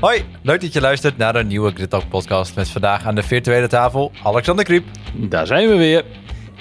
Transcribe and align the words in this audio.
Hoi, 0.00 0.24
leuk 0.42 0.60
dat 0.60 0.72
je 0.72 0.80
luistert 0.80 1.16
naar 1.16 1.34
een 1.36 1.46
nieuwe 1.46 1.70
Grid 1.72 1.90
Talk 1.90 2.08
podcast 2.08 2.54
met 2.54 2.68
vandaag 2.68 3.04
aan 3.06 3.14
de 3.14 3.22
virtuele 3.22 3.68
tafel 3.68 4.12
Alexander 4.22 4.64
Kriep. 4.64 4.84
Daar 5.14 5.46
zijn 5.46 5.68
we 5.68 5.76
weer. 5.76 6.04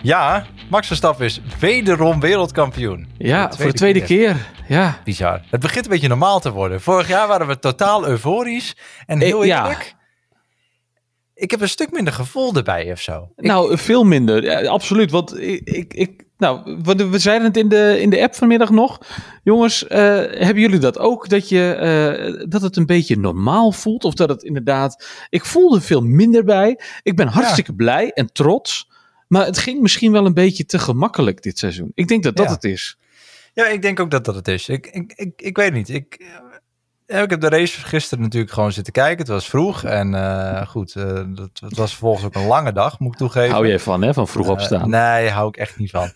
Ja, 0.02 0.46
Max 0.70 0.88
Verstappen 0.88 1.26
is 1.26 1.42
wederom 1.60 2.20
wereldkampioen. 2.20 3.08
Ja, 3.18 3.52
voor 3.52 3.66
de 3.66 3.74
tweede, 3.74 4.02
keer. 4.02 4.36
Ja. 4.68 5.02
Bizar. 5.04 5.42
Het 5.50 5.60
begint 5.60 5.86
een 5.86 5.92
beetje 5.92 6.08
normaal 6.08 6.40
te 6.40 6.52
worden. 6.52 6.82
Vorig 6.82 7.08
jaar 7.08 7.28
waren 7.28 7.48
we 7.48 7.60
totaal 7.60 8.08
euforisch. 8.08 8.76
En 9.06 9.20
heel 9.22 9.42
Eh, 9.42 9.48
ja. 9.48 9.62
eerlijk, 9.64 9.96
ik 11.34 11.52
heb 11.52 11.62
een 11.62 11.70
stuk 11.70 11.92
minder 11.92 12.14
gevoel 12.14 12.54
erbij 12.56 12.92
of 12.92 13.00
zo. 13.02 13.32
Ik- 13.36 13.46
Nou, 13.46 13.78
veel 13.78 14.04
minder. 14.04 14.44
Ja, 14.44 14.70
absoluut. 14.70 15.12
Want 15.12 15.40
ik, 15.42 15.62
ik, 15.70 15.94
ik 15.94 16.24
nou, 16.40 16.78
we, 16.84 17.10
we 17.10 17.20
zeiden 17.20 17.48
het 17.48 17.58
in 17.58 17.70
de, 17.70 17.98
in 18.02 18.10
de 18.10 18.22
app 18.22 18.36
vanmiddag 18.36 18.70
nog. 18.70 19.00
Jongens, 19.44 19.88
eh, 19.88 20.00
hebben 20.18 20.60
jullie 20.60 20.80
dat 20.80 21.00
ook? 21.00 21.30
Dat, 21.30 21.50
je, 21.50 21.74
eh, 21.74 22.46
dat 22.50 22.62
het 22.62 22.76
een 22.76 22.86
beetje 22.86 23.18
normaal 23.18 23.72
voelt? 23.72 24.04
Of 24.04 24.14
dat 24.14 24.30
het 24.30 24.44
inderdaad... 24.44 25.06
Ik 25.30 25.46
voelde 25.46 25.76
er 25.76 25.82
veel 25.82 26.02
minder 26.02 26.44
bij. 26.44 26.80
Ik 27.04 27.16
ben 27.16 27.28
hartstikke 27.28 27.74
blij 27.76 28.12
en 28.12 28.32
trots. 28.32 28.90
Maar 29.28 29.46
het 29.46 29.58
ging 29.58 29.82
misschien 29.82 30.12
wel 30.12 30.26
een 30.26 30.34
beetje 30.34 30.66
te 30.66 30.80
gemakkelijk 30.80 31.42
dit 31.42 31.58
seizoen. 31.60 31.92
Ik 31.94 32.08
denk 32.08 32.24
dat 32.24 32.36
dat 32.36 32.46
Ja. 32.46 32.52
het 32.52 32.64
is. 32.64 32.98
Ja, 33.54 33.68
ik 33.68 33.82
denk 33.82 34.00
ook 34.00 34.12
dat 34.12 34.26
dat 34.26 34.36
het 34.36 34.48
is. 34.48 34.70
Ik, 34.70 34.88
ik, 34.88 35.14
ik, 35.16 35.42
ik 35.42 35.58
weet 35.58 35.74
niet. 35.74 35.90
Ik, 35.90 36.26
eh, 37.10 37.22
ik 37.22 37.30
heb 37.30 37.42
de 37.42 37.50
race 37.50 37.82
gisteren 37.86 38.24
natuurlijk 38.24 38.52
gewoon 38.54 38.72
zitten 38.72 38.94
kijken. 38.94 39.18
Het 39.18 39.28
was 39.28 39.50
vroeg 39.50 39.84
en 39.84 40.14
eh, 40.16 40.68
goed, 40.68 40.96
eh, 40.96 41.24
dat, 41.28 41.50
het 41.60 41.78
was 41.78 41.90
vervolgens 41.90 42.26
ook 42.26 42.36
een 42.36 42.46
lange 42.48 42.72
dag, 42.74 43.00
moet 43.00 43.12
ik 43.14 43.18
toegeven. 43.18 43.52
Hou 43.52 43.68
jij 43.68 43.80
van, 43.80 44.02
hè? 44.02 44.14
Van 44.14 44.28
vroeg 44.28 44.46
Eh, 44.46 44.52
opstaan. 44.52 44.90
nee, 44.90 45.30
hou 45.30 45.48
ik 45.48 45.58
echt 45.58 45.78
niet 45.78 45.92
van. 45.92 46.10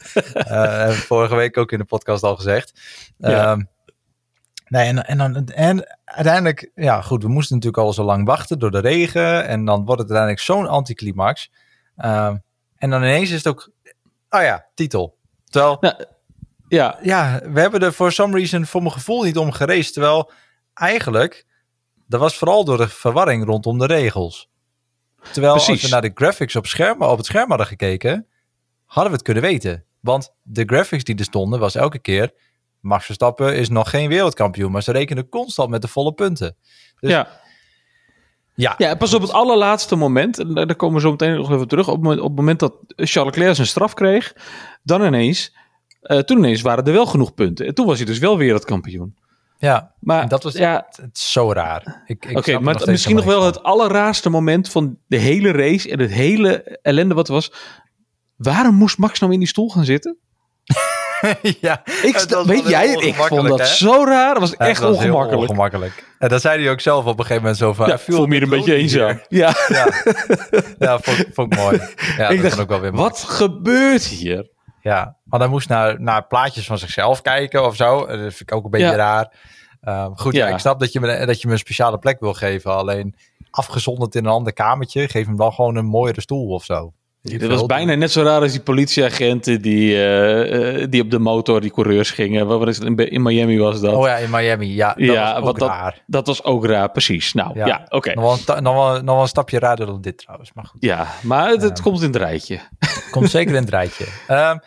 Vorige 1.08 1.36
week 1.36 1.58
ook 1.58 1.72
in 1.72 1.78
de 1.78 1.86
podcast 1.86 2.24
al 2.24 2.36
gezegd. 2.36 2.80
Ja. 3.18 3.52
Ehm, 3.52 3.62
nee, 4.68 4.88
en, 4.88 5.06
en, 5.06 5.18
dan, 5.18 5.46
en 5.48 5.98
uiteindelijk, 6.06 6.72
ja 6.76 7.02
goed, 7.02 7.24
we 7.24 7.30
moesten 7.30 7.56
natuurlijk 7.56 7.84
al 7.84 7.94
zo 7.94 8.04
lang 8.04 8.26
wachten 8.26 8.60
door 8.60 8.72
de 8.72 8.80
regen. 8.80 9.48
En 9.48 9.66
dan 9.66 9.86
wordt 9.86 10.02
het 10.02 10.12
uiteindelijk 10.12 10.40
zo'n 10.40 10.68
anticlimax. 10.68 11.52
Ehm, 11.98 12.38
en 12.78 12.90
dan 12.90 13.02
ineens 13.02 13.30
is 13.30 13.38
het 13.44 13.48
ook, 13.48 13.70
oh 14.30 14.42
ja, 14.42 14.66
titel. 14.74 15.18
Terwijl, 15.50 15.78
Nou, 15.82 15.96
ja, 16.68 16.98
ja, 17.02 17.42
we 17.52 17.60
hebben 17.60 17.80
er 17.82 17.94
voor 17.94 18.12
some 18.12 18.38
reason 18.38 18.66
voor 18.66 18.82
mijn 18.82 18.94
gevoel 18.94 19.24
niet 19.24 19.38
om 19.38 19.52
geraced. 19.52 19.94
Terwijl 19.94 20.32
eigenlijk, 20.74 21.46
dat 22.08 22.20
was 22.20 22.38
vooral 22.38 22.66
door 22.66 22.78
de 22.78 22.88
verwarring 22.88 23.46
rondom 23.46 23.78
de 23.80 23.86
regels. 23.86 24.50
Terwijl 25.32 25.54
als 25.54 25.82
we 25.82 25.88
naar 25.90 26.02
de 26.02 26.12
graphics 26.14 26.56
op, 26.56 26.66
scherm, 26.66 27.02
op 27.02 27.18
het 27.18 27.26
scherm 27.26 27.50
hadden 27.50 27.68
gekeken, 27.68 28.28
hadden 28.86 29.12
we 29.12 29.18
het 29.18 29.26
kunnen 29.26 29.44
weten. 29.44 29.86
Want 30.00 30.34
de 30.42 30.64
graphics 30.66 31.04
die 31.04 31.16
er 31.16 31.24
stonden 31.24 31.60
was 31.60 31.76
elke 31.76 32.00
keer, 32.00 32.34
Max 32.80 33.06
Verstappen 33.06 33.56
is 33.56 33.70
nog 33.70 33.90
geen 33.90 34.10
wereldkampioen, 34.10 34.72
maar 34.72 34.84
ze 34.84 34.92
rekenen 34.92 35.30
constant 35.30 35.70
met 35.70 35.82
de 35.82 35.88
volle 35.88 36.14
punten. 36.14 36.56
Dus- 37.00 37.10
ja. 37.12 37.42
Ja, 38.56 38.76
Ja, 38.78 38.96
pas 38.96 39.14
op 39.14 39.22
het 39.22 39.32
allerlaatste 39.32 39.96
moment, 39.96 40.40
en 40.40 40.54
daar 40.54 40.76
komen 40.76 40.96
we 40.96 41.02
zo 41.02 41.12
meteen 41.12 41.36
nog 41.36 41.52
even 41.52 41.68
terug, 41.68 41.88
op, 41.88 41.94
het 41.94 42.04
moment- 42.04 42.22
op 42.22 42.28
het 42.28 42.36
moment 42.36 42.60
dat 42.60 42.76
Charles 42.88 43.36
Leclerc 43.36 43.56
zijn 43.56 43.68
straf 43.68 43.94
kreeg, 43.94 44.34
dan 44.84 45.06
ineens, 45.06 45.56
eh, 46.02 46.20
toen 46.20 46.38
ineens 46.38 46.62
waren 46.62 46.84
er 46.86 46.94
wel 46.94 47.06
genoeg 47.06 47.34
punten. 47.34 47.66
En 47.66 47.74
toen 47.74 47.86
was 47.86 47.98
hij 47.98 48.06
dus 48.06 48.18
wel 48.20 48.38
wereldkampioen. 48.38 49.18
Ja. 49.64 49.96
Maar 50.00 50.28
dat 50.28 50.44
was 50.44 50.54
ja, 50.54 50.86
het 50.90 51.10
is 51.16 51.32
zo 51.32 51.52
raar. 51.54 52.04
Ik, 52.06 52.26
ik 52.26 52.38
oké, 52.38 52.60
maar 52.60 52.82
misschien 52.86 53.16
nog 53.16 53.26
wel 53.26 53.44
het 53.44 53.64
allerraarste 53.64 54.30
moment 54.30 54.70
van 54.70 54.98
de 55.08 55.18
hele 55.18 55.52
race 55.52 55.90
en 55.90 56.00
het 56.00 56.12
hele 56.12 56.80
ellende 56.82 57.14
wat 57.14 57.28
was. 57.28 57.54
Waarom 58.36 58.76
moest 58.76 58.98
Max 58.98 59.20
nou 59.20 59.34
in 59.34 59.40
die 59.40 59.48
stoel 59.48 59.70
gaan 59.70 59.86
zitten? 59.86 60.18
ja, 61.62 61.82
Ik 61.86 62.26
weet 62.46 62.68
jij, 62.70 62.94
ik 62.94 63.16
vond 63.16 63.48
dat 63.48 63.60
hè? 63.60 63.66
zo 63.66 64.04
raar. 64.06 64.34
Dat 64.34 64.42
was 64.42 64.52
Ja, 64.52 64.58
echt 64.58 64.82
was 64.82 64.96
ongemakkelijk. 64.96 65.42
ongemakkelijk. 65.50 66.14
En 66.20 66.30
dat 66.30 66.42
zei 66.42 66.64
hij 66.64 66.72
ook 66.72 66.80
zelf 66.80 67.06
op 67.06 67.20
een 67.20 67.26
gegeven 67.26 67.42
moment 67.42 67.58
zo 67.58 67.74
van... 67.74 67.88
Ja, 67.88 67.94
ik 67.94 68.00
voel 68.00 68.26
me 68.26 68.34
hier 68.34 68.44
een 68.44 68.50
beetje 68.50 68.74
ook 68.74 68.80
eenzaam. 68.80 69.22
Ja, 69.30 69.54
Ja, 69.68 69.88
ja 70.80 71.00
vond, 71.00 71.26
vond 71.34 71.54
ik 71.54 71.60
mooi. 71.60 71.82
Ja, 72.18 72.30
ik 72.30 72.42
dat 72.42 72.52
dacht, 72.56 72.68
wel 72.68 72.80
weer 72.80 72.94
mooi. 72.94 73.04
wat 73.04 73.20
gebeurt 73.20 74.04
hier? 74.04 74.52
Ja, 74.84 75.18
want 75.24 75.42
hij 75.42 75.52
moest 75.52 75.70
naar, 75.70 76.02
naar 76.02 76.28
plaatjes 76.28 76.66
van 76.66 76.78
zichzelf 76.78 77.22
kijken 77.22 77.66
of 77.66 77.76
zo. 77.76 78.06
En 78.06 78.18
Dat 78.24 78.34
vind 78.34 78.52
ik 78.52 78.56
ook 78.56 78.64
een 78.64 78.70
beetje 78.70 78.86
Ja. 78.88 78.96
raar. 78.96 79.34
Ehm, 79.82 80.12
goed, 80.16 80.34
ja. 80.34 80.48
Ja. 80.48 80.54
ik 80.54 80.60
snap 80.60 80.80
dat 80.80 80.92
je, 80.92 81.00
me, 81.00 81.26
dat 81.26 81.42
je 81.42 81.48
me 81.48 81.54
een 81.54 81.60
speciale 81.60 81.98
plek 82.00 82.20
wil 82.20 82.34
geven. 82.34 82.76
Alleen 82.76 83.16
afgezonderd 83.52 84.16
in 84.16 84.26
een 84.26 84.32
ander 84.32 84.54
kamertje, 84.54 85.08
geef 85.08 85.26
hem 85.26 85.38
dan 85.38 85.54
gewoon 85.54 85.76
een 85.76 85.86
mooiere 85.86 86.22
stoel 86.22 86.48
of 86.50 86.64
zo. 86.64 86.94
Dat 87.24 87.50
was 87.50 87.66
bijna 87.66 87.94
net 87.96 88.12
zo 88.12 88.22
raar 88.24 88.42
als 88.42 88.52
die 88.52 88.62
politieagenten 88.62 89.62
die, 89.62 89.94
eh, 89.96 90.82
eh, 90.82 90.88
die 90.92 91.02
op 91.02 91.12
de 91.12 91.20
motor 91.20 91.62
die 91.62 91.72
coureurs 91.72 92.12
gingen. 92.12 92.48
Wat 92.48 92.68
is 92.68 92.78
het? 92.78 93.00
In, 93.00 93.22
Miami 93.22 93.58
was 93.60 93.80
dat. 93.82 93.94
Oh 93.96 94.06
ja, 94.06 94.16
in 94.16 94.30
Miami. 94.30 94.74
Ja, 94.76 94.88
dat 94.94 95.06
Ja, 95.06 95.40
was 95.42 95.50
ook 95.50 95.60
dat- 95.60 95.70
raar. 95.70 96.02
Dat 96.08 96.28
was 96.28 96.44
ook 96.44 96.66
raar, 96.66 96.92
precies. 96.92 97.34
Nou, 97.34 97.52
Ja. 97.58 97.66
ja, 97.66 97.86
oké. 97.90 98.14
Nog, 98.14 98.46
nog, 98.60 98.74
wel, 98.76 98.92
nog 99.02 99.14
wel 99.16 99.22
een 99.22 99.28
stapje 99.28 99.60
raarder 99.60 99.86
dan 99.86 100.02
dit 100.02 100.18
trouwens. 100.18 100.54
Maar 100.54 100.66
goed, 100.66 100.84
Ja, 100.84 101.08
maar 101.22 101.50
het, 101.50 101.62
het 101.62 101.72
Ehm. 101.72 101.82
komt 101.84 102.00
in 102.02 102.08
het 102.08 102.16
rijtje. 102.16 102.60
komt 103.12 103.30
zeker 103.30 103.56
in 103.56 103.62
het 103.62 103.70
rijtje. 103.70 104.06
Ehm, 104.28 104.58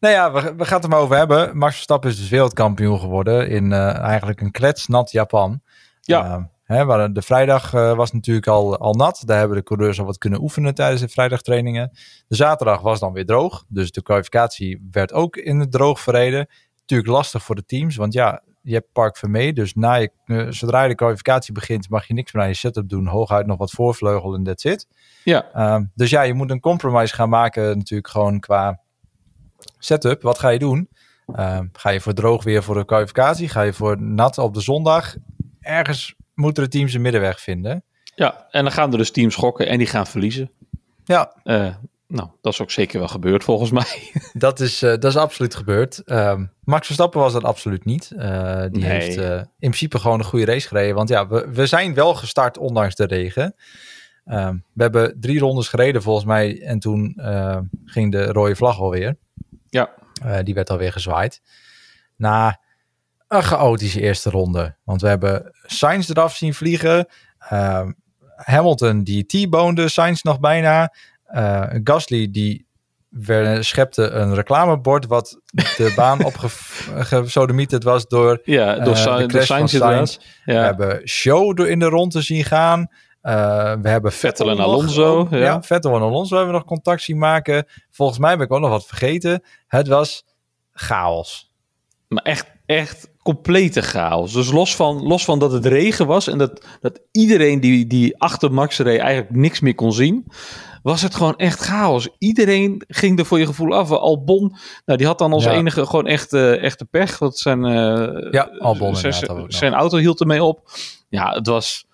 nou 0.00 0.14
ja, 0.14 0.32
we, 0.32 0.40
we 0.56 0.64
gaan 0.64 0.74
het 0.74 0.84
er 0.84 0.90
maar 0.90 1.00
over 1.00 1.16
hebben. 1.16 1.56
Max 1.58 1.74
Verstappen 1.74 2.10
is 2.10 2.16
dus 2.18 2.28
wereldkampioen 2.28 3.00
geworden 3.00 3.48
in 3.48 3.72
eh, 3.72 3.98
eigenlijk 3.98 4.40
een 4.40 4.50
kletsnat 4.50 5.10
Japan. 5.12 5.60
Ja. 6.00 6.50
Hè, 6.64 6.84
waar 6.84 7.12
de 7.12 7.22
vrijdag 7.22 7.74
eh, 7.74 7.96
was 7.96 8.12
natuurlijk 8.12 8.46
al, 8.46 8.78
al 8.78 8.94
nat. 8.94 9.22
Daar 9.26 9.38
hebben 9.38 9.56
de 9.56 9.62
coureurs 9.62 9.98
al 9.98 10.04
wat 10.04 10.18
kunnen 10.18 10.40
oefenen 10.40 10.74
tijdens 10.74 11.00
de 11.00 11.08
vrijdagtrainingen. 11.08 11.90
De 12.28 12.36
zaterdag 12.36 12.80
was 12.80 13.00
dan 13.00 13.12
weer 13.12 13.26
droog. 13.26 13.64
Dus 13.68 13.90
de 13.90 14.02
kwalificatie 14.02 14.88
werd 14.90 15.12
ook 15.12 15.36
in 15.36 15.60
het 15.60 15.72
droog 15.72 16.00
verreden. 16.00 16.48
Natuurlijk 16.80 17.08
lastig 17.08 17.42
voor 17.42 17.54
de 17.54 17.64
teams, 17.64 17.96
want 17.96 18.12
ja, 18.12 18.42
je 18.62 18.74
hebt 18.74 18.92
Park 18.92 19.16
Vermee. 19.16 19.52
Dus 19.52 19.74
na 19.74 19.94
je, 19.94 20.10
eh, 20.24 20.46
zodra 20.48 20.82
je 20.82 20.88
de 20.88 20.94
kwalificatie 20.94 21.52
begint, 21.52 21.88
mag 21.88 22.06
je 22.06 22.14
niks 22.14 22.32
meer 22.32 22.42
aan 22.42 22.48
je 22.48 22.54
setup 22.54 22.88
doen. 22.88 23.06
Hooguit 23.06 23.46
nog 23.46 23.58
wat 23.58 23.70
voorvleugel 23.70 24.34
en 24.34 24.42
that's 24.42 24.64
it. 24.64 24.86
Ja, 25.24 25.50
Ehm, 25.52 25.84
dus 25.94 26.10
ja, 26.10 26.22
je 26.22 26.34
moet 26.34 26.50
een 26.50 26.60
compromise 26.60 27.14
gaan 27.14 27.28
maken 27.28 27.76
natuurlijk 27.76 28.08
gewoon 28.08 28.40
qua 28.40 28.80
setup. 29.78 30.22
Wat 30.22 30.38
ga 30.38 30.48
je 30.48 30.58
doen? 30.58 30.88
Ehm, 31.34 31.66
ga 31.72 31.90
je 31.90 32.00
voor 32.00 32.14
droog 32.14 32.44
weer 32.44 32.62
voor 32.62 32.74
de 32.74 32.84
kwalificatie? 32.84 33.48
Ga 33.48 33.62
je 33.62 33.72
voor 33.72 34.02
nat 34.02 34.38
op 34.38 34.54
de 34.54 34.60
zondag? 34.60 35.14
Ergens 35.60 36.14
moeten 36.34 36.62
de 36.62 36.68
teams 36.70 36.94
een 36.94 37.00
middenweg 37.02 37.40
vinden. 37.40 37.84
ja, 38.14 38.46
en 38.50 38.62
dan 38.62 38.72
gaan 38.72 38.92
er 38.92 38.98
dus 38.98 39.10
teams 39.10 39.34
schokken 39.34 39.68
en 39.68 39.78
die 39.78 39.86
gaan 39.86 40.06
verliezen. 40.06 40.50
Ja, 41.04 41.34
Eh, 41.42 41.74
nou, 42.08 42.28
dat 42.40 42.52
is 42.52 42.60
ook 42.62 42.70
zeker 42.70 42.98
wel 42.98 43.08
gebeurd 43.08 43.44
volgens 43.44 43.70
mij. 43.70 44.10
dat 44.32 44.60
is, 44.60 44.82
eh, 44.82 44.90
dat 44.90 45.04
is 45.04 45.16
absoluut 45.16 45.54
gebeurd. 45.54 45.98
Ehm, 46.04 46.44
Max 46.64 46.86
Verstappen 46.86 47.20
was 47.20 47.32
dat 47.32 47.42
absoluut 47.44 47.84
niet. 47.84 48.10
Eh, 48.16 48.60
die 48.70 48.82
Nee. 48.82 48.90
heeft 48.90 49.16
in 49.18 49.46
principe 49.58 49.98
gewoon 49.98 50.18
een 50.18 50.24
goede 50.24 50.44
race 50.44 50.68
gereden. 50.68 50.94
Want 50.94 51.08
ja, 51.08 51.28
we, 51.28 51.48
we 51.52 51.66
zijn 51.66 51.94
wel 51.94 52.14
gestart 52.14 52.58
ondanks 52.58 52.94
de 52.94 53.04
regen. 53.06 53.54
Ehm, 54.24 54.56
we 54.72 54.82
hebben 54.82 55.20
drie 55.20 55.38
rondes 55.38 55.68
gereden 55.68 56.02
volgens 56.02 56.26
mij. 56.26 56.60
En 56.62 56.78
toen 56.78 57.20
ging 57.84 58.12
de 58.12 58.24
rode 58.24 58.56
vlag 58.56 58.78
alweer. 58.80 59.16
Ja, 59.70 59.90
die 60.42 60.54
werd 60.54 60.70
alweer 60.70 60.92
gezwaaid. 60.92 61.42
Na 62.16 62.60
een 63.28 63.42
chaotische 63.42 64.00
eerste 64.00 64.30
ronde. 64.30 64.76
Want 64.84 65.00
we 65.00 65.08
hebben 65.08 65.52
Sainz 65.62 66.08
eraf 66.10 66.36
zien 66.36 66.54
vliegen. 66.54 67.06
Ehm, 67.38 67.92
Hamilton 68.36 69.02
die 69.02 69.26
T-bonede 69.26 69.88
Sainz 69.88 70.22
nog 70.22 70.40
bijna. 70.40 70.94
Eh, 71.24 71.62
Gasly 71.84 72.30
die 72.30 72.66
ver- 73.12 73.64
schepte 73.64 74.10
een 74.10 74.34
reclamebord 74.34 75.06
wat 75.06 75.40
de 75.52 75.92
baan 75.96 76.24
opgesodemieterd 76.24 77.82
was 77.82 78.06
door 78.08 78.40
ja 78.44 78.74
door, 78.74 78.94
eh, 78.94 79.04
de 79.04 79.18
door 79.18 79.26
crash 79.28 79.46
Sainz 79.46 79.72
van 79.72 79.80
inderdaad. 79.82 80.08
Sainz. 80.10 80.26
Ja. 80.44 80.54
We 80.58 80.64
hebben 80.64 81.08
Show 81.08 81.56
door 81.56 81.68
in 81.68 81.78
de 81.78 81.86
rond 81.88 82.12
te 82.12 82.20
zien 82.22 82.44
gaan. 82.44 82.88
Eh, 83.20 83.74
we 83.80 83.88
hebben 83.88 84.12
Vettel 84.12 84.50
en 84.50 84.56
nog 84.56 84.66
Alonso, 84.66 85.26
ja. 85.30 85.62
Vettel 85.62 85.94
en 85.96 86.02
Alonso 86.02 86.36
hebben 86.36 86.52
we 86.52 86.58
nog 86.58 86.68
contact 86.68 87.02
zien 87.02 87.18
maken. 87.18 87.66
Volgens 87.90 88.18
mij 88.18 88.36
ben 88.36 88.46
ik 88.46 88.52
ook 88.52 88.60
nog 88.60 88.70
wat 88.70 88.86
vergeten. 88.86 89.42
Het 89.66 89.88
was 89.88 90.24
chaos. 90.72 91.52
Maar 92.08 92.22
echt, 92.22 92.46
echt 92.66 93.10
complete 93.24 93.82
chaos. 93.82 94.32
Dus 94.32 94.50
los 94.52 94.76
van, 94.76 95.02
los 95.02 95.24
van 95.24 95.38
dat 95.38 95.52
het 95.52 95.66
regen 95.66 96.06
was 96.06 96.28
en 96.28 96.38
dat, 96.38 96.66
dat 96.80 97.00
iedereen 97.10 97.60
die, 97.60 97.86
die 97.86 98.20
achter 98.20 98.52
Max 98.52 98.78
reed 98.78 99.00
eigenlijk 99.00 99.36
niks 99.36 99.60
meer 99.60 99.74
kon 99.74 99.92
zien, 99.92 100.26
was 100.82 101.02
het 101.02 101.14
gewoon 101.14 101.36
echt 101.36 101.60
chaos. 101.60 102.08
Iedereen 102.18 102.82
ging 102.88 103.18
er 103.18 103.24
voor 103.26 103.38
je 103.38 103.46
gevoel 103.46 103.74
af. 103.74 103.90
Albon, 103.90 104.56
nou, 104.84 104.98
die 104.98 105.06
had 105.06 105.18
dan 105.18 105.32
als 105.32 105.44
Ja. 105.44 105.52
enige 105.52 105.86
gewoon 105.86 106.06
echt, 106.06 106.32
eh, 106.32 106.62
echte 106.62 106.84
pech. 106.84 107.18
Want 107.18 107.38
zijn, 107.38 107.64
eh, 107.64 108.30
Ja, 108.32 108.42
Albon 108.58 108.96
zijn, 109.48 109.72
auto 109.74 109.96
hield 109.98 110.20
ermee 110.20 110.42
op. 110.44 110.60
Ja, 111.08 111.30
het 111.30 111.46
was... 111.46 111.86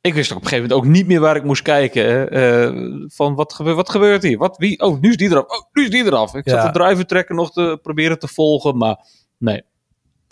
Ik 0.00 0.14
wist 0.14 0.30
op 0.30 0.36
een 0.36 0.42
gegeven 0.48 0.68
moment 0.68 0.86
ook 0.86 0.92
niet 0.92 1.06
meer 1.06 1.20
waar 1.20 1.36
ik 1.36 1.44
moest 1.44 1.62
kijken. 1.62 2.30
Eh, 2.30 2.70
van 3.06 3.34
wat, 3.34 3.52
gebe 3.52 3.74
wat 3.74 3.90
gebeurt 3.90 4.22
hier? 4.22 4.38
Wat, 4.38 4.56
wie? 4.56 4.80
Oh, 4.80 5.00
nu 5.00 5.08
is 5.10 5.16
die 5.16 5.30
eraf. 5.30 5.44
Oh, 5.46 5.62
nu 5.72 5.82
is 5.82 5.90
die 5.90 6.04
eraf. 6.04 6.34
Ik 6.34 6.48
Ja. 6.48 6.62
zat 6.62 6.72
de 6.74 6.78
driver 6.80 7.06
trekken 7.06 7.34
nog 7.34 7.52
te 7.52 7.78
proberen 7.82 8.18
te 8.18 8.28
volgen. 8.28 8.76
Maar 8.76 8.96
nee, 9.38 9.62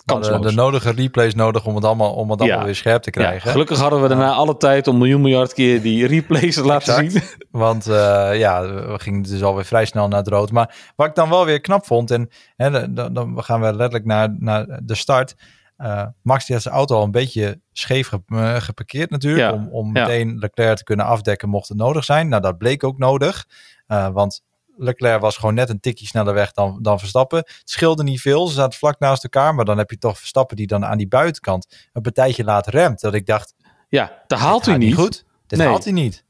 kansloos. 0.04 0.46
de 0.46 0.52
nodige 0.52 0.90
replays 0.90 1.34
nodig 1.34 1.66
om 1.66 1.74
het 1.74 1.84
allemaal, 1.84 2.12
om 2.12 2.30
het 2.30 2.40
allemaal 2.40 2.58
Ja. 2.58 2.64
weer 2.64 2.74
scherp 2.74 3.02
te 3.02 3.10
Ja, 3.20 3.26
krijgen. 3.26 3.50
gelukkig 3.50 3.78
hadden 3.78 4.02
we 4.02 4.08
daarna 4.08 4.32
alle 4.32 4.56
tijd 4.56 4.86
om 4.88 4.98
miljoen 4.98 5.20
miljard 5.20 5.52
keer 5.54 5.82
die 5.82 6.06
replays 6.16 6.54
te 6.54 6.64
laten 6.64 6.96
Exact. 6.96 7.12
zien. 7.12 7.46
Want 7.60 7.86
eh, 7.86 8.38
ja, 8.38 8.62
we 8.66 8.98
gingen 8.98 9.22
dus 9.22 9.42
alweer 9.42 9.64
vrij 9.64 9.84
snel 9.84 10.08
naar 10.08 10.18
het 10.18 10.28
rood. 10.28 10.50
Maar 10.52 10.92
wat 10.96 11.06
ik 11.06 11.14
dan 11.14 11.28
wel 11.28 11.44
weer 11.44 11.60
knap 11.60 11.86
vond, 11.86 12.10
en 12.10 12.30
hè, 12.56 12.92
dan, 12.92 13.12
dan 13.14 13.42
gaan 13.44 13.60
we 13.60 13.66
letterlijk 13.66 14.04
naar, 14.04 14.34
naar 14.38 14.80
de 14.82 14.94
start. 14.94 15.34
Uh, 15.78 16.06
Max 16.22 16.44
die 16.46 16.54
had 16.54 16.64
zijn 16.64 16.74
auto 16.74 16.96
al 16.96 17.02
een 17.04 17.10
beetje 17.10 17.60
scheef 17.72 18.08
ge 18.08 18.22
uh, 18.28 18.56
geparkeerd 18.56 19.10
natuurlijk. 19.10 19.42
Ja, 19.50 19.52
Om, 19.52 19.68
om 19.72 19.92
meteen 19.92 20.38
Leclerc 20.38 20.76
te 20.76 20.84
kunnen 20.84 21.06
afdekken 21.06 21.48
mocht 21.48 21.68
het 21.68 21.76
nodig 21.78 22.04
zijn. 22.04 22.28
Nou, 22.28 22.42
dat 22.42 22.58
bleek 22.58 22.84
ook 22.84 22.98
nodig. 22.98 23.46
Uh, 23.88 24.08
want 24.08 24.42
Leclerc 24.82 25.20
was 25.20 25.36
gewoon 25.36 25.54
net 25.54 25.68
een 25.68 25.80
tikje 25.80 26.06
sneller 26.06 26.34
weg 26.34 26.52
dan, 26.52 26.78
dan 26.82 26.98
Verstappen. 26.98 27.38
Het 27.38 27.62
scheelde 27.64 28.02
niet 28.02 28.20
veel. 28.20 28.46
Ze 28.46 28.54
zaten 28.54 28.78
vlak 28.78 28.98
naast 28.98 29.22
elkaar. 29.24 29.54
Maar 29.54 29.64
dan 29.64 29.78
heb 29.78 29.90
je 29.90 29.98
toch 29.98 30.18
Verstappen 30.18 30.56
die 30.56 30.66
dan 30.66 30.84
aan 30.84 30.98
die 30.98 31.08
buitenkant 31.08 31.88
een 31.92 32.02
partijtje 32.02 32.44
laat 32.44 32.66
remt. 32.66 33.00
Dat 33.00 33.14
ik 33.14 33.26
dacht, 33.26 33.54
Ja, 33.88 34.22
dat 34.26 34.38
haalt 34.38 34.66
hij 34.66 34.76
niet. 34.76 34.94
goed. 34.94 35.24
Nee. 35.48 35.66
haalt 35.66 35.84
hij 35.84 35.92
niet. 35.92 36.24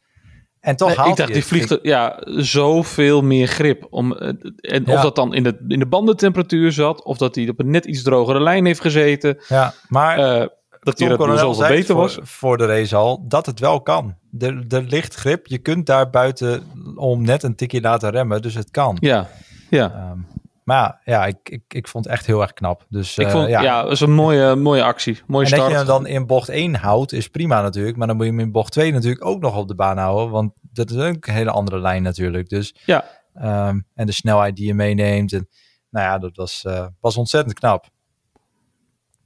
En 0.61 0.77
toch 0.77 0.89
Nee, 0.89 0.97
haalt 0.97 1.09
ik 1.11 1.17
dacht, 1.17 1.29
hij 1.29 1.39
die 1.39 1.49
vliegt 1.49 1.71
er, 1.71 1.79
ja, 1.83 2.19
zoveel 2.25 3.23
meer 3.23 3.47
grip. 3.47 3.87
Om, 3.91 4.13
eh, 4.17 4.29
en 4.61 4.83
Ja. 4.87 4.95
Of 4.95 5.01
dat 5.01 5.17
dan 5.17 5.35
in 5.35 5.43
de, 5.43 5.65
in 5.69 5.79
de 5.79 5.87
bandentemperatuur 5.87 6.73
zat, 6.73 7.05
of 7.05 7.17
dat 7.17 7.35
hij 7.35 7.49
op 7.49 7.59
een 7.61 7.71
net 7.71 7.85
iets 7.85 8.03
drogere 8.03 8.41
lijn 8.41 8.65
heeft 8.67 8.81
gezeten. 8.81 9.39
Ja, 9.49 9.75
maar 9.89 10.19
eh, 10.19 10.47
dat 10.85 10.97
Tom 10.97 11.17
Coronel 11.17 11.55
zei 11.55 11.75
beter 11.77 11.95
was. 11.95 12.19
voor 12.23 12.57
de 12.59 12.67
race 12.67 12.97
al, 12.97 13.25
dat 13.29 13.47
het 13.47 13.61
wel 13.61 13.81
kan. 13.83 14.17
Er, 14.39 14.65
er 14.69 14.83
ligt 14.83 15.15
grip. 15.15 15.47
Je 15.47 15.59
kunt 15.59 15.87
daar 15.87 16.11
buiten 16.11 16.63
om 16.97 17.23
net 17.23 17.43
een 17.43 17.55
tikje 17.57 17.81
laten 17.81 18.11
remmen. 18.11 18.43
Dus 18.43 18.55
het 18.55 18.71
kan. 18.71 18.97
Ja, 19.01 19.29
ja. 19.71 19.93
Ehm, 19.95 20.19
maar 20.65 21.01
ja, 21.05 21.27
ik, 21.27 21.37
ik, 21.49 21.63
ik 21.69 21.89
vond 21.89 22.05
het 22.05 22.13
echt 22.13 22.27
heel 22.27 22.41
erg 22.41 22.53
knap. 22.53 22.87
Dus 22.89 23.19
ik 23.19 23.27
eh, 23.27 23.33
vond, 23.33 23.49
ja, 23.49 23.63
ja. 23.63 23.83
dat 23.83 23.93
is 23.93 24.01
een 24.01 24.13
mooie, 24.15 24.55
mooie 24.55 24.83
actie. 24.83 25.21
Mooie 25.27 25.45
En 25.45 25.51
dat 25.51 25.59
start. 25.59 25.71
je 25.71 25.77
hem 25.77 25.87
dan 25.87 26.07
in 26.07 26.27
bocht 26.27 26.49
1 26.49 26.75
houdt, 26.75 27.13
is 27.13 27.29
prima 27.29 27.63
natuurlijk. 27.63 27.97
Maar 27.97 28.07
dan 28.07 28.17
moet 28.17 28.25
je 28.25 28.31
hem 28.33 28.41
in 28.41 28.53
bocht 28.53 28.73
2 28.73 28.93
natuurlijk 28.93 29.25
ook 29.25 29.41
nog 29.41 29.57
op 29.57 29.69
de 29.69 29.75
baan 29.75 29.99
houden. 29.99 30.31
Want 30.31 30.53
dat 30.73 30.91
is 30.91 30.97
ook 30.97 31.27
een 31.27 31.35
hele 31.35 31.51
andere 31.51 31.79
lijn 31.81 32.03
natuurlijk. 32.03 32.49
Dus, 32.49 32.75
Ja. 32.85 33.05
ehm, 33.35 33.81
en 33.95 34.07
de 34.07 34.13
snelheid 34.13 34.57
die 34.57 34.67
je 34.67 34.75
meeneemt. 34.75 35.33
En, 35.33 35.49
nou 35.91 36.07
ja, 36.07 36.19
dat 36.19 36.37
was, 36.37 36.65
eh, 36.65 36.87
was 37.01 37.17
ontzettend 37.17 37.55
knap. 37.55 37.87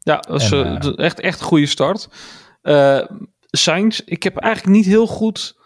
Ja, 0.07 0.17
dat 0.21 0.43
En, 0.43 0.53
eh, 0.65 0.75
eh, 0.75 0.81
d- 0.81 0.99
echt, 0.99 1.21
echt 1.21 1.41
een 1.41 1.47
goede 1.47 1.67
start. 1.67 2.09
Sainz, 3.51 3.99
ik 4.05 4.23
heb 4.23 4.37
eigenlijk 4.37 4.77
niet 4.77 4.87
heel 4.87 5.07
goed 5.07 5.57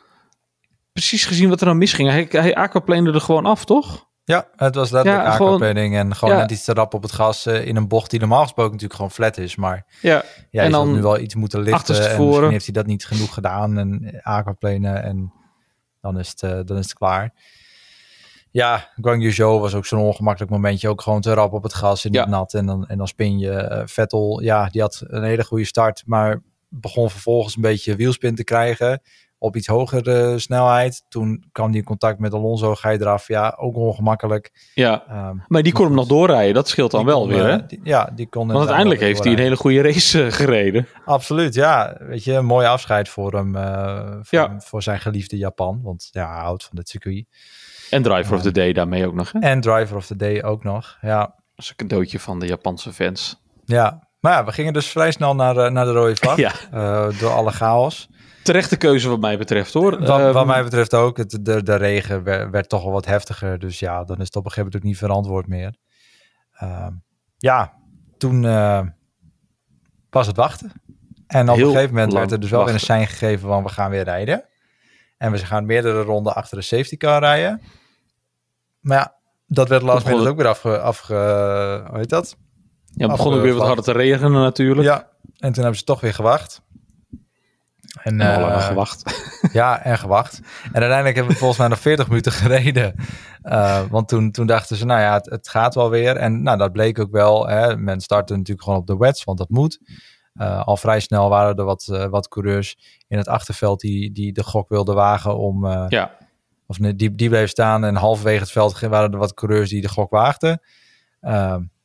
precies 0.92 1.24
gezien 1.24 1.48
wat 1.48 1.60
er 1.60 1.66
dan 1.66 1.78
misging. 1.78 2.08
Hij, 2.08 2.26
hij 2.30 2.54
aquaplane 2.54 3.12
er 3.12 3.20
gewoon 3.20 3.46
af, 3.46 3.64
toch? 3.64 4.08
Ja, 4.24 4.48
het 4.56 4.74
was 4.74 4.90
letterlijk 4.90 5.24
Ja, 5.24 5.32
aquaplaning 5.32 5.96
en 5.96 6.16
gewoon 6.16 6.34
ja. 6.34 6.40
net 6.40 6.50
iets 6.50 6.64
te 6.64 6.72
rap 6.72 6.94
op 6.94 7.02
het 7.02 7.12
gas 7.12 7.46
in 7.46 7.76
een 7.76 7.88
bocht 7.88 8.10
die 8.10 8.20
normaal 8.20 8.42
gesproken 8.42 8.70
natuurlijk 8.72 8.94
gewoon 8.94 9.10
flat 9.14 9.38
is. 9.38 9.56
Maar 9.56 9.86
Ja, 10.00 10.22
ja, 10.50 10.62
En 10.62 10.70
dan 10.70 10.92
nu 10.92 11.02
wel 11.02 11.18
iets 11.18 11.34
moeten 11.34 11.60
lichten 11.62 11.94
en 12.10 12.24
misschien 12.26 12.50
heeft 12.50 12.64
hij 12.64 12.74
dat 12.74 12.86
niet 12.86 13.06
genoeg 13.06 13.34
gedaan 13.34 13.78
en 13.78 14.20
aquaplanen 14.22 15.02
en 15.02 15.32
dan 16.00 16.18
is 16.18 16.28
het, 16.36 16.66
dan 16.68 16.76
is 16.78 16.84
het 16.84 16.94
klaar. 16.94 17.32
Ja, 18.50 18.88
Guang 19.00 19.32
Zhou 19.32 19.60
was 19.60 19.74
ook 19.74 19.86
zo'n 19.86 20.00
ongemakkelijk 20.00 20.52
momentje. 20.52 20.88
Ook 20.88 21.00
gewoon 21.02 21.20
te 21.20 21.32
rap 21.34 21.52
op 21.52 21.62
het 21.62 21.74
gas 21.74 22.04
en 22.04 22.10
niet 22.10 22.20
Ja. 22.20 22.28
nat. 22.28 22.54
En 22.54 22.66
dan, 22.66 22.86
en 22.88 22.98
dan 22.98 23.08
spin 23.08 23.38
je. 23.38 23.50
Eh, 23.52 23.82
Vettel, 23.86 24.40
ja, 24.42 24.68
die 24.68 24.80
had 24.80 25.02
een 25.06 25.22
hele 25.22 25.44
goede 25.44 25.64
start. 25.64 26.02
Maar 26.06 26.42
begon 26.68 27.10
vervolgens 27.10 27.56
een 27.56 27.62
beetje 27.62 27.96
wielspin 27.96 28.34
te 28.34 28.44
krijgen. 28.44 29.02
Op 29.42 29.56
iets 29.56 29.66
hogere 29.66 30.38
snelheid. 30.38 31.04
Toen 31.08 31.44
kwam 31.52 31.68
hij 31.68 31.78
in 31.78 31.84
contact 31.84 32.18
met 32.18 32.32
Alonso. 32.34 32.74
Ga 32.74 32.88
je 32.90 33.00
eraf. 33.00 33.28
Ja, 33.28 33.54
ook 33.58 33.76
ongemakkelijk. 33.76 34.70
ja. 34.74 35.04
Ehm, 35.08 35.36
Maar 35.46 35.62
die 35.62 35.72
kon 35.72 35.84
hem 35.86 35.94
nog 35.94 36.06
doorrijden. 36.06 36.54
Dat 36.54 36.68
scheelt 36.68 36.90
dan 36.90 37.00
die 37.00 37.08
wel 37.08 37.20
kon, 37.20 37.28
weer, 37.28 37.44
eh, 37.44 37.50
hè? 37.50 37.66
die- 37.66 37.80
ja, 37.82 38.10
die 38.14 38.28
kon 38.28 38.46
Want 38.46 38.58
uiteindelijk 38.58 39.00
heeft 39.00 39.24
hij 39.24 39.32
een 39.32 39.38
hele 39.38 39.56
goede 39.56 39.82
race 39.82 40.24
eh, 40.24 40.32
gereden. 40.32 40.86
Absoluut, 41.04 41.54
ja. 41.54 41.96
Weet 41.98 42.24
je, 42.24 42.32
een 42.32 42.44
mooi 42.46 42.66
afscheid 42.66 43.08
voor 43.08 43.32
hem. 43.32 43.56
eh, 43.56 43.98
voor, 44.10 44.38
Ja. 44.38 44.48
hem- 44.48 44.62
voor 44.62 44.82
zijn 44.82 45.00
geliefde 45.00 45.36
Japan. 45.36 45.80
Want 45.82 46.08
ja, 46.10 46.32
hij 46.32 46.42
houdt 46.42 46.64
van 46.64 46.76
dit 46.76 46.88
circuit. 46.88 47.24
En 47.90 48.02
Driver 48.02 48.34
of 48.34 48.42
the 48.42 48.52
Day 48.52 48.72
daarmee 48.72 49.06
ook 49.06 49.14
nog, 49.14 49.32
hè? 49.32 49.38
En 49.38 49.60
Driver 49.60 49.96
of 49.96 50.06
the 50.06 50.16
Day 50.16 50.42
ook 50.42 50.64
nog. 50.64 50.98
Ja, 51.00 51.18
Dat 51.20 51.34
is 51.64 51.68
een 51.68 51.76
cadeautje 51.76 52.20
van 52.20 52.38
de 52.38 52.46
Japanse 52.46 52.92
fans. 52.92 53.40
ja. 53.64 54.08
Maar 54.20 54.32
ja, 54.32 54.44
we 54.44 54.52
gingen 54.52 54.72
dus 54.72 54.86
vrij 54.86 55.10
snel 55.10 55.34
naar, 55.34 55.56
eh, 55.56 55.70
naar 55.70 55.84
de 55.84 55.92
rode 55.92 56.16
vlag. 56.16 56.36
Ja. 56.46 56.52
eh, 56.72 57.18
door 57.18 57.30
alle 57.30 57.50
chaos. 57.50 58.08
Terechte 58.42 58.76
keuze 58.76 59.08
wat 59.08 59.20
mij 59.20 59.38
betreft, 59.38 59.72
hoor. 59.72 59.90
Wat, 59.90 60.20
Ehm, 60.20 60.32
wat 60.32 60.46
mij 60.46 60.62
betreft 60.62 60.94
ook. 60.94 61.16
Het, 61.16 61.38
de, 61.44 61.62
de 61.62 61.74
regen 61.74 62.22
werd, 62.22 62.50
werd 62.50 62.68
toch 62.68 62.82
wel 62.82 62.92
wat 62.92 63.06
heftiger. 63.06 63.58
Dus 63.58 63.78
ja, 63.78 64.04
dan 64.04 64.18
is 64.18 64.26
het 64.26 64.36
op 64.36 64.44
een 64.44 64.50
gegeven 64.50 64.64
moment 64.64 64.76
ook 64.76 64.88
niet 64.88 64.98
verantwoord 64.98 65.46
meer. 65.46 65.76
Ehm, 66.52 66.92
ja, 67.38 67.72
toen 68.18 68.44
eh, 68.44 68.80
was 70.10 70.26
het 70.26 70.36
wachten. 70.36 70.72
En 71.26 71.48
op 71.48 71.56
Heel 71.56 71.66
een 71.66 71.72
gegeven 71.72 71.94
moment 71.94 72.12
werd 72.12 72.32
er 72.32 72.40
dus 72.40 72.50
wel 72.50 72.64
weer 72.64 72.74
een 72.74 72.80
sein 72.80 73.06
gegeven 73.06 73.48
van 73.48 73.62
we 73.62 73.68
gaan 73.68 73.90
weer 73.90 74.04
rijden. 74.04 74.44
En 75.16 75.32
we 75.32 75.38
gaan 75.38 75.66
meerdere 75.66 76.02
ronden 76.02 76.34
achter 76.34 76.56
de 76.56 76.62
safety 76.62 76.96
car 76.96 77.20
rijden. 77.20 77.62
Maar 78.80 78.98
ja, 78.98 79.14
dat 79.46 79.68
werd 79.68 79.82
last 79.82 80.06
minute 80.06 80.28
ook 80.28 80.36
weer 80.36 80.48
afge... 80.48 80.78
afge 80.78 81.14
hoe 81.88 81.98
heet 81.98 82.08
dat? 82.08 82.36
ja, 82.94 83.06
het 83.06 83.16
begon 83.16 83.34
ook 83.34 83.42
weer 83.42 83.54
wat 83.54 83.66
harder 83.66 83.84
te 83.84 83.92
regenen 83.92 84.40
natuurlijk. 84.40 84.86
Ja, 84.86 85.08
en 85.38 85.52
toen 85.52 85.62
hebben 85.62 85.78
ze 85.78 85.84
toch 85.84 86.00
weer 86.00 86.14
gewacht. 86.14 86.62
En, 88.02 88.20
En 88.20 88.42
al 88.42 88.50
eh, 88.50 88.66
gewacht. 88.66 89.02
ja, 89.52 89.82
en 89.84 89.98
gewacht. 89.98 90.40
En 90.64 90.80
uiteindelijk 90.80 91.14
hebben 91.14 91.32
we 91.32 91.38
volgens 91.38 91.58
mij 91.58 91.68
nog 91.68 91.78
40 91.78 92.08
minuten 92.08 92.32
gereden. 92.32 92.94
Eh, 93.42 93.82
want 93.90 94.08
toen, 94.08 94.30
toen 94.30 94.46
dachten 94.46 94.76
ze, 94.76 94.84
nou 94.84 95.00
ja, 95.00 95.12
het, 95.14 95.30
het 95.30 95.48
gaat 95.48 95.74
wel 95.74 95.90
weer. 95.90 96.16
En 96.16 96.42
nou, 96.42 96.58
dat 96.58 96.72
bleek 96.72 96.98
ook 96.98 97.10
wel. 97.10 97.48
Hè. 97.48 97.76
Men 97.76 98.00
startte 98.00 98.36
natuurlijk 98.36 98.62
gewoon 98.62 98.78
op 98.78 98.86
de 98.86 98.96
wets, 98.96 99.24
want 99.24 99.38
dat 99.38 99.48
moet. 99.48 99.78
Eh, 100.34 100.62
al 100.64 100.76
vrij 100.76 101.00
snel 101.00 101.28
waren 101.28 101.56
er 101.56 101.64
wat, 101.64 101.88
eh, 101.92 102.06
wat 102.06 102.28
coureurs 102.28 103.02
in 103.08 103.18
het 103.18 103.28
achterveld 103.28 103.80
die, 103.80 104.12
die 104.12 104.32
de 104.32 104.44
gok 104.44 104.68
wilden 104.68 104.94
wagen 104.94 105.38
om... 105.38 105.64
eh, 105.66 105.84
Ja, 105.88 106.16
of 106.66 106.78
nee, 106.78 106.94
die, 106.94 107.14
die 107.14 107.28
bleef 107.28 107.50
staan 107.50 107.84
en 107.84 107.96
halverwege 107.96 108.40
het 108.40 108.50
veld 108.50 108.80
waren 108.80 109.12
er 109.12 109.18
wat 109.18 109.34
coureurs 109.34 109.70
die 109.70 109.80
de 109.80 109.88
gok 109.88 110.10
waagden. 110.10 110.62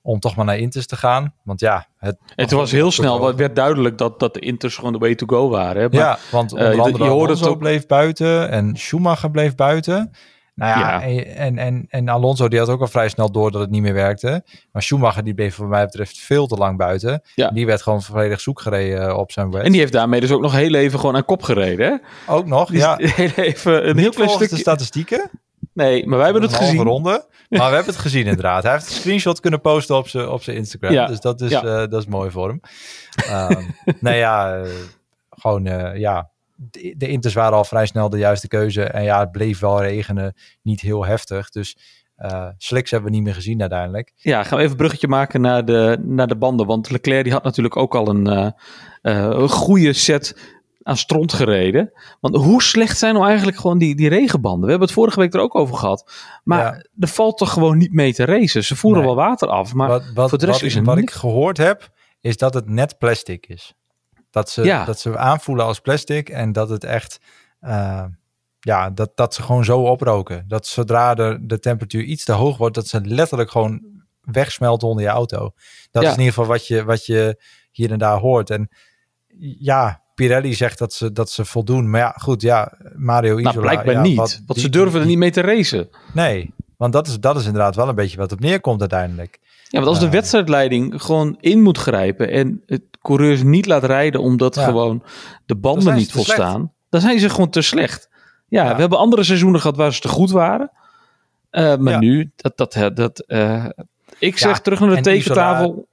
Om 0.05 0.19
toch 0.19 0.35
maar 0.35 0.45
naar 0.45 0.57
Inters 0.57 0.85
te 0.87 0.95
gaan. 0.95 1.33
Want 1.43 1.59
ja, 1.59 1.87
het, 1.97 2.17
het 2.35 2.51
was 2.51 2.71
heel 2.71 2.91
snel. 2.91 3.25
Het 3.27 3.35
werd 3.35 3.55
duidelijk 3.55 3.97
dat, 3.97 4.19
dat 4.19 4.33
de 4.33 4.39
Inters 4.39 4.75
gewoon 4.75 4.93
de 4.93 4.99
way 4.99 5.15
to 5.15 5.25
go 5.27 5.49
waren. 5.49 5.81
Hè? 5.81 5.87
Maar, 5.89 5.99
ja, 5.99 6.17
want 6.31 6.51
onder 6.51 6.67
eh, 6.67 6.73
je- 6.75 6.81
andere 6.81 7.03
je 7.03 7.09
hoorde 7.09 7.33
Alonso 7.33 7.49
ook- 7.49 7.57
bleef 7.59 7.85
buiten 7.85 8.49
en 8.49 8.75
Schumacher 8.75 9.31
bleef 9.31 9.55
buiten. 9.55 10.11
Nou 10.55 10.79
ja, 10.79 11.01
Ja. 11.01 11.01
En, 11.35 11.57
en, 11.57 11.85
en, 11.89 12.09
Alonso 12.09 12.47
die 12.47 12.59
had 12.59 12.69
ook 12.69 12.81
al 12.81 12.87
vrij 12.87 13.09
snel 13.09 13.31
door 13.31 13.51
dat 13.51 13.61
het 13.61 13.69
niet 13.69 13.81
meer 13.81 13.93
werkte. 13.93 14.43
Maar 14.71 14.81
Schumacher 14.83 15.23
die 15.23 15.33
bleef 15.33 15.55
voor 15.55 15.67
mij 15.67 15.85
betreft 15.85 16.17
veel 16.17 16.47
te 16.47 16.55
lang 16.55 16.77
buiten. 16.77 17.21
Ja. 17.35 17.49
Die 17.49 17.65
werd 17.65 17.81
gewoon 17.81 18.01
volledig 18.01 18.41
zoek 18.41 18.61
gereden 18.61 19.07
eh, 19.07 19.17
op 19.17 19.31
zijn 19.31 19.51
wet. 19.51 19.63
En 19.63 19.71
die 19.71 19.79
heeft 19.79 19.91
daarmee 19.93 20.19
dus 20.19 20.31
ook 20.31 20.41
nog 20.41 20.51
heel 20.53 20.73
even 20.73 20.99
gewoon 20.99 21.15
aan 21.15 21.25
kop 21.25 21.43
gereden. 21.43 21.87
Hè? 22.25 22.33
ook 22.33 22.45
nog, 22.45 22.69
Die 22.69 22.77
ja. 22.77 22.95
heel 22.99 23.29
even 23.35 23.89
een 23.89 23.97
heel 23.97 24.11
klein 24.11 24.29
stukje. 24.29 24.55
de 24.55 24.61
statistieken. 24.61 25.29
Nee, 25.75 26.07
maar 26.07 26.15
wij 26.17 26.23
hebben 26.25 26.43
het 26.43 26.53
gezien. 26.53 26.81
ronde. 26.81 27.25
Maar 27.49 27.69
we 27.69 27.75
hebben 27.75 27.93
het 27.93 28.01
gezien 28.01 28.25
inderdaad. 28.25 28.63
Hij 28.63 28.71
heeft 28.71 28.87
een 28.87 28.93
screenshot 28.93 29.39
kunnen 29.39 29.61
posten 29.61 29.97
op 29.97 30.07
zijn 30.07 30.27
op 30.29 30.43
zijn 30.43 30.55
Instagram. 30.57 30.91
Ja. 30.91 31.05
Dus 31.05 31.19
dat 31.19 31.41
is, 31.41 31.49
Ja. 31.51 31.61
eh, 31.61 31.89
dat 31.89 31.93
is 32.01 32.05
mooi 32.05 32.31
voor 32.31 32.47
hem. 32.47 32.59
Ehm 33.27 33.63
nee 33.99 34.17
ja, 34.17 34.55
eh, 34.57 34.69
gewoon 35.29 35.65
eh, 35.65 35.99
ja. 35.99 36.29
De, 36.55 36.93
de 36.97 37.07
Inters 37.07 37.33
waren 37.33 37.57
al 37.57 37.63
vrij 37.65 37.85
snel 37.85 38.09
de 38.09 38.17
juiste 38.17 38.47
keuze. 38.47 38.83
En 38.83 39.03
ja, 39.03 39.19
het 39.19 39.31
bleef 39.31 39.59
wel 39.59 39.81
regenen. 39.81 40.33
Niet 40.61 40.81
heel 40.81 41.05
heftig. 41.05 41.49
Dus 41.49 41.77
eh 42.15 42.47
slicks 42.57 42.91
hebben 42.91 43.09
we 43.09 43.15
niet 43.15 43.25
meer 43.25 43.33
gezien 43.33 43.61
uiteindelijk. 43.61 44.11
Ja, 44.15 44.43
gaan 44.43 44.51
we 44.51 44.57
even 44.57 44.71
een 44.71 44.77
bruggetje 44.77 45.07
maken 45.07 45.41
naar 45.41 45.65
de, 45.65 45.97
naar 46.01 46.27
de 46.27 46.35
banden. 46.37 46.65
Want 46.65 46.89
Leclerc 46.91 47.23
die 47.23 47.33
had 47.33 47.43
natuurlijk 47.43 47.77
ook 47.77 47.95
al 47.95 48.07
een, 48.09 48.53
een 49.01 49.49
goede 49.49 49.93
set 49.93 50.54
aan 50.87 50.97
stront 50.97 51.33
gereden. 51.33 51.91
Want 52.19 52.35
hoe 52.35 52.63
slecht 52.63 52.97
zijn 52.97 53.13
nou 53.13 53.25
eigenlijk 53.25 53.57
gewoon 53.57 53.77
die, 53.77 53.95
die 53.95 54.09
regenbanden? 54.09 54.63
We 54.63 54.69
hebben 54.69 54.87
het 54.87 54.97
vorige 54.97 55.19
week 55.19 55.33
er 55.33 55.39
ook 55.39 55.55
over 55.55 55.75
gehad. 55.75 56.11
Maar 56.43 56.59
Ja. 56.75 56.85
er 56.99 57.07
valt 57.07 57.37
toch 57.37 57.51
gewoon 57.53 57.77
niet 57.77 57.93
mee 57.93 58.13
te 58.13 58.25
racen. 58.25 58.63
Ze 58.63 58.75
voeren 58.75 59.03
Nee. 59.03 59.13
wel 59.15 59.23
water 59.25 59.47
af. 59.47 59.73
Maar 59.73 59.87
wat 59.87 60.03
wat, 60.13 60.29
voor 60.29 60.37
de 60.37 60.45
rest 60.45 60.61
wat, 60.61 60.69
is 60.69 60.75
ik, 60.75 60.85
wat 60.85 60.97
ik 60.97 61.11
gehoord 61.11 61.57
heb, 61.57 61.89
is 62.21 62.37
dat 62.37 62.53
het 62.53 62.69
net 62.69 62.97
plastic 62.97 63.47
is. 63.47 63.73
Dat 64.31 64.49
ze, 64.49 64.63
Ja. 64.63 64.85
dat 64.85 64.99
ze 64.99 65.17
aanvoelen 65.17 65.65
als 65.65 65.79
plastic. 65.79 66.29
En 66.29 66.51
dat 66.51 66.69
het 66.69 66.83
echt... 66.83 67.19
eh, 67.59 68.03
ja, 68.59 68.89
dat, 68.89 69.11
dat 69.15 69.33
ze 69.33 69.41
gewoon 69.43 69.63
zo 69.65 69.79
oproken. 69.81 70.45
Dat 70.47 70.67
zodra 70.67 71.13
de, 71.13 71.37
de 71.41 71.59
temperatuur 71.59 72.03
iets 72.03 72.23
te 72.25 72.31
hoog 72.31 72.57
wordt, 72.57 72.75
dat 72.75 72.87
ze 72.87 73.01
letterlijk 73.01 73.51
gewoon 73.51 73.81
wegsmelten 74.21 74.87
onder 74.87 75.03
je 75.03 75.09
auto. 75.09 75.51
Dat 75.91 76.03
Ja. 76.03 76.09
is 76.09 76.15
in 76.15 76.19
ieder 76.21 76.33
geval 76.33 76.49
wat 76.49 76.67
je, 76.67 76.83
wat 76.83 77.05
je 77.05 77.41
hier 77.71 77.91
en 77.91 77.97
daar 77.99 78.17
hoort. 78.19 78.49
En 78.49 78.69
ja, 79.59 80.03
Pirelli 80.15 80.53
zegt 80.53 80.77
dat 80.79 80.93
ze, 80.93 81.11
dat 81.11 81.29
ze 81.29 81.45
voldoen. 81.45 81.89
Maar 81.89 81.99
ja, 81.99 82.09
goed, 82.17 82.41
ja, 82.41 82.71
Mario 82.95 83.33
Isola... 83.37 83.49
nou, 83.51 83.61
blijkbaar 83.65 83.93
ja, 83.93 84.01
niet. 84.01 84.17
wat- 84.17 84.41
want 84.45 84.59
ze 84.59 84.69
durven 84.69 84.99
er 84.99 85.05
niet 85.05 85.17
mee 85.17 85.31
te 85.31 85.41
racen. 85.41 85.89
Nee, 86.13 86.53
want 86.77 86.93
dat 86.93 87.07
is, 87.07 87.19
dat 87.19 87.35
is 87.35 87.45
inderdaad 87.45 87.75
wel 87.75 87.89
een 87.89 87.95
beetje 87.95 88.17
wat 88.17 88.31
op 88.31 88.39
neerkomt 88.39 88.79
uiteindelijk. 88.79 89.39
Ja, 89.67 89.79
want 89.79 89.87
als 89.87 89.99
de 89.99 90.05
Eh. 90.05 90.11
wedstrijdleiding 90.11 91.01
gewoon 91.01 91.37
in 91.39 91.61
moet 91.61 91.77
grijpen 91.77 92.29
en 92.31 92.63
het 92.65 92.81
coureurs 93.01 93.43
niet 93.43 93.65
laat 93.65 93.83
rijden 93.83 94.21
omdat 94.21 94.55
Ja. 94.55 94.63
gewoon 94.63 95.03
de 95.45 95.55
banden 95.55 95.95
niet 95.95 96.09
slecht. 96.09 96.25
volstaan, 96.27 96.71
dan 96.89 97.01
zijn 97.01 97.19
ze 97.19 97.29
gewoon 97.29 97.49
te 97.49 97.61
slecht. 97.61 98.09
Ja, 98.47 98.63
Ja. 98.63 98.73
we 98.75 98.79
hebben 98.79 98.97
andere 98.97 99.23
seizoenen 99.23 99.61
gehad 99.61 99.77
waar 99.77 99.93
ze 99.93 100.01
te 100.01 100.07
goed 100.07 100.31
waren. 100.31 100.71
Eh, 101.49 101.75
maar 101.77 101.99
nu, 101.99 102.31
dat, 102.35 102.57
dat, 102.57 102.95
dat, 102.95 103.19
eh, 103.19 103.65
ik 104.19 104.37
zeg 104.37 104.59
terug 104.61 104.79
naar 104.79 104.89
de 104.89 104.95
en 104.95 105.01
tekentafel. 105.03 105.87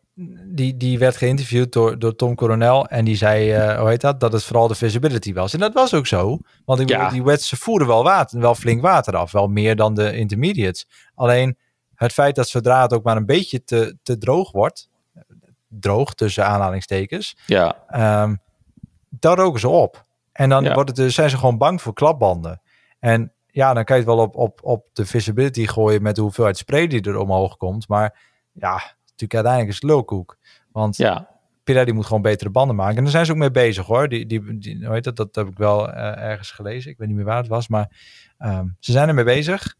Die, 0.46 0.76
die 0.76 0.98
werd 0.98 1.16
geïnterviewd 1.16 1.72
door, 1.72 1.98
door 1.98 2.16
Tom 2.16 2.34
Coronel. 2.34 2.86
En 2.86 3.04
die 3.04 3.16
zei, 3.16 3.52
eh, 3.52 3.78
hoe 3.78 3.88
heet 3.88 4.00
dat? 4.00 4.20
Dat 4.20 4.32
het 4.32 4.44
vooral 4.44 4.68
de 4.68 4.74
visibility 4.74 5.32
was. 5.32 5.52
En 5.52 5.58
dat 5.60 5.72
was 5.72 5.94
ook 5.94 6.06
zo. 6.06 6.38
Want 6.64 6.80
ik 6.80 6.88
Ja. 6.88 6.96
bedoel, 6.96 7.12
die 7.12 7.22
wets, 7.22 7.48
ze 7.48 7.56
voeren 7.56 7.86
wel 7.86 8.02
water, 8.04 8.40
wel 8.40 8.54
flink 8.54 8.82
water 8.82 9.16
af. 9.16 9.32
Wel 9.32 9.46
meer 9.48 9.76
dan 9.76 9.94
de 9.94 10.16
intermediates. 10.16 10.86
Alleen 11.14 11.58
het 11.94 12.12
feit 12.12 12.34
dat 12.34 12.48
zodra 12.48 12.82
het 12.82 12.92
ook 12.92 13.04
maar 13.04 13.16
een 13.16 13.26
beetje 13.26 13.64
te, 13.64 13.96
te 14.02 14.18
droog 14.18 14.52
wordt. 14.52 14.90
droog 15.68 16.14
tussen 16.14 16.46
aanhalingstekens. 16.46 17.36
Ja, 17.46 17.76
Ehm 17.88 18.34
daar 19.08 19.36
roken 19.36 19.60
ze 19.60 19.68
op. 19.68 20.04
En 20.32 20.48
dan 20.48 20.64
Ja. 20.64 20.74
wordt 20.74 20.88
het, 20.88 20.98
dus- 20.98 21.14
zijn 21.14 21.30
ze 21.30 21.36
gewoon 21.38 21.58
bang 21.58 21.82
voor 21.82 21.92
klapbanden. 21.92 22.60
En 22.98 23.32
ja, 23.46 23.74
dan 23.74 23.84
kan 23.84 23.96
je 23.96 24.02
het 24.02 24.10
wel 24.14 24.22
op, 24.24 24.36
op, 24.36 24.60
op 24.62 24.86
de 24.92 25.06
visibility 25.06 25.66
gooien 25.66 26.02
met 26.02 26.14
de 26.14 26.20
hoeveelheid 26.22 26.56
spray 26.56 26.86
die 26.86 27.02
er 27.02 27.16
omhoog 27.18 27.56
komt. 27.56 27.88
Maar 27.88 28.18
ja, 28.52 28.82
natuurlijk 29.22 29.34
uiteindelijk 29.34 29.74
is 29.74 29.80
het 29.82 29.90
lulkoek. 29.90 30.36
Want 30.72 30.96
ja. 30.96 31.28
Pirelli 31.64 31.92
moet 31.92 32.06
gewoon 32.06 32.22
betere 32.22 32.50
banden 32.50 32.76
maken. 32.76 32.96
En 32.96 33.02
daar 33.02 33.12
zijn 33.12 33.26
ze 33.26 33.32
ook 33.32 33.38
mee 33.38 33.50
bezig 33.50 33.86
hoor. 33.86 34.08
Die, 34.08 34.26
die, 34.26 34.58
die, 34.58 34.84
hoe 34.84 34.94
heet 34.94 35.04
dat? 35.04 35.16
dat 35.16 35.34
heb 35.34 35.46
ik 35.46 35.56
wel 35.58 35.92
eh, 35.92 36.22
ergens 36.30 36.50
gelezen. 36.50 36.90
Ik 36.90 36.98
weet 36.98 37.08
niet 37.08 37.16
meer 37.16 37.24
waar 37.26 37.36
het 37.36 37.48
was. 37.48 37.68
Maar 37.68 37.90
ehm, 38.38 38.66
ze 38.78 38.92
zijn 38.92 39.08
ermee 39.08 39.24
bezig. 39.24 39.74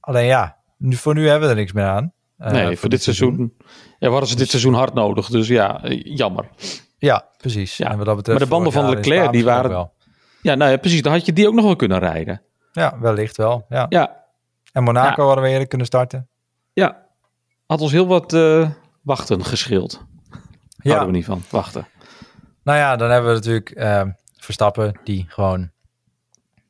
Alleen 0.00 0.26
ja, 0.26 0.56
nu, 0.76 0.96
voor 0.96 1.14
nu 1.14 1.28
hebben 1.28 1.48
we 1.48 1.54
er 1.54 1.60
niks 1.60 1.72
meer 1.72 1.84
aan. 1.84 2.12
Eh, 2.38 2.50
nee, 2.50 2.76
voor, 2.76 2.88
dit 2.88 3.02
seizoen. 3.02 3.54
Ja, 3.98 4.06
we 4.06 4.08
hadden 4.08 4.28
ze 4.28 4.36
dit 4.36 4.48
seizoen 4.50 4.74
hard 4.74 4.94
nodig. 4.94 5.26
Dus 5.28 5.48
ja, 5.48 5.82
eh, 5.82 6.00
jammer. 6.16 6.48
Ja, 6.98 7.28
precies. 7.36 7.76
Ja, 7.76 7.90
En 7.90 7.96
wat 7.96 8.06
dat 8.06 8.16
betreft, 8.16 8.38
maar 8.38 8.48
de 8.48 8.54
banden 8.54 8.72
van 8.72 8.88
Leclerc, 8.90 9.32
die 9.32 9.44
waren- 9.44 9.70
Wel. 9.70 9.92
Ja, 10.42 10.54
nou 10.54 10.70
ja, 10.70 10.76
precies. 10.76 11.02
Dan 11.02 11.12
had 11.12 11.26
je 11.26 11.32
die 11.32 11.48
ook 11.48 11.54
nog 11.54 11.64
wel 11.64 11.76
kunnen 11.76 11.98
rijden. 11.98 12.42
Ja, 12.72 12.98
wellicht 13.00 13.36
wel. 13.36 13.64
Ja. 13.68 13.86
Ja, 13.88 14.24
En 14.72 14.82
Monaco 14.82 15.26
hadden 15.26 15.44
we 15.44 15.50
eerder 15.50 15.68
kunnen 15.68 15.86
starten. 15.86 16.28
ja. 16.72 17.00
Had 17.72 17.80
ons 17.80 17.92
heel 17.92 18.06
wat 18.06 18.32
eh, 18.32 18.70
wachten 19.02 19.44
gescheeld. 19.44 20.04
Houden 20.76 21.06
we 21.06 21.12
niet 21.12 21.24
van. 21.24 21.42
Wachten. 21.50 21.86
Nou 22.64 22.78
ja, 22.78 22.96
dan 22.96 23.10
hebben 23.10 23.30
we 23.30 23.36
natuurlijk 23.36 23.70
ehm, 23.70 24.10
Verstappen 24.36 25.00
die 25.04 25.24
gewoon, 25.28 25.70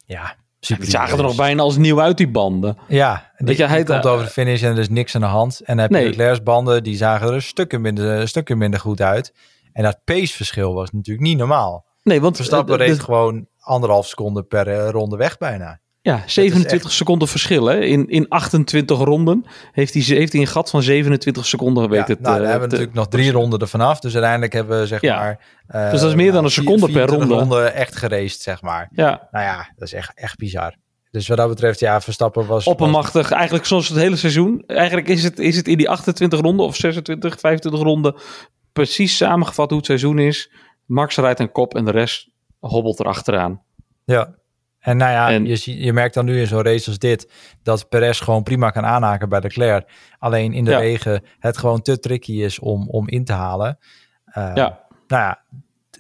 ja, 0.05 0.35
super. 0.61 0.83
Die 0.83 0.91
zagen 0.93 1.17
er 1.19 1.23
nog 1.25 1.37
bijna 1.37 1.63
als 1.63 1.77
nieuw 1.77 2.01
uit, 2.01 2.17
die 2.17 2.29
banden. 2.31 2.77
Ja, 2.89 3.31
die, 3.37 3.47
Weet 3.47 3.57
je, 3.57 3.67
hij 3.67 3.83
komt 3.85 4.05
eh, 4.05 4.11
over 4.13 4.25
de 4.25 4.31
finish 4.31 4.63
en 4.63 4.71
er 4.71 4.79
is 4.79 4.89
niks 4.89 5.15
aan 5.15 5.21
de 5.21 5.27
hand. 5.27 5.61
En 5.61 5.77
dan 5.77 5.93
heb 5.93 6.03
je. 6.03 6.09
Leclerc's 6.09 6.43
banden, 6.43 6.83
die 6.83 6.97
zagen 6.97 7.33
er 7.33 7.43
stukken 7.43 7.81
minder, 7.81 8.29
stukken 8.29 8.59
minder 8.59 8.81
goed 8.81 9.01
uit. 9.01 9.35
En 9.73 9.83
dat 9.83 10.01
paceverschil 10.05 10.75
was 10.75 10.91
natuurlijk 10.91 11.27
niet 11.27 11.39
normaal. 11.39 11.87
Nee, 12.03 12.21
want 12.21 12.37
Verstappen 12.37 12.75
eh, 12.75 12.81
de- 12.81 12.87
reed 12.87 12.97
de- 12.97 13.03
gewoon 13.05 13.47
anderhalf 13.59 14.07
seconde 14.07 14.43
per 14.43 14.69
eh, 14.69 14.91
ronde 14.91 15.17
weg 15.17 15.39
bijna. 15.39 15.81
Ja, 16.03 16.23
27 16.27 16.93
seconden 16.93 17.29
verschil. 17.29 17.67
Hè? 17.67 17.81
In, 17.81 18.09
in 18.09 18.29
28 18.29 18.99
ronden 18.99 19.45
heeft 19.73 19.95
hij, 19.95 20.03
heeft 20.03 20.33
hij 20.33 20.41
een 20.41 20.47
gat 20.47 20.71
van 20.71 20.83
27 20.83 21.47
seconden 21.47 21.83
Ja, 21.83 21.89
weten 21.89 22.17
nou, 22.21 22.35
te- 22.37 22.41
dan 22.41 22.51
hebben 22.51 22.69
we 22.69 22.75
natuurlijk 22.75 22.95
nog 22.95 23.09
drie 23.09 23.33
ronden 23.33 23.59
ervan 23.61 23.81
af. 23.81 24.01
Dus 24.01 24.13
uiteindelijk 24.13 24.53
hebben 24.53 24.81
we 24.81 24.87
zeg 24.87 25.01
Ja. 25.01 25.17
maar... 25.19 25.41
eh, 25.67 25.91
Dus 25.91 26.01
dat 26.01 26.09
is 26.09 26.15
meer 26.17 26.33
dan 26.33 26.45
een 26.45 26.51
vier- 26.51 26.63
seconde 26.65 26.87
per 26.87 27.09
24 27.09 27.39
ronde. 27.39 27.61
echt 27.65 27.97
geraced, 27.97 28.41
zeg 28.41 28.63
maar. 28.63 28.89
Ja, 28.93 29.29
Nou 29.31 29.45
ja, 29.45 29.73
dat 29.77 29.89
is 29.89 29.93
echt, 29.95 30.13
echt 30.15 30.37
bizar. 30.37 30.75
Dus 31.11 31.29
wat 31.29 31.37
dat 31.37 31.49
betreft, 31.49 31.81
ja, 31.81 32.01
Verstappen 32.01 32.47
was... 32.47 32.65
was 32.65 32.75
oppermachtig. 32.75 33.31
Eigenlijk 33.31 33.65
zoals 33.67 33.89
het 33.89 33.99
hele 33.99 34.17
seizoen. 34.17 34.63
Eigenlijk 34.67 35.09
is 35.09 35.23
het, 35.25 35.39
is 35.39 35.57
het 35.57 35.69
in 35.69 35.77
die 35.79 35.89
28 35.91 36.41
ronden 36.41 36.67
of 36.67 36.77
26, 36.77 37.41
25 37.41 37.83
ronden 37.83 38.15
precies 38.73 39.17
samengevat 39.17 39.69
hoe 39.69 39.77
het 39.79 39.87
seizoen 39.87 40.19
is. 40.19 40.53
Max 40.87 41.17
rijdt 41.17 41.41
een 41.41 41.53
kop 41.53 41.75
en 41.77 41.85
de 41.85 41.91
rest 41.91 42.29
hobbelt 42.59 43.01
erachteraan. 43.01 43.63
Ja. 44.05 44.35
En 44.83 44.97
nou 44.97 45.11
ja, 45.13 45.31
En- 45.31 45.47
je, 45.47 45.83
je 45.85 45.93
merkt 45.93 46.15
dan 46.15 46.25
nu 46.25 46.41
in 46.41 46.47
zo'n 46.47 46.63
race 46.63 46.89
als 46.89 46.99
dit... 46.99 47.33
dat 47.63 47.89
Perez 47.89 48.23
gewoon 48.23 48.43
prima 48.43 48.71
kan 48.71 48.85
aanhaken 48.85 49.29
bij 49.29 49.41
Leclerc. 49.41 49.91
Alleen 50.19 50.53
in 50.53 50.65
de 50.65 50.71
Ja. 50.71 50.79
regen 50.79 51.23
het 51.39 51.57
gewoon 51.59 51.83
te 51.83 51.99
tricky 51.99 52.33
is 52.33 52.59
om, 52.59 52.89
om 52.89 53.09
in 53.09 53.25
te 53.25 53.33
halen. 53.33 53.79
Eh, 54.25 54.51
Ja. 54.55 54.81
Nou 55.07 55.23
ja, 55.23 55.43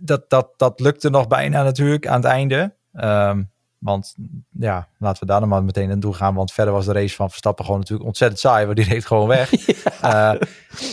dat, 0.00 0.30
dat, 0.30 0.48
dat 0.56 0.80
lukte 0.80 1.10
nog 1.10 1.26
bijna 1.26 1.62
natuurlijk 1.62 2.06
aan 2.06 2.16
het 2.20 2.24
einde. 2.30 2.74
Ehm, 2.92 3.42
want 3.78 4.14
ja, 4.50 4.88
laten 4.98 5.20
we 5.20 5.26
daar 5.26 5.40
dan 5.40 5.48
maar 5.48 5.64
meteen 5.64 5.90
aan 5.90 6.00
toe 6.00 6.14
gaan. 6.14 6.34
Want 6.34 6.52
verder 6.52 6.74
was 6.74 6.86
de 6.86 6.92
race 6.92 7.14
van 7.14 7.28
Verstappen 7.28 7.64
gewoon 7.64 7.80
natuurlijk 7.80 8.06
ontzettend 8.08 8.40
saai. 8.40 8.64
Want 8.64 8.76
die 8.76 8.86
reed 8.88 9.06
gewoon 9.06 9.28
weg. 9.28 9.50
Eh, 10.02 10.32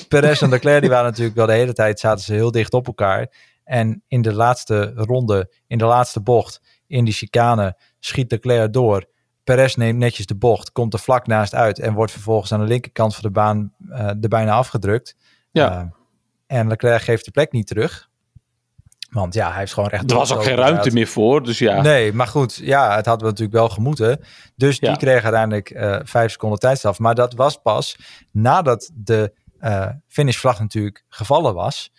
Perez 0.08 0.41
en 0.41 0.50
Leclerc 0.50 0.81
die 0.81 0.89
waren 0.89 1.05
natuurlijk 1.05 1.36
wel 1.36 1.46
de 1.46 1.53
hele 1.53 1.74
tijd... 1.74 2.00
zaten 2.00 2.24
ze 2.24 2.34
heel 2.34 2.51
dicht 2.51 2.74
op 2.74 2.88
elkaar. 2.88 3.27
En 3.63 4.03
in 4.08 4.22
de 4.22 4.34
laatste 4.34 4.91
ronde, 4.96 5.53
in 5.67 5.77
de 5.77 5.86
laatste 5.86 6.19
bocht... 6.22 6.62
in 6.89 7.05
die 7.05 7.13
chicane 7.13 7.77
schiet 8.00 8.31
Leclerc 8.31 8.74
door. 8.74 9.05
Perez 9.43 9.75
neemt 9.75 9.98
netjes 9.98 10.25
de 10.25 10.36
bocht, 10.36 10.72
komt 10.72 10.93
er 10.93 11.00
vlak 11.00 11.27
naast 11.27 11.55
uit... 11.55 11.79
en 11.79 11.93
wordt 11.93 12.12
vervolgens 12.12 12.51
aan 12.51 12.60
de 12.60 12.65
linkerkant 12.65 13.13
van 13.13 13.24
de 13.24 13.31
baan 13.31 13.74
eh 13.89 14.08
er 14.08 14.27
bijna 14.27 14.51
afgedrukt. 14.51 15.15
Ja. 15.51 15.72
Eh, 15.72 16.58
en 16.58 16.67
Leclerc 16.67 17.01
geeft 17.01 17.25
de 17.25 17.31
plek 17.31 17.51
niet 17.51 17.67
terug. 17.67 18.10
Want 19.10 19.34
ja, 19.34 19.50
hij 19.50 19.60
heeft 19.60 19.74
gewoon 19.74 19.89
recht. 19.89 20.12
Er 20.12 20.17
was 20.17 20.34
ook 20.34 20.43
geen 20.43 20.55
ruimte 20.55 20.91
meer 20.91 21.08
voor. 21.08 21.43
Dus 21.43 21.60
ja, 21.60 21.81
Nee, 21.81 22.13
maar 22.13 22.27
goed, 22.27 22.55
ja, 22.55 22.96
het 22.96 23.05
hadden 23.05 23.24
we 23.24 23.31
natuurlijk 23.31 23.58
wel 23.58 23.69
gemoeten. 23.69 24.19
Dus 24.55 24.79
die 24.79 24.98
kreeg 24.98 25.24
uiteindelijk 25.24 25.69
eh 25.69 26.00
vijf 26.03 26.31
seconden 26.31 26.60
tijdstraf. 26.60 27.00
Maar 27.00 27.15
dat 27.15 27.34
was 27.34 27.62
pas 27.62 27.98
nadat 28.31 28.91
de 28.93 29.34
finishvlag 30.08 30.60
natuurlijk 30.60 31.03
gevallen 31.08 31.53
was. 31.53 31.91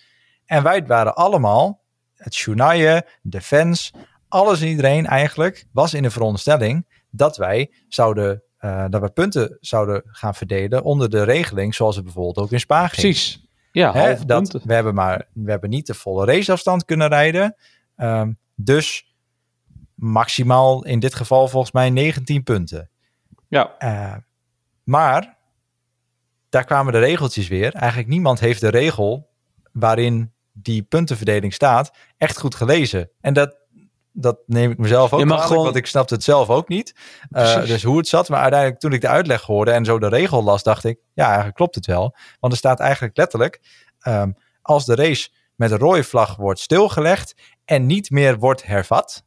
En 0.51 0.63
wij 0.63 0.87
waren 0.87 1.15
allemaal, 1.15 1.83
het 2.15 2.37
journaille, 2.37 3.07
de 3.23 3.41
fans, 3.41 3.93
alles 4.31 4.61
en 4.61 4.69
iedereen 4.69 5.07
eigenlijk, 5.07 5.67
was 5.73 5.95
in 5.95 6.03
de 6.03 6.11
veronderstelling 6.11 6.87
dat 7.11 7.37
wij 7.37 7.73
zouden, 7.89 8.43
eh, 8.59 8.85
dat 8.89 9.01
we 9.01 9.11
punten 9.11 9.57
zouden 9.61 10.03
gaan 10.07 10.35
verdelen 10.35 10.83
onder 10.83 11.11
de 11.11 11.23
regeling 11.23 11.75
zoals 11.75 11.95
het 11.97 12.05
bijvoorbeeld 12.05 12.39
ook 12.39 12.51
in 12.53 12.61
Spa 12.61 12.89
ging. 12.89 13.01
precies. 13.01 13.45
Ja, 13.73 13.93
Hè, 13.93 14.15
dat, 14.25 14.27
punten. 14.27 14.61
we 14.65 14.75
hebben 14.75 14.95
maar 14.95 15.27
we 15.33 15.51
hebben 15.51 15.71
niet 15.71 15.87
de 15.87 15.95
volle 15.95 16.25
raceafstand 16.25 16.85
kunnen 16.85 17.09
rijden. 17.09 17.57
Ehm, 17.97 18.33
dus 18.55 19.15
maximaal 19.95 20.85
in 20.85 21.01
dit 21.01 21.15
geval 21.15 21.49
volgens 21.49 21.73
mij 21.73 21.91
19 21.91 22.43
punten. 22.43 22.91
Ja, 23.49 23.75
Eh, 23.79 24.15
maar 24.85 25.39
daar 26.49 26.65
kwamen 26.65 26.93
de 26.93 26.99
regeltjes 26.99 27.49
weer. 27.49 27.75
Eigenlijk 27.75 28.09
niemand 28.11 28.41
heeft 28.41 28.61
de 28.61 28.69
regel 28.69 29.29
waarin 29.73 30.33
die 30.53 30.83
puntenverdeling 30.83 31.55
staat 31.55 31.93
echt 32.17 32.39
goed 32.39 32.55
gelezen. 32.55 33.11
En 33.21 33.35
dat, 33.35 33.57
dat 34.12 34.38
neem 34.47 34.71
ik 34.71 34.79
mezelf 34.79 35.12
ook 35.12 35.19
Je 35.19 35.25
mag 35.25 35.35
kwalijk, 35.35 35.49
gewoon- 35.52 35.64
want 35.64 35.76
ik 35.76 35.87
snapte 35.87 36.14
het 36.14 36.23
zelf 36.25 36.49
ook 36.49 36.69
niet. 36.69 36.95
Eh, 37.31 37.64
dus 37.64 37.83
hoe 37.83 37.97
het 37.97 38.09
zat. 38.09 38.29
Maar 38.29 38.40
uiteindelijk 38.40 38.81
toen 38.81 38.93
ik 38.93 39.00
de 39.00 39.09
uitleg 39.09 39.43
hoorde 39.43 39.71
en 39.71 39.85
zo 39.85 39.99
de 39.99 40.09
regel 40.09 40.43
las, 40.43 40.62
dacht 40.62 40.85
ik, 40.85 40.99
ja, 41.14 41.25
eigenlijk 41.26 41.57
klopt 41.57 41.75
het 41.75 41.87
wel. 41.87 42.17
Want 42.40 42.52
er 42.52 42.59
staat 42.59 42.81
eigenlijk 42.81 43.17
letterlijk, 43.17 43.61
ehm, 44.00 44.33
als 44.62 44.85
de 44.85 44.95
race 44.95 45.29
met 45.55 45.71
een 45.71 45.79
rode 45.79 46.05
vlag 46.05 46.37
wordt 46.37 46.61
stilgelegd 46.61 47.35
en 47.64 47.87
niet 47.87 48.11
meer 48.11 48.38
wordt 48.38 48.67
hervat, 48.67 49.25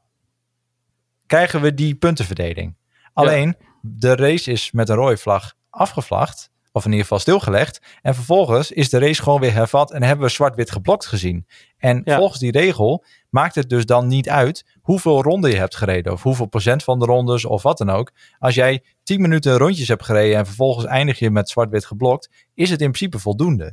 krijgen 1.25 1.61
we 1.61 1.73
die 1.73 1.95
puntenverdeling. 1.95 2.75
Alleen, 3.13 3.55
de 3.81 4.15
race 4.15 4.51
is 4.51 4.71
met 4.71 4.89
een 4.89 4.95
rode 4.95 5.17
vlag 5.17 5.53
afgevlagd, 5.69 6.49
of 6.75 6.83
in 6.85 6.89
ieder 6.89 7.03
geval 7.05 7.19
stilgelegd. 7.19 7.81
En 8.01 8.15
vervolgens 8.15 8.71
is 8.71 8.89
de 8.89 8.99
race 8.99 9.21
gewoon 9.23 9.39
weer 9.39 9.53
hervat 9.53 9.91
en 9.91 10.03
hebben 10.03 10.25
we 10.25 10.31
zwart-wit 10.31 10.71
geblokt 10.71 11.05
gezien. 11.05 11.47
En 11.77 12.01
Ja. 12.05 12.17
volgens 12.17 12.39
die 12.39 12.51
regel 12.51 13.03
maakt 13.29 13.55
het 13.55 13.69
dus 13.69 13.85
dan 13.85 14.07
niet 14.07 14.29
uit 14.29 14.65
hoeveel 14.81 15.21
ronden 15.21 15.49
je 15.51 15.57
hebt 15.57 15.75
gereden. 15.75 16.11
Of 16.13 16.23
hoeveel 16.23 16.45
procent 16.45 16.83
van 16.83 16.99
de 16.99 17.05
rondes 17.05 17.45
of 17.45 17.63
wat 17.63 17.77
dan 17.77 17.89
ook. 17.89 18.11
Als 18.39 18.55
jij 18.55 18.83
10 19.03 19.21
minuten 19.21 19.57
rondjes 19.57 19.87
hebt 19.87 20.03
gereden 20.05 20.37
en 20.37 20.45
vervolgens 20.45 20.85
eindig 20.85 21.19
je 21.19 21.29
met 21.31 21.49
zwart-wit 21.49 21.85
geblokt, 21.85 22.29
is 22.53 22.69
het 22.69 22.81
in 22.81 22.91
principe 22.91 23.19
voldoende. 23.19 23.63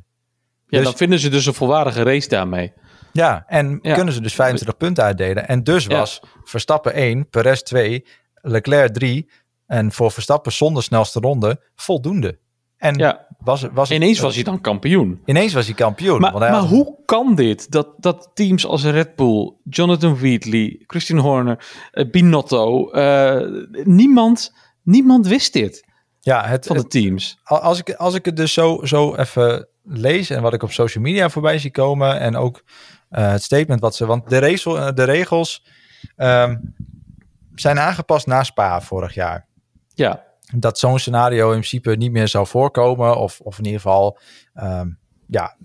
ja 0.66 0.76
Dus- 0.78 0.86
dan 0.86 0.96
vinden 0.96 1.18
ze 1.18 1.28
dus 1.28 1.46
een 1.46 1.54
volwaardige 1.54 2.02
race 2.02 2.28
daarmee. 2.28 2.72
Ja, 3.12 3.44
en 3.46 3.78
Ja. 3.82 3.94
kunnen 3.94 4.14
ze 4.14 4.20
dus 4.20 4.34
25 4.34 4.76
punten 4.76 5.04
uitdelen. 5.04 5.48
En 5.48 5.64
dus 5.64 5.84
Ja. 5.84 5.98
was 5.98 6.20
Verstappen 6.44 6.92
1, 6.96 7.28
Perez 7.28 7.60
2, 7.60 8.06
Leclerc 8.34 8.92
3 8.92 9.30
en 9.66 9.92
voor 9.92 10.10
Verstappen 10.10 10.52
zonder 10.52 10.82
snelste 10.82 11.20
ronde 11.20 11.62
voldoende. 11.74 12.38
En 12.80 12.94
Ja, 12.98 13.26
was, 13.38 13.62
was 13.72 13.88
het- 13.88 13.98
ineens 13.98 14.18
was 14.20 14.34
hij 14.34 14.44
dan 14.44 14.60
kampioen. 14.60 15.22
ineens 15.24 15.52
was 15.52 15.66
hij 15.66 15.74
kampioen. 15.74 16.20
Maar, 16.20 16.30
want 16.30 16.42
hij 16.42 16.52
maar 16.52 16.60
had- 16.60 16.68
hoe 16.70 16.96
kan 17.04 17.34
dit? 17.34 17.70
Dat, 17.70 17.88
dat 17.98 18.30
teams 18.34 18.66
als 18.66 18.84
Red 18.84 19.16
Bull, 19.16 19.52
Jonathan 19.64 20.18
Wheatley, 20.18 20.82
Christian 20.86 21.18
Horner, 21.18 21.64
eh, 21.90 22.10
Binotto, 22.10 22.90
eh, 22.90 23.64
niemand, 23.84 24.54
niemand 24.82 25.26
wist 25.26 25.52
dit 25.52 25.84
ja, 26.20 26.46
het, 26.46 26.66
van 26.66 26.76
de 26.76 26.82
het- 26.82 26.90
teams. 26.90 27.38
als, 27.42 27.78
ik, 27.78 27.90
als 27.94 28.14
ik 28.14 28.24
het 28.24 28.36
dus 28.36 28.52
zo, 28.52 28.80
zo 28.84 29.14
even 29.14 29.68
lees 29.84 30.30
en 30.30 30.42
wat 30.42 30.52
ik 30.52 30.62
op 30.62 30.72
social 30.72 31.04
media 31.04 31.28
voorbij 31.30 31.58
zie 31.58 31.70
komen 31.70 32.20
en 32.20 32.36
ook 32.36 32.62
eh, 33.08 33.30
het 33.30 33.42
statement 33.42 33.80
wat 33.80 33.94
ze... 33.96 34.06
Want 34.06 34.28
de, 34.30 34.38
regel, 34.38 34.94
de 34.94 35.04
regels 35.04 35.64
ehm, 36.16 36.56
zijn 37.54 37.78
aangepast 37.78 38.26
na 38.26 38.42
Spa 38.42 38.80
vorig 38.80 39.14
jaar. 39.14 39.46
Ja, 39.94 40.24
dat 40.56 40.78
zo'n 40.78 40.98
scenario 40.98 41.44
in 41.46 41.58
principe 41.58 41.96
niet 41.96 42.12
meer 42.12 42.28
zou 42.28 42.46
voorkomen. 42.46 43.16
Of, 43.16 43.40
of 43.40 43.58
in 43.58 43.64
ieder 43.64 43.80
geval, 43.80 44.18
ehm, 44.54 44.88
ja, 45.26 45.56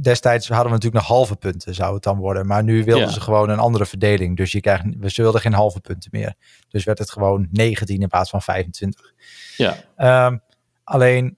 destijds 0.00 0.48
hadden 0.48 0.66
we 0.66 0.72
natuurlijk 0.72 1.04
nog 1.04 1.16
halve 1.16 1.36
punten, 1.36 1.74
zou 1.74 1.94
het 1.94 2.02
dan 2.02 2.18
worden. 2.18 2.46
Maar 2.46 2.62
nu 2.64 2.84
wilden 2.84 3.06
Ja. 3.06 3.12
ze 3.12 3.20
gewoon 3.20 3.48
een 3.48 3.58
andere 3.58 3.86
verdeling. 3.86 4.36
Dus 4.36 4.52
je 4.52 4.60
krijgt, 4.60 4.84
ze 5.06 5.22
wilden 5.22 5.40
geen 5.40 5.52
halve 5.52 5.80
punten 5.80 6.10
meer. 6.12 6.34
Dus 6.68 6.84
werd 6.84 6.98
het 6.98 7.10
gewoon 7.10 7.48
19 7.50 8.00
in 8.00 8.08
plaats 8.08 8.30
van 8.30 8.42
25. 8.42 9.12
ja, 9.56 9.76
Ehm, 9.96 10.36
alleen 10.84 11.36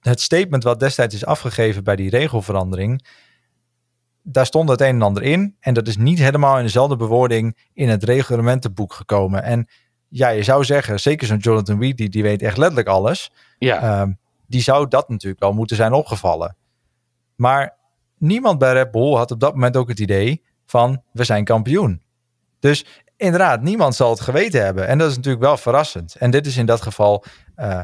het 0.00 0.20
statement 0.20 0.62
wat 0.62 0.80
destijds 0.80 1.14
is 1.14 1.24
afgegeven 1.24 1.84
bij 1.84 1.96
die 1.96 2.10
regelverandering, 2.10 3.06
daar 4.22 4.46
stond 4.46 4.68
het 4.68 4.80
een 4.80 4.86
en 4.86 5.02
ander 5.02 5.22
in. 5.22 5.56
En 5.60 5.74
dat 5.74 5.88
is 5.88 5.96
niet 5.96 6.18
helemaal 6.18 6.56
in 6.58 6.64
dezelfde 6.64 6.96
bewoording 6.96 7.56
in 7.72 7.88
het 7.88 8.04
reglementenboek 8.04 8.92
gekomen. 8.92 9.42
En 9.42 9.68
ja, 10.14 10.28
je 10.28 10.42
zou 10.42 10.64
zeggen, 10.64 11.00
zeker 11.00 11.26
zo'n 11.26 11.38
Jonathan 11.38 11.80
Reed, 11.80 11.96
die, 11.96 12.08
die 12.08 12.22
weet 12.22 12.42
echt 12.42 12.56
letterlijk 12.56 12.88
alles. 12.88 13.30
ja. 13.58 13.80
Ehm, 13.82 14.12
die 14.46 14.62
zou 14.62 14.88
dat 14.88 15.08
natuurlijk 15.08 15.42
wel 15.42 15.52
moeten 15.52 15.76
zijn 15.76 15.92
opgevallen. 15.92 16.56
Maar 17.34 17.76
niemand 18.18 18.58
bij 18.58 18.72
Red 18.72 18.90
Bull 18.90 19.14
had 19.14 19.30
op 19.30 19.40
dat 19.40 19.54
moment 19.54 19.76
ook 19.76 19.88
het 19.88 19.98
idee 19.98 20.44
van 20.66 21.02
we 21.12 21.24
zijn 21.24 21.44
kampioen. 21.44 22.02
Dus 22.60 22.86
inderdaad, 23.16 23.62
niemand 23.62 23.94
zal 23.94 24.10
het 24.10 24.20
geweten 24.20 24.64
hebben. 24.64 24.86
En 24.86 24.98
dat 24.98 25.10
is 25.10 25.16
natuurlijk 25.16 25.44
wel 25.44 25.56
verrassend. 25.56 26.14
En 26.14 26.30
dit 26.30 26.46
is 26.46 26.56
in 26.56 26.66
dat 26.66 26.82
geval 26.82 27.24
uh, 27.56 27.80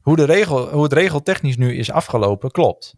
hoe, 0.00 0.16
de 0.16 0.24
regel, 0.24 0.68
hoe 0.68 0.82
het 0.82 0.92
regeltechnisch 0.92 1.56
nu 1.56 1.76
is 1.76 1.90
afgelopen, 1.90 2.50
klopt. 2.50 2.94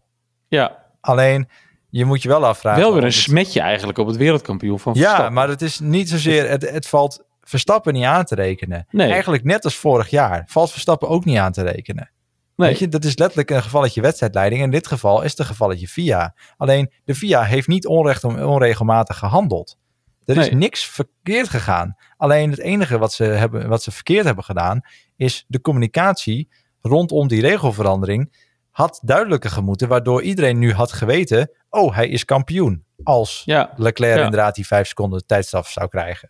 Ja. 0.47 0.83
Alleen, 1.01 1.49
je 1.89 2.05
moet 2.05 2.21
je 2.21 2.29
wel 2.29 2.45
afvragen. 2.45 2.81
Wel 2.81 2.93
weer 2.93 3.03
een 3.03 3.13
smetje 3.13 3.61
eigenlijk 3.61 3.97
op 3.97 4.07
het 4.07 4.17
wereldkampioen 4.17 4.79
van 4.79 4.93
Verstappen. 4.93 5.25
Ja, 5.25 5.29
maar 5.29 5.49
het 5.49 5.61
is 5.61 5.79
niet 5.79 6.09
zozeer, 6.09 6.49
het, 6.49 6.69
het 6.69 6.87
valt 6.87 7.25
Verstappen 7.47 7.93
niet 7.93 8.03
aan 8.03 8.25
te 8.25 8.35
rekenen. 8.35 8.87
Nee. 8.89 9.11
Eigenlijk 9.11 9.43
net 9.43 9.63
als 9.63 9.75
vorig 9.75 10.09
jaar 10.09 10.43
valt 10.47 10.71
Verstappen 10.71 11.09
ook 11.09 11.25
niet 11.25 11.37
aan 11.37 11.51
te 11.51 11.61
rekenen. 11.61 12.11
Nee. 12.55 12.69
Weet 12.69 12.79
je, 12.79 12.87
dat 12.87 13.03
is 13.03 13.17
letterlijk 13.17 13.49
een 13.49 13.63
gevalletje 13.63 14.01
wedstrijdleiding. 14.01 14.61
In 14.61 14.71
dit 14.71 14.87
geval 14.87 15.21
is 15.21 15.29
het 15.29 15.39
een 15.39 15.45
gevalletje 15.45 15.87
VIA. 15.87 16.35
Alleen 16.57 16.91
de 17.05 17.15
VIA 17.15 17.43
heeft 17.43 17.67
niet 17.67 17.87
onrecht 17.87 18.23
onregelmatig 18.23 19.17
gehandeld. 19.17 19.77
Er 20.25 20.37
is 20.37 20.49
niks 20.49 20.85
verkeerd 20.85 21.49
gegaan. 21.49 21.95
Alleen 22.17 22.49
het 22.49 22.59
enige 22.59 22.97
wat 22.97 23.13
ze, 23.13 23.23
hebben, 23.23 23.67
wat 23.67 23.83
ze 23.83 23.91
verkeerd 23.91 24.25
hebben 24.25 24.43
gedaan, 24.43 24.81
is 25.15 25.45
de 25.47 25.61
communicatie 25.61 26.49
rondom 26.81 27.27
die 27.27 27.41
regelverandering 27.41 28.45
had 28.71 28.99
duidelijker 29.03 29.49
gemoeten, 29.49 29.87
waardoor 29.87 30.21
iedereen 30.21 30.59
nu 30.59 30.73
had 30.73 30.91
geweten, 30.91 31.51
oh, 31.69 31.95
hij 31.95 32.07
is 32.07 32.25
kampioen. 32.25 32.85
Als 33.03 33.41
ja. 33.45 33.73
Leclerc 33.75 34.23
inderdaad 34.23 34.55
die 34.55 34.67
vijf 34.67 34.87
seconden 34.87 35.25
tijdstraf 35.25 35.69
zou 35.69 35.87
krijgen. 35.87 36.29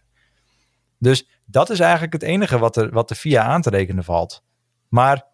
Dus 0.98 1.28
dat 1.46 1.70
is 1.70 1.80
eigenlijk 1.80 2.14
het 2.14 2.24
enige 2.24 2.58
wat, 2.58 2.78
er, 2.78 2.90
wat 2.92 3.08
de 3.08 3.16
FIA 3.16 3.44
aan 3.44 3.62
te 3.62 3.70
rekenen 3.70 4.04
valt. 4.04 4.44
Maar 4.88 5.26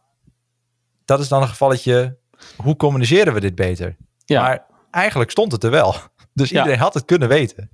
dat 1.05 1.19
is 1.19 1.27
dan 1.27 1.41
een 1.41 1.47
gevalletje, 1.47 2.17
hoe 2.57 2.75
communiceren 2.75 3.33
we 3.33 3.39
dit 3.39 3.55
beter? 3.55 3.95
Ja. 4.25 4.41
Maar 4.41 4.65
eigenlijk 4.91 5.31
stond 5.31 5.51
het 5.51 5.63
er 5.63 5.71
wel. 5.71 5.95
Dus 6.33 6.51
iedereen 6.51 6.79
had 6.79 6.93
het 6.93 7.05
kunnen 7.05 7.27
weten. 7.27 7.69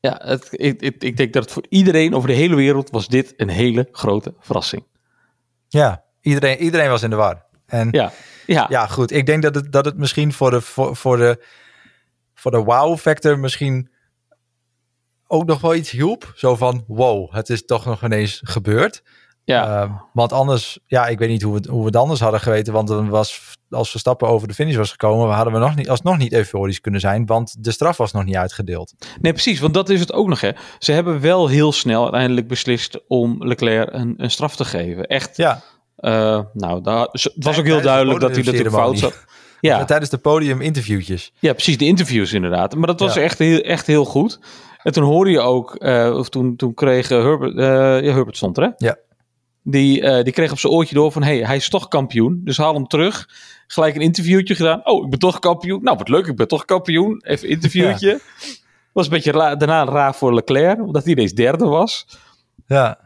Ja, 0.00 0.20
het, 0.24 0.48
ik, 0.50 0.80
ik, 0.80 1.02
ik, 1.02 1.16
denk 1.16 1.32
dat 1.32 1.42
het 1.42 1.52
voor 1.52 1.66
iedereen 1.68 2.14
over 2.14 2.28
de 2.28 2.34
hele 2.34 2.54
wereld 2.54 2.90
was 2.90 3.08
dit 3.08 3.34
een 3.36 3.48
hele 3.48 3.88
grote 3.92 4.34
verrassing. 4.38 4.86
Ja, 5.68 6.04
iedereen, 6.20 6.58
iedereen 6.58 6.88
was 6.88 7.02
in 7.02 7.10
de 7.10 7.16
war. 7.16 7.44
En 7.66 7.88
ja, 7.90 8.12
ja. 8.46 8.66
ja 8.68 8.86
goed. 8.86 9.10
Ik 9.10 9.26
denk 9.26 9.42
dat 9.42 9.54
het, 9.54 9.72
dat 9.72 9.84
het 9.84 9.96
misschien 9.96 10.32
voor 10.32 10.50
de, 10.50 10.60
voor, 10.60 10.96
voor 10.96 11.16
de, 11.16 11.44
voor 12.34 12.50
de 12.50 12.62
wow-factor 12.62 13.38
misschien 13.38 13.90
ook 15.28 15.46
nog 15.46 15.60
wel 15.60 15.74
iets 15.74 15.90
hielp. 15.90 16.32
Zo 16.34 16.56
van, 16.56 16.84
wow, 16.86 17.34
het 17.34 17.48
is 17.48 17.64
toch 17.64 17.84
nog 17.84 18.04
ineens 18.04 18.40
gebeurd. 18.44 19.02
Ja. 19.44 19.82
Uh, 19.82 19.92
want 20.12 20.32
anders, 20.32 20.78
ja, 20.86 21.06
ik 21.06 21.18
weet 21.18 21.28
niet 21.28 21.42
hoe 21.42 21.60
we, 21.60 21.68
hoe 21.70 21.80
we 21.80 21.86
het 21.86 21.96
anders 21.96 22.20
hadden 22.20 22.40
geweten. 22.40 22.72
Want 22.72 22.88
dan 22.88 23.08
was, 23.08 23.56
als 23.70 23.90
Verstappen 23.90 24.28
over 24.28 24.48
de 24.48 24.54
finish 24.54 24.76
was 24.76 24.90
gekomen, 24.90 25.34
hadden 25.34 25.52
we 25.52 25.58
nog 25.58 25.76
niet, 25.76 25.88
alsnog 25.88 26.18
niet 26.18 26.32
euforisch 26.32 26.80
kunnen 26.80 27.00
zijn. 27.00 27.26
Want 27.26 27.64
de 27.64 27.70
straf 27.70 27.96
was 27.96 28.12
nog 28.12 28.24
niet 28.24 28.36
uitgedeeld. 28.36 28.94
Nee, 29.20 29.32
precies. 29.32 29.60
Want 29.60 29.74
dat 29.74 29.88
is 29.88 30.00
het 30.00 30.12
ook 30.12 30.28
nog. 30.28 30.40
Hè. 30.40 30.50
Ze 30.78 30.92
hebben 30.92 31.20
wel 31.20 31.48
heel 31.48 31.72
snel 31.72 32.02
uiteindelijk 32.02 32.48
beslist 32.48 33.00
om 33.06 33.46
Leclerc 33.46 33.92
een, 33.92 34.14
een 34.16 34.30
straf 34.30 34.56
te 34.56 34.64
geven. 34.64 35.06
Echt. 35.06 35.36
Ja. 35.36 35.62
Uh, 35.98 36.40
nou, 36.52 36.82
daar, 36.82 37.08
het 37.12 37.32
was 37.36 37.58
ook 37.58 37.64
heel 37.64 37.80
duidelijk 37.80 38.20
dat 38.20 38.34
hij 38.34 38.42
natuurlijk 38.42 38.74
fout 38.74 38.98
zat. 38.98 39.24
Ja. 39.60 39.84
Tijdens 39.84 40.10
de 40.10 40.18
podium 40.18 40.60
interviewtjes. 40.60 41.32
Ja, 41.38 41.52
precies. 41.52 41.78
De 41.78 41.84
interviews 41.84 42.32
inderdaad. 42.32 42.74
Maar 42.74 42.86
dat 42.86 43.00
was 43.00 43.14
ja. 43.14 43.20
echt, 43.20 43.38
heel, 43.38 43.60
echt 43.60 43.86
heel 43.86 44.04
goed. 44.04 44.40
En 44.82 44.92
toen 44.92 45.04
hoorde 45.04 45.30
je 45.30 45.40
ook, 45.40 45.76
uh, 45.78 46.14
of 46.16 46.28
toen, 46.28 46.56
toen 46.56 46.74
kreeg 46.74 47.08
Herbert, 47.08 47.54
uh, 47.54 47.64
ja, 48.06 48.12
Herbert 48.12 48.36
stond 48.36 48.56
er 48.56 48.62
hè? 48.62 48.70
Ja. 48.76 48.96
Die, 49.62 50.02
uh, 50.02 50.22
die 50.22 50.32
kreeg 50.32 50.50
op 50.52 50.58
zijn 50.58 50.72
oortje 50.72 50.94
door 50.94 51.12
van, 51.12 51.22
hey, 51.22 51.38
hij 51.38 51.56
is 51.56 51.68
toch 51.68 51.88
kampioen. 51.88 52.40
Dus 52.44 52.56
haal 52.56 52.74
hem 52.74 52.86
terug. 52.86 53.28
Gelijk 53.66 53.94
een 53.94 54.00
interviewtje 54.00 54.54
gedaan. 54.54 54.86
Oh, 54.86 55.04
ik 55.04 55.10
ben 55.10 55.18
toch 55.18 55.38
kampioen. 55.38 55.82
Nou, 55.82 55.96
wat 55.96 56.08
leuk, 56.08 56.26
ik 56.26 56.36
ben 56.36 56.48
toch 56.48 56.64
kampioen. 56.64 57.22
Even 57.26 57.48
interviewtje. 57.48 58.10
Ja. 58.40 58.46
Was 58.92 59.06
een 59.06 59.12
beetje 59.12 59.32
ra 59.32 59.56
daarna 59.56 59.84
raar 59.84 60.14
voor 60.14 60.34
Leclerc, 60.34 60.80
omdat 60.80 61.04
hij 61.04 61.12
ineens 61.12 61.32
derde 61.32 61.64
was. 61.64 62.06
Ja. 62.66 62.98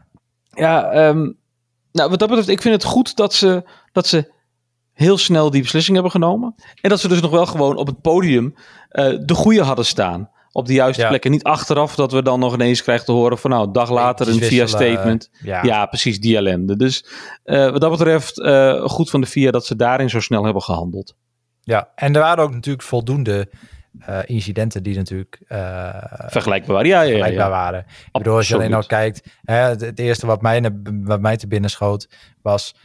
Ja, 0.49 1.07
um, 1.07 1.37
nou, 1.91 2.09
wat 2.09 2.19
dat 2.19 2.27
betreft, 2.27 2.49
ik 2.49 2.61
vind 2.61 2.73
het 2.73 2.83
goed 2.83 3.15
dat 3.15 3.33
ze, 3.33 3.63
dat 3.91 4.07
ze 4.07 4.31
heel 4.93 5.17
snel 5.17 5.49
die 5.49 5.61
beslissing 5.61 5.93
hebben 5.93 6.11
genomen. 6.11 6.55
En 6.81 6.89
dat 6.89 6.99
ze 6.99 7.07
dus 7.07 7.21
nog 7.21 7.31
wel 7.31 7.45
gewoon 7.45 7.75
op 7.75 7.87
het 7.87 8.01
podium 8.01 8.55
uh, 8.91 9.19
de 9.25 9.33
goede 9.33 9.63
hadden 9.63 9.85
staan. 9.85 10.29
Op 10.55 10.65
de 10.65 10.73
juiste 10.73 11.01
ja. 11.01 11.07
plekken. 11.07 11.31
Niet 11.31 11.43
achteraf 11.43 11.95
dat 11.95 12.11
we 12.11 12.23
dan 12.23 12.39
nog 12.39 12.53
ineens 12.53 12.83
krijgen 12.83 13.05
te 13.05 13.11
horen 13.11 13.37
van 13.37 13.49
nou, 13.49 13.65
een 13.65 13.71
dag 13.71 13.89
later 13.89 14.27
een 14.27 14.41
via 14.41 14.65
statement. 14.65 15.29
Uh, 15.33 15.41
ja. 15.41 15.63
ja. 15.63 15.85
precies, 15.85 16.19
die 16.19 16.35
ellende. 16.35 16.75
Dus 16.75 17.05
uh, 17.45 17.71
wat 17.71 17.81
dat 17.81 17.91
betreft 17.91 18.39
uh, 18.39 18.85
goed 18.85 19.09
van 19.09 19.21
de 19.21 19.27
VIA 19.27 19.51
dat 19.51 19.65
ze 19.65 19.75
daarin 19.75 20.09
zo 20.09 20.19
snel 20.19 20.43
hebben 20.43 20.61
gehandeld. 20.61 21.15
Ja, 21.61 21.91
en 21.95 22.15
er 22.15 22.21
waren 22.21 22.43
ook 22.43 22.53
natuurlijk 22.53 22.83
voldoende 22.83 23.49
incidenten 24.25 24.83
die 24.83 24.95
natuurlijk 24.95 25.41
vergelijkbaar 26.27 26.75
waren. 26.75 26.89
Ja, 26.89 27.01
ja, 27.01 27.09
vergelijkbaar 27.09 27.49
waren. 27.49 27.79
Ik 28.05 28.11
bedoel, 28.11 28.35
als 28.35 28.47
je 28.47 28.55
alleen 28.55 28.73
al 28.73 28.85
kijkt, 28.85 29.39
hè, 29.43 29.55
het, 29.55 29.81
het, 29.81 29.99
eerste 29.99 30.25
wat 30.25 30.41
mij, 30.41 30.71
wat 31.03 31.21
mij 31.21 31.37
te 31.37 31.47
binnen 31.47 31.69
schoot 31.69 32.09
was 32.41 32.75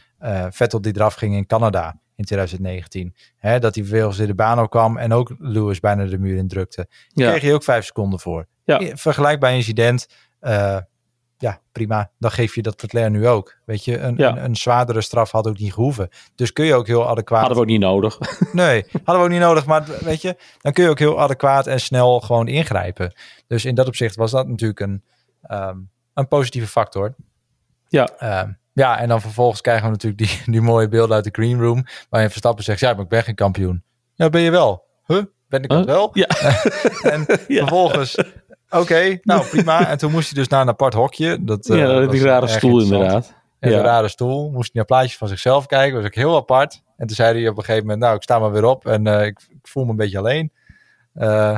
Vettel 0.49 0.81
die 0.81 0.95
eraf 0.95 1.13
ging 1.13 1.35
in 1.35 1.45
Canada 1.45 1.99
in 2.19 2.25
2019. 2.25 3.15
Hè, 3.37 3.59
dat 3.59 3.75
hij 3.75 3.83
vervolgens 3.83 4.19
in 4.19 4.27
de 4.27 4.35
baan 4.35 4.59
ook 4.59 4.71
kwam 4.71 4.97
en 4.97 5.13
ook 5.13 5.35
Lewis 5.37 5.79
bijna 5.79 6.05
de 6.05 6.19
muur 6.19 6.37
indrukte. 6.37 6.87
Daar 7.13 7.25
ja. 7.25 7.31
kreeg 7.31 7.43
je 7.43 7.53
ook 7.53 7.63
vijf 7.63 7.85
seconden 7.85 8.19
voor. 8.19 8.47
Ja. 8.63 8.95
Vergelijkbaar 8.95 9.53
incident. 9.53 10.07
Uh, 10.41 10.77
ja, 11.37 11.61
prima. 11.71 12.11
Dan 12.17 12.31
geef 12.31 12.55
je 12.55 12.61
dat 12.61 12.81
Leclerc 12.81 13.11
nu 13.11 13.27
ook. 13.27 13.57
Weet 13.65 13.85
je, 13.85 13.97
een, 13.97 14.17
ja. 14.17 14.29
een, 14.29 14.43
een, 14.43 14.55
zwaardere 14.55 15.01
straf 15.01 15.31
had 15.31 15.47
ook 15.47 15.57
niet 15.57 15.73
gehoeven. 15.73 16.09
Dus 16.35 16.53
kun 16.53 16.65
je 16.65 16.73
ook 16.73 16.87
heel 16.87 17.07
adequaat... 17.07 17.39
Hadden 17.39 17.57
we 17.57 17.63
ook 17.63 17.69
niet 17.69 17.79
nodig. 17.79 18.19
nee, 18.53 18.85
hadden 18.91 19.15
we 19.15 19.21
ook 19.21 19.29
niet 19.29 19.39
nodig. 19.39 19.65
Maar 19.65 19.83
weet 19.99 20.21
je, 20.21 20.37
dan 20.61 20.73
kun 20.73 20.83
je 20.83 20.89
ook 20.89 20.99
heel 20.99 21.19
adequaat 21.19 21.67
en 21.67 21.79
snel 21.79 22.19
gewoon 22.19 22.47
ingrijpen. 22.47 23.13
Dus 23.47 23.65
in 23.65 23.75
dat 23.75 23.87
opzicht 23.87 24.15
was 24.15 24.31
dat 24.31 24.47
natuurlijk 24.47 24.79
een, 24.79 25.03
um, 25.51 25.89
een 26.13 26.27
positieve 26.27 26.67
factor. 26.67 27.15
Ja. 27.87 28.41
Um, 28.43 28.58
ja, 28.79 28.99
en 28.99 29.07
dan 29.07 29.21
vervolgens 29.21 29.61
krijgen 29.61 29.85
we 29.85 29.91
natuurlijk 29.91 30.21
die, 30.21 30.41
die 30.45 30.61
mooie 30.61 30.87
beelden 30.87 31.15
uit 31.15 31.23
de 31.23 31.29
green 31.31 31.59
room. 31.61 31.85
Waarin 32.09 32.29
Verstappen 32.29 32.63
zegt, 32.63 32.79
ja, 32.79 32.93
maar 32.93 33.03
ik 33.03 33.09
ben 33.09 33.23
geen 33.23 33.35
kampioen. 33.35 33.83
Ja, 34.13 34.29
ben 34.29 34.41
je 34.41 34.51
wel. 34.51 34.85
Huh? 35.05 35.23
Ben 35.47 35.63
ik 35.63 35.69
dat 35.69 35.77
huh? 35.77 35.87
wel? 35.87 36.09
Ja. 36.13 36.27
en 37.13 37.25
ja. 37.47 37.59
vervolgens, 37.59 38.17
oké, 38.17 38.27
okay, 38.69 39.19
nou 39.21 39.45
prima. 39.45 39.87
En 39.87 39.97
toen 39.97 40.11
moest 40.11 40.29
hij 40.29 40.39
dus 40.39 40.47
naar 40.47 40.61
een 40.61 40.67
apart 40.69 40.93
hokje. 40.93 41.43
Dat, 41.43 41.67
ja, 41.67 42.01
uh, 42.01 42.09
die 42.09 42.23
rare 42.23 42.47
stoel 42.47 42.81
inderdaad. 42.81 43.33
En 43.59 43.71
ja. 43.71 43.77
een 43.77 43.83
rare 43.83 44.07
stoel. 44.07 44.51
Moest 44.51 44.63
hij 44.63 44.71
naar 44.73 44.85
plaatjes 44.85 45.17
van 45.17 45.27
zichzelf 45.27 45.65
kijken. 45.65 45.95
was 45.97 46.05
ook 46.05 46.15
heel 46.15 46.35
apart. 46.35 46.83
En 46.97 47.07
toen 47.07 47.15
zei 47.15 47.39
hij 47.39 47.49
op 47.49 47.57
een 47.57 47.63
gegeven 47.63 47.83
moment, 47.83 48.01
nou, 48.01 48.15
ik 48.15 48.23
sta 48.23 48.39
maar 48.39 48.51
weer 48.51 48.65
op. 48.65 48.87
En 48.87 49.07
uh, 49.07 49.25
ik, 49.25 49.39
ik, 49.49 49.67
voel 49.67 49.83
me 49.83 49.89
een 49.89 49.95
beetje 49.95 50.17
alleen. 50.17 50.51
Uh, 51.15 51.57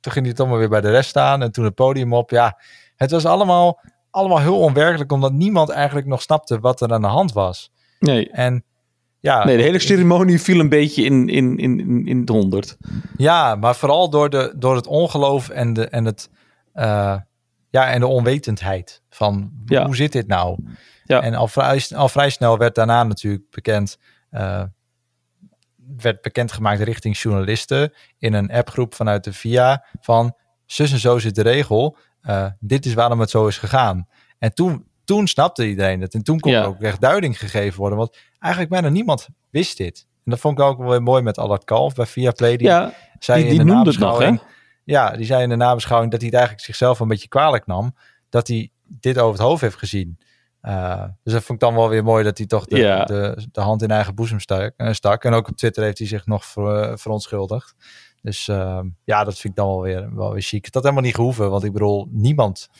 toen 0.00 0.12
ging 0.12 0.24
hij 0.24 0.34
toch 0.34 0.48
maar 0.48 0.58
weer 0.58 0.68
bij 0.68 0.80
de 0.80 0.90
rest 0.90 1.08
staan. 1.08 1.42
En 1.42 1.52
toen 1.52 1.64
het 1.64 1.74
podium 1.74 2.14
op. 2.14 2.30
Ja, 2.30 2.58
het 2.96 3.10
was 3.10 3.24
allemaal 3.24 3.80
allemaal 4.12 4.40
heel 4.40 4.58
onwerkelijk, 4.58 5.12
omdat 5.12 5.32
niemand 5.32 5.68
eigenlijk 5.68 6.06
nog 6.06 6.22
snapte 6.22 6.60
wat 6.60 6.80
er 6.80 6.92
aan 6.92 7.00
de 7.00 7.06
hand 7.06 7.32
was. 7.32 7.72
Nee. 7.98 8.30
En 8.30 8.64
ja. 9.20 9.44
Nee, 9.44 9.56
de 9.56 9.62
hele 9.62 9.78
ceremonie 9.78 10.40
viel 10.40 10.60
een 10.60 10.68
beetje 10.68 11.04
in, 11.04 11.28
in, 11.28 11.58
in, 11.58 12.06
in 12.06 12.20
het 12.20 12.28
honderd. 12.28 12.76
Ja, 13.16 13.54
maar 13.54 13.76
vooral 13.76 14.10
door, 14.10 14.30
de, 14.30 14.54
door 14.56 14.76
het 14.76 14.86
ongeloof 14.86 15.48
en, 15.48 15.72
de, 15.72 15.88
en, 15.88 16.04
het, 16.04 16.30
uh, 16.74 17.16
ja, 17.70 17.90
en 17.90 18.00
de 18.00 18.06
onwetendheid 18.06 19.02
van 19.10 19.52
ja. 19.64 19.84
hoe 19.84 19.96
zit 19.96 20.12
dit 20.12 20.26
nou? 20.26 20.58
Ja. 21.04 21.22
En 21.22 21.34
al 21.34 21.48
vrij, 21.48 21.84
al 21.94 22.08
vrij 22.08 22.30
snel 22.30 22.58
werd 22.58 22.74
daarna 22.74 23.04
natuurlijk 23.04 23.50
bekend, 23.50 23.98
uh, 24.30 24.62
werd 25.96 26.22
bekendgemaakt 26.22 26.80
richting 26.80 27.18
journalisten 27.18 27.92
in 28.18 28.32
een 28.32 28.50
appgroep 28.50 28.94
vanuit 28.94 29.24
de 29.24 29.32
VIA 29.32 29.84
van 30.00 30.36
zus 30.66 30.92
en 30.92 30.98
zo 30.98 31.18
zit 31.18 31.34
de 31.34 31.42
regel. 31.42 31.96
Uh, 32.28 32.46
dit 32.60 32.86
is 32.86 32.94
waarom 32.94 33.20
het 33.20 33.30
zo 33.30 33.46
is 33.46 33.58
gegaan. 33.58 34.08
En 34.38 34.54
toen, 34.54 34.86
toen 35.04 35.26
snapte 35.26 35.68
iedereen 35.68 36.00
het. 36.00 36.14
En 36.14 36.22
toen 36.22 36.40
kon 36.40 36.52
Ja. 36.52 36.60
er 36.60 36.66
ook 36.66 36.80
echt 36.80 37.00
duiding 37.00 37.38
gegeven 37.38 37.78
worden. 37.80 37.98
Want 37.98 38.16
eigenlijk 38.38 38.72
bijna 38.72 38.88
niemand 38.88 39.28
wist 39.50 39.76
dit. 39.76 40.06
En 40.24 40.30
dat 40.30 40.40
vond 40.40 40.58
ik 40.58 40.64
ook 40.64 40.78
wel 40.78 40.88
weer 40.90 41.02
mooi 41.02 41.22
met 41.22 41.38
Allard 41.38 41.64
Kalf 41.64 41.94
bij 41.94 42.06
Viaplay. 42.06 42.56
Die 42.56 42.66
Ja, 42.66 42.92
zei 43.18 43.42
die, 43.42 43.50
in 43.52 43.56
de 43.58 43.64
noemde 43.64 43.90
het 43.90 43.98
nog, 43.98 44.18
hè? 44.18 44.24
nabeschouwing... 44.24 44.60
Ja, 44.84 45.10
die 45.10 45.26
zei 45.26 45.42
in 45.42 45.48
de 45.48 45.56
nabeschouwing 45.56 46.10
dat 46.10 46.20
hij 46.20 46.28
het 46.28 46.38
eigenlijk 46.38 46.66
zichzelf 46.66 47.00
een 47.00 47.08
beetje 47.08 47.28
kwalijk 47.28 47.66
nam. 47.66 47.94
Dat 48.28 48.48
hij 48.48 48.70
dit 48.84 49.18
over 49.18 49.32
het 49.32 49.42
hoofd 49.48 49.60
heeft 49.60 49.76
gezien. 49.76 50.18
Uh, 50.62 51.04
dus 51.22 51.32
dat 51.32 51.42
vond 51.42 51.62
ik 51.62 51.68
dan 51.68 51.74
wel 51.74 51.88
weer 51.88 52.04
mooi 52.04 52.24
dat 52.24 52.38
hij 52.38 52.46
toch 52.46 52.64
de, 52.64 52.78
Ja. 52.78 53.04
de, 53.04 53.46
de 53.52 53.60
hand 53.60 53.82
in 53.82 53.90
eigen 53.90 54.14
boezem 54.14 54.40
stak, 54.40 54.72
uh, 54.76 54.92
stak. 54.92 55.24
En 55.24 55.32
ook 55.32 55.48
op 55.48 55.56
Twitter 55.56 55.82
heeft 55.82 55.98
hij 55.98 56.06
zich 56.06 56.26
nog 56.26 56.44
ver, 56.44 56.98
verontschuldigd. 56.98 57.74
Dus 58.22 58.48
uh, 58.48 58.80
ja, 59.04 59.24
dat 59.24 59.38
vind 59.38 59.52
ik 59.52 59.58
dan 59.64 59.68
wel 59.68 59.82
weer, 59.82 60.14
wel 60.14 60.32
weer 60.32 60.42
chic. 60.42 60.64
Dat 60.64 60.74
had 60.74 60.82
helemaal 60.82 61.04
niet 61.04 61.14
gehoeven, 61.14 61.50
want 61.50 61.64
ik 61.64 61.72
bedoel, 61.72 62.08
niemand, 62.10 62.70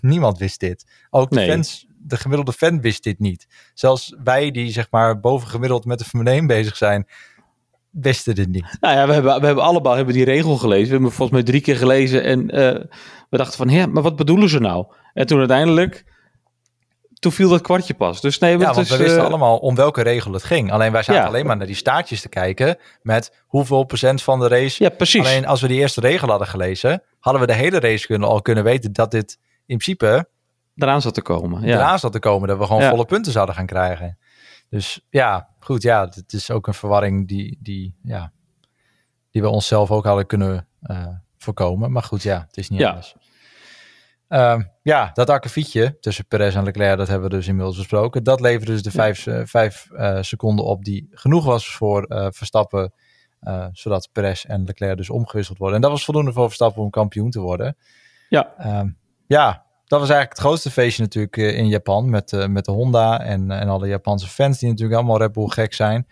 niemand 0.00 0.38
wist 0.38 0.60
dit. 0.60 0.86
Ook 1.10 1.30
de 1.30 1.36
Nee. 1.36 1.50
fans, 1.50 1.86
de 1.98 2.16
gemiddelde 2.16 2.52
fan 2.52 2.80
wist 2.80 3.02
dit 3.04 3.18
niet. 3.18 3.46
Zelfs 3.74 4.16
wij 4.24 4.50
die 4.50 4.72
zeg 4.72 4.86
maar 4.90 5.20
bovengemiddeld 5.20 5.84
met 5.84 5.98
de 5.98 6.04
Formule 6.04 6.30
1 6.30 6.46
bezig 6.46 6.76
zijn, 6.76 7.06
wisten 7.90 8.34
dit 8.34 8.48
niet. 8.48 8.76
Nou 8.80 8.96
ja, 8.96 9.06
we 9.06 9.12
hebben, 9.12 9.40
we 9.40 9.46
hebben 9.46 9.64
allemaal 9.64 9.94
hebben 9.94 10.14
die 10.14 10.24
regel 10.24 10.56
gelezen. 10.56 10.86
We 10.86 10.92
hebben 10.92 11.12
volgens 11.12 11.30
mij 11.30 11.42
drie 11.46 11.60
keer 11.60 11.76
gelezen. 11.76 12.22
En 12.24 12.40
uh, 12.40 12.84
we 13.30 13.36
dachten 13.36 13.56
van, 13.56 13.68
ja, 13.68 13.86
maar 13.86 14.02
wat 14.02 14.16
bedoelen 14.16 14.48
ze 14.48 14.58
nou? 14.58 14.86
En 15.12 15.26
toen 15.26 15.38
uiteindelijk, 15.38 16.04
toen 17.22 17.32
viel 17.32 17.48
dat 17.48 17.60
kwartje 17.60 17.94
pas. 17.94 18.20
Dus 18.20 18.38
nee, 18.38 18.58
Ja, 18.58 18.64
want 18.64 18.76
is, 18.76 18.90
we 18.90 18.96
wisten 18.96 19.18
eh, 19.18 19.24
allemaal 19.24 19.58
om 19.58 19.74
welke 19.74 20.02
regel 20.02 20.32
het 20.32 20.44
ging. 20.44 20.72
Alleen 20.72 20.92
wij 20.92 21.02
zaten 21.02 21.22
Ja. 21.22 21.28
alleen 21.28 21.46
maar 21.46 21.56
naar 21.56 21.66
die 21.66 21.76
staartjes 21.76 22.20
te 22.20 22.28
kijken 22.28 22.76
met 23.02 23.42
hoeveel 23.46 23.84
procent 23.84 24.22
van 24.22 24.40
de 24.40 24.48
race. 24.48 24.82
Ja, 24.82 24.88
precies. 24.90 25.20
Alleen 25.26 25.46
als 25.46 25.60
we 25.60 25.68
die 25.68 25.78
eerste 25.80 26.00
regel 26.00 26.28
hadden 26.28 26.48
gelezen, 26.48 27.02
hadden 27.20 27.40
we 27.42 27.46
de 27.48 27.54
hele 27.54 27.80
race 27.80 28.06
kunnen, 28.06 28.28
al 28.28 28.42
kunnen 28.42 28.64
weten 28.64 28.92
dat 28.92 29.10
dit 29.10 29.38
in 29.66 29.76
principe 29.78 30.28
eraan 30.76 31.00
zat 31.02 31.14
te 31.14 31.22
komen. 31.22 31.62
Ja. 31.62 31.74
eraan 31.76 31.98
zat 31.98 32.12
te 32.12 32.18
komen. 32.18 32.48
Dat 32.48 32.58
we 32.58 32.66
gewoon 32.66 32.82
Ja. 32.82 32.90
volle 32.90 33.04
punten 33.04 33.32
zouden 33.32 33.54
gaan 33.54 33.66
krijgen. 33.66 34.18
Dus 34.70 35.06
ja, 35.10 35.48
goed. 35.60 35.82
Ja, 35.82 36.04
het 36.14 36.32
is 36.32 36.50
ook 36.50 36.66
een 36.66 36.74
verwarring 36.74 37.28
die, 37.28 37.58
die, 37.60 37.94
ja, 38.02 38.32
die 39.30 39.42
we 39.42 39.48
onszelf 39.48 39.90
ook 39.90 40.04
hadden 40.04 40.26
kunnen 40.26 40.66
eh, 40.82 41.06
voorkomen. 41.38 41.92
Maar 41.92 42.02
goed, 42.02 42.22
ja, 42.22 42.44
het 42.46 42.56
is 42.56 42.68
niet 42.70 42.80
Ja. 42.80 42.88
anders. 42.88 43.14
Ehm, 44.32 44.62
ja, 44.82 45.10
dat 45.14 45.30
akkefietje 45.30 45.96
tussen 46.00 46.26
Perez 46.26 46.54
en 46.54 46.64
Leclerc, 46.64 46.98
dat 46.98 47.08
hebben 47.08 47.30
we 47.30 47.36
dus 47.36 47.48
inmiddels 47.48 47.76
besproken. 47.76 48.24
Dat 48.24 48.40
leverde 48.40 48.72
dus 48.72 48.82
de 48.82 48.90
vijf, 48.90 49.26
eh, 49.26 49.40
vijf 49.44 49.90
eh, 49.90 50.18
seconden 50.20 50.64
op 50.64 50.84
die 50.84 51.08
genoeg 51.10 51.44
was 51.44 51.74
voor 51.74 52.04
eh, 52.04 52.26
Verstappen. 52.30 52.92
zodat 53.72 54.08
Perez 54.12 54.44
en 54.44 54.64
Leclerc 54.64 54.96
dus 54.96 55.10
omgewisseld 55.10 55.58
worden. 55.58 55.76
En 55.76 55.82
dat 55.82 55.90
was 55.90 56.04
voldoende 56.04 56.32
voor 56.32 56.44
Verstappen 56.44 56.82
om 56.82 56.90
kampioen 56.90 57.30
te 57.30 57.40
worden. 57.40 57.76
Ja. 58.28 58.54
Ehm, 58.58 58.88
ja, 59.26 59.64
dat 59.84 60.00
was 60.00 60.08
eigenlijk 60.08 60.30
het 60.30 60.38
grootste 60.38 60.70
feestje 60.70 61.02
natuurlijk 61.02 61.36
in 61.36 61.68
Japan. 61.68 62.10
Met, 62.10 62.48
met 62.48 62.64
de 62.64 62.72
Honda 62.72 63.20
en, 63.20 63.50
en 63.50 63.68
alle 63.68 63.88
Japanse 63.88 64.28
fans 64.28 64.58
die 64.58 64.68
natuurlijk 64.68 64.98
allemaal 64.98 65.18
Red 65.18 65.32
Bull 65.32 65.48
gek 65.48 65.74
zijn. 65.74 66.06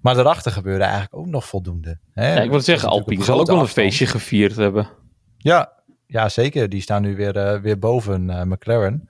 Maar 0.00 0.14
daarachter 0.14 0.52
gebeurde 0.52 0.84
eigenlijk 0.84 1.14
ook 1.14 1.26
nog 1.26 1.46
voldoende. 1.46 1.98
Hè? 2.12 2.34
Ja, 2.34 2.42
ik 2.42 2.50
wil 2.50 2.60
zeggen, 2.60 2.88
Alpine 2.88 3.24
zal 3.24 3.40
ook 3.40 3.46
wel 3.46 3.60
een 3.60 3.66
feestje 3.66 4.06
gevierd 4.06 4.56
hebben. 4.56 4.88
Ja, 5.38 5.77
ja, 6.08 6.28
zeker. 6.28 6.68
Die 6.68 6.80
staan 6.80 7.02
nu 7.02 7.16
weer, 7.16 7.36
eh, 7.36 7.60
weer 7.60 7.78
boven 7.78 8.30
eh, 8.30 8.42
McLaren. 8.42 9.08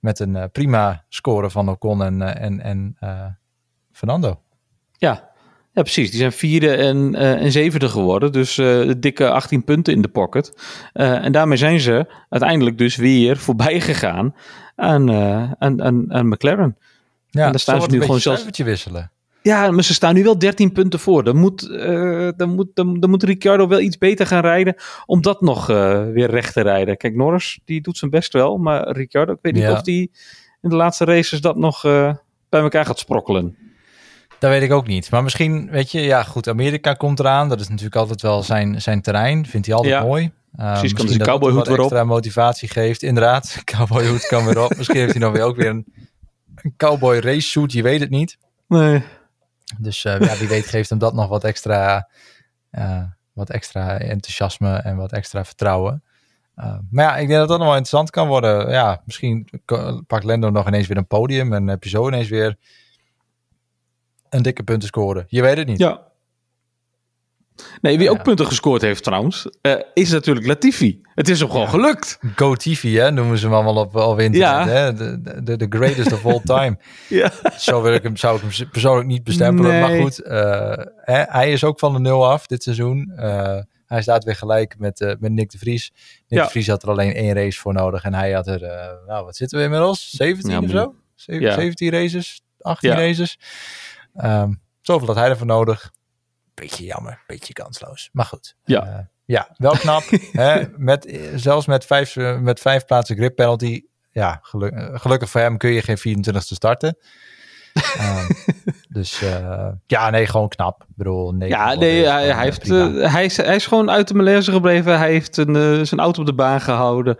Met 0.00 0.18
een 0.18 0.36
eh, 0.36 0.44
prima 0.52 1.04
score 1.08 1.50
van 1.50 1.68
Ocon 1.68 2.02
en, 2.02 2.36
en, 2.36 2.60
en 2.60 2.96
Fernando. 3.92 4.40
Ja. 4.96 5.30
ja, 5.72 5.82
precies. 5.82 6.10
Die 6.10 6.18
zijn 6.18 6.32
vierde 6.32 6.76
en, 6.76 7.14
en 7.14 7.52
zevende 7.52 7.88
geworden. 7.88 8.32
Dus 8.32 8.54
dikke 8.98 9.30
18 9.30 9.64
punten 9.64 9.92
in 9.92 10.02
de 10.02 10.08
pocket. 10.08 10.56
En 10.92 11.32
daarmee 11.32 11.56
zijn 11.56 11.80
ze 11.80 12.06
uiteindelijk 12.28 12.78
dus 12.78 12.96
weer 12.96 13.36
voorbij 13.36 13.80
gegaan 13.80 14.34
aan, 14.76 15.10
aan, 15.58 15.82
aan, 15.82 16.12
aan 16.12 16.28
McLaren. 16.28 16.76
Ja, 17.30 17.44
En 17.44 17.50
daar 17.50 17.60
staan 17.60 17.82
ze 17.82 17.90
nu 17.90 18.00
gewoon 18.00 18.20
zelfs- 18.20 18.58
wisselen. 18.58 19.10
Ja, 19.46 19.70
maar 19.70 19.84
ze 19.84 19.94
staan 19.94 20.14
nu 20.14 20.22
wel 20.22 20.38
13 20.38 20.72
punten 20.72 21.00
voor. 21.00 21.24
Dan 21.24 21.36
moet, 21.36 21.70
eh, 21.70 22.28
dan 22.36 22.54
moet, 22.54 22.68
dan, 22.74 23.00
dan 23.00 23.10
moet 23.10 23.22
Ricciardo 23.22 23.68
wel 23.68 23.80
iets 23.80 23.98
beter 23.98 24.26
gaan 24.26 24.40
rijden 24.40 24.74
om 25.06 25.22
dat 25.22 25.40
nog 25.40 25.70
eh, 25.70 26.04
weer 26.12 26.30
recht 26.30 26.52
te 26.52 26.60
rijden. 26.60 26.96
Kijk, 26.96 27.14
Norris 27.14 27.60
die 27.64 27.80
doet 27.80 27.98
zijn 27.98 28.10
best 28.10 28.32
wel, 28.32 28.56
maar 28.56 28.90
Ricciardo, 28.90 29.32
ik 29.32 29.38
weet 29.42 29.54
niet 29.54 29.68
of 29.68 29.82
die 29.82 30.10
in 30.60 30.68
de 30.68 30.76
laatste 30.76 31.04
races 31.04 31.40
dat 31.40 31.56
nog 31.56 31.84
eh, 31.84 32.14
bij 32.48 32.60
elkaar 32.60 32.84
gaat 32.84 32.98
sprokkelen. 32.98 33.56
Dat 34.38 34.50
weet 34.50 34.62
ik 34.62 34.72
ook 34.72 34.86
niet. 34.86 35.10
Maar 35.10 35.22
misschien, 35.22 35.70
weet 35.70 35.90
je, 35.90 36.00
ja 36.00 36.22
goed, 36.22 36.48
Amerika 36.48 36.94
komt 36.94 37.20
eraan. 37.20 37.48
Dat 37.48 37.60
is 37.60 37.68
natuurlijk 37.68 37.96
altijd 37.96 38.22
wel 38.22 38.42
zijn, 38.42 38.82
zijn 38.82 39.02
terrein. 39.02 39.46
Vindt 39.46 39.66
hij 39.66 39.76
altijd 39.76 39.94
Ja. 39.94 40.02
mooi. 40.02 40.30
Uh, 40.60 40.80
kan 40.80 41.06
dat 41.06 41.18
dat 41.18 41.26
cowboyhoed 41.26 41.66
weer 41.66 41.78
op. 41.78 41.84
extra 41.84 42.04
motivatie 42.04 42.68
geeft. 42.68 43.02
Inderdaad, 43.02 43.56
cowboyhoed 43.76 44.26
kan 44.26 44.44
weer 44.44 44.64
op. 44.64 44.76
misschien 44.76 44.98
heeft 44.98 45.12
hij 45.12 45.20
dan 45.20 45.32
weer 45.32 45.42
ook 45.42 45.56
weer 45.56 45.68
een, 45.68 45.86
een 46.54 46.74
cowboy 46.76 47.18
race 47.18 47.48
suit. 47.48 47.72
Je 47.72 47.82
weet 47.82 48.00
het 48.00 48.10
niet. 48.10 48.38
Nee. 48.68 49.02
Dus 49.78 50.04
eh, 50.04 50.20
ja, 50.20 50.36
wie 50.36 50.48
weet 50.48 50.66
geeft 50.66 50.90
hem 50.90 50.98
dat 50.98 51.14
nog 51.14 51.28
wat 51.28 51.44
extra, 51.44 52.08
eh, 52.70 53.02
wat 53.32 53.50
extra 53.50 53.98
enthousiasme 53.98 54.76
en 54.76 54.96
wat 54.96 55.12
extra 55.12 55.44
vertrouwen. 55.44 56.02
Uh, 56.56 56.78
maar 56.90 57.04
ja, 57.04 57.16
ik 57.16 57.28
denk 57.28 57.38
dat 57.38 57.48
dat 57.48 57.58
nog 57.58 57.66
wel 57.66 57.76
interessant 57.76 58.10
kan 58.10 58.28
worden. 58.28 58.70
Ja, 58.70 59.02
misschien 59.04 59.48
pakt 60.06 60.24
Lando 60.24 60.50
nog 60.50 60.66
ineens 60.66 60.86
weer 60.86 60.96
een 60.96 61.06
podium 61.06 61.52
en 61.52 61.66
heb 61.66 61.84
je 61.84 61.88
zo 61.88 62.06
ineens 62.06 62.28
weer 62.28 62.56
een 64.28 64.42
dikke 64.42 64.62
punten 64.62 64.88
scoren. 64.88 65.24
Je 65.28 65.42
weet 65.42 65.56
het 65.56 65.66
niet. 65.66 65.78
Ja. 65.78 66.02
Nee, 67.80 67.96
wie 67.98 68.06
Ja. 68.06 68.10
ook 68.12 68.22
punten 68.22 68.46
gescoord 68.46 68.82
heeft 68.82 69.02
trouwens, 69.04 69.48
eh, 69.60 69.74
is 69.94 70.10
natuurlijk 70.10 70.46
Latifi. 70.46 71.00
Het 71.14 71.28
is 71.28 71.38
hem 71.40 71.48
gewoon 71.48 71.64
Ja. 71.64 71.70
gelukt. 71.70 72.18
Go 72.36 72.54
TV, 72.54 72.94
hè, 72.96 73.10
noemen 73.10 73.38
ze 73.38 73.44
hem 73.46 73.54
allemaal 73.54 73.76
op, 73.76 73.94
op 73.96 74.18
internet. 74.20 74.48
Ja. 74.50 74.66
Hè? 74.68 74.92
De, 74.94 75.42
de, 75.42 75.56
de 75.56 75.66
greatest 75.70 76.12
of 76.12 76.26
all 76.26 76.40
time. 76.44 76.78
Ja. 77.08 77.32
Zo 77.58 77.82
wil 77.82 77.92
ik 77.94 78.02
hem, 78.02 78.16
zou 78.16 78.36
ik 78.36 78.42
hem 78.56 78.68
persoonlijk 78.70 79.06
niet 79.08 79.24
bestempelen. 79.24 79.80
Maar 79.80 80.00
goed, 80.00 80.18
eh, 80.22 80.72
hè, 80.96 81.22
hij 81.26 81.52
is 81.52 81.64
ook 81.64 81.78
van 81.78 81.92
de 81.92 81.98
nul 81.98 82.28
af 82.28 82.46
dit 82.46 82.62
seizoen. 82.62 83.12
Eh, 83.16 83.58
hij 83.86 84.02
staat 84.02 84.24
weer 84.24 84.36
gelijk 84.36 84.74
met, 84.78 85.16
met 85.20 85.32
Nick 85.32 85.50
de 85.50 85.58
Vries. 85.58 85.92
Nick 86.28 86.42
de 86.42 86.48
Vries 86.48 86.68
had 86.68 86.82
er 86.82 86.88
alleen 86.88 87.12
één 87.14 87.34
race 87.34 87.60
voor 87.60 87.72
nodig. 87.72 88.02
En 88.04 88.14
hij 88.14 88.32
had 88.32 88.46
er, 88.46 88.60
nou 89.06 89.24
wat 89.24 89.36
zitten 89.36 89.58
we 89.58 89.64
inmiddels? 89.64 90.10
17 90.10 90.50
Ja, 90.50 90.60
of 90.60 90.70
zo? 90.70 90.94
Zeven- 91.14 91.42
Ja. 91.42 91.54
17 91.54 91.90
races? 91.90 92.42
18 92.60 92.90
Ja. 92.90 92.96
races? 92.96 93.38
Ehm, 94.14 94.52
zoveel 94.80 95.06
had 95.06 95.16
hij 95.16 95.28
ervoor 95.28 95.46
nodig. 95.46 95.92
Beetje 96.54 96.84
jammer, 96.84 97.22
beetje 97.26 97.52
kansloos. 97.52 98.08
Maar 98.12 98.24
goed. 98.24 98.56
Ja. 98.64 98.86
Eh, 98.86 99.04
ja, 99.24 99.54
wel 99.56 99.76
knap. 99.76 100.02
hè? 100.32 100.64
Met, 100.76 101.18
zelfs 101.34 101.66
met 101.66 101.84
vijf, 101.84 102.16
met 102.40 102.60
vijf 102.60 102.84
plaatsen 102.84 103.16
grip 103.16 103.34
penalty. 103.36 103.82
Ja, 104.14 104.38
geluk- 104.42 104.72
eh, 104.74 105.00
gelukkig 105.00 105.30
voor 105.30 105.40
hem 105.40 105.56
kun 105.56 105.70
je 105.70 105.82
geen 105.82 105.98
24ste 105.98 106.54
starten. 106.54 106.98
Ehm, 107.98 108.30
dus 108.88 109.22
eh, 109.22 109.68
ja, 109.86 110.10
nee, 110.10 110.26
gewoon 110.26 110.48
knap. 110.48 110.82
Ik 110.82 110.96
bedoel, 110.96 111.32
nee, 111.32 111.48
Ja, 111.48 111.74
nee, 111.74 112.06
hij, 112.06 112.32
hij, 112.32 112.44
heeft, 112.44 112.68
hij, 113.12 113.24
is, 113.24 113.36
hij 113.36 113.54
is 113.54 113.66
gewoon 113.66 113.90
uit 113.90 114.08
de 114.08 114.14
malaise 114.14 114.52
gebleven. 114.52 114.98
Hij 114.98 115.10
heeft 115.10 115.36
een, 115.36 115.86
zijn 115.86 116.00
auto 116.00 116.20
op 116.20 116.26
de 116.26 116.34
baan 116.34 116.60
gehouden. 116.60 117.16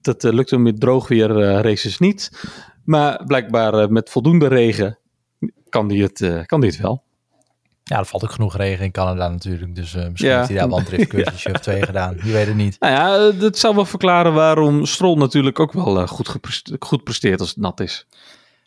Dat 0.00 0.22
lukte 0.22 0.54
hem 0.54 0.64
met 0.64 0.80
droog 0.80 1.08
weer 1.08 1.28
races 1.60 1.98
niet. 1.98 2.48
Maar 2.84 3.24
blijkbaar 3.26 3.92
met 3.92 4.10
voldoende 4.10 4.46
regen 4.46 4.98
kan 5.68 5.88
hij 5.88 5.98
het, 5.98 6.46
kan 6.46 6.60
hij 6.60 6.68
het 6.68 6.80
wel. 6.80 7.04
Ja, 7.90 7.98
er 7.98 8.04
valt 8.06 8.24
ook 8.24 8.32
genoeg 8.32 8.56
regen 8.56 8.84
in 8.84 8.90
Canada 8.90 9.28
natuurlijk. 9.28 9.74
Dus 9.74 9.94
eh, 9.94 10.08
misschien 10.08 10.30
Ja. 10.30 10.36
heeft 10.36 10.48
hij 10.48 10.58
daar 10.58 10.68
wel 10.68 10.78
een 10.78 10.84
driftcursusje 10.84 11.50
of 11.54 11.60
twee 11.60 11.82
gedaan. 11.82 12.16
Je 12.22 12.32
weet 12.32 12.46
het 12.46 12.56
niet. 12.56 12.76
Nou 12.80 12.92
ja, 12.94 13.28
eh, 13.28 13.40
dat 13.40 13.58
zou 13.58 13.74
wel 13.74 13.84
verklaren 13.84 14.32
waarom 14.34 14.86
Stroll 14.86 15.16
natuurlijk 15.18 15.60
ook 15.60 15.72
wel 15.72 16.00
eh, 16.00 16.08
goed, 16.08 16.36
goed 16.78 17.04
presteert 17.04 17.40
als 17.40 17.48
het 17.48 17.58
nat 17.58 17.80
is. 17.80 18.06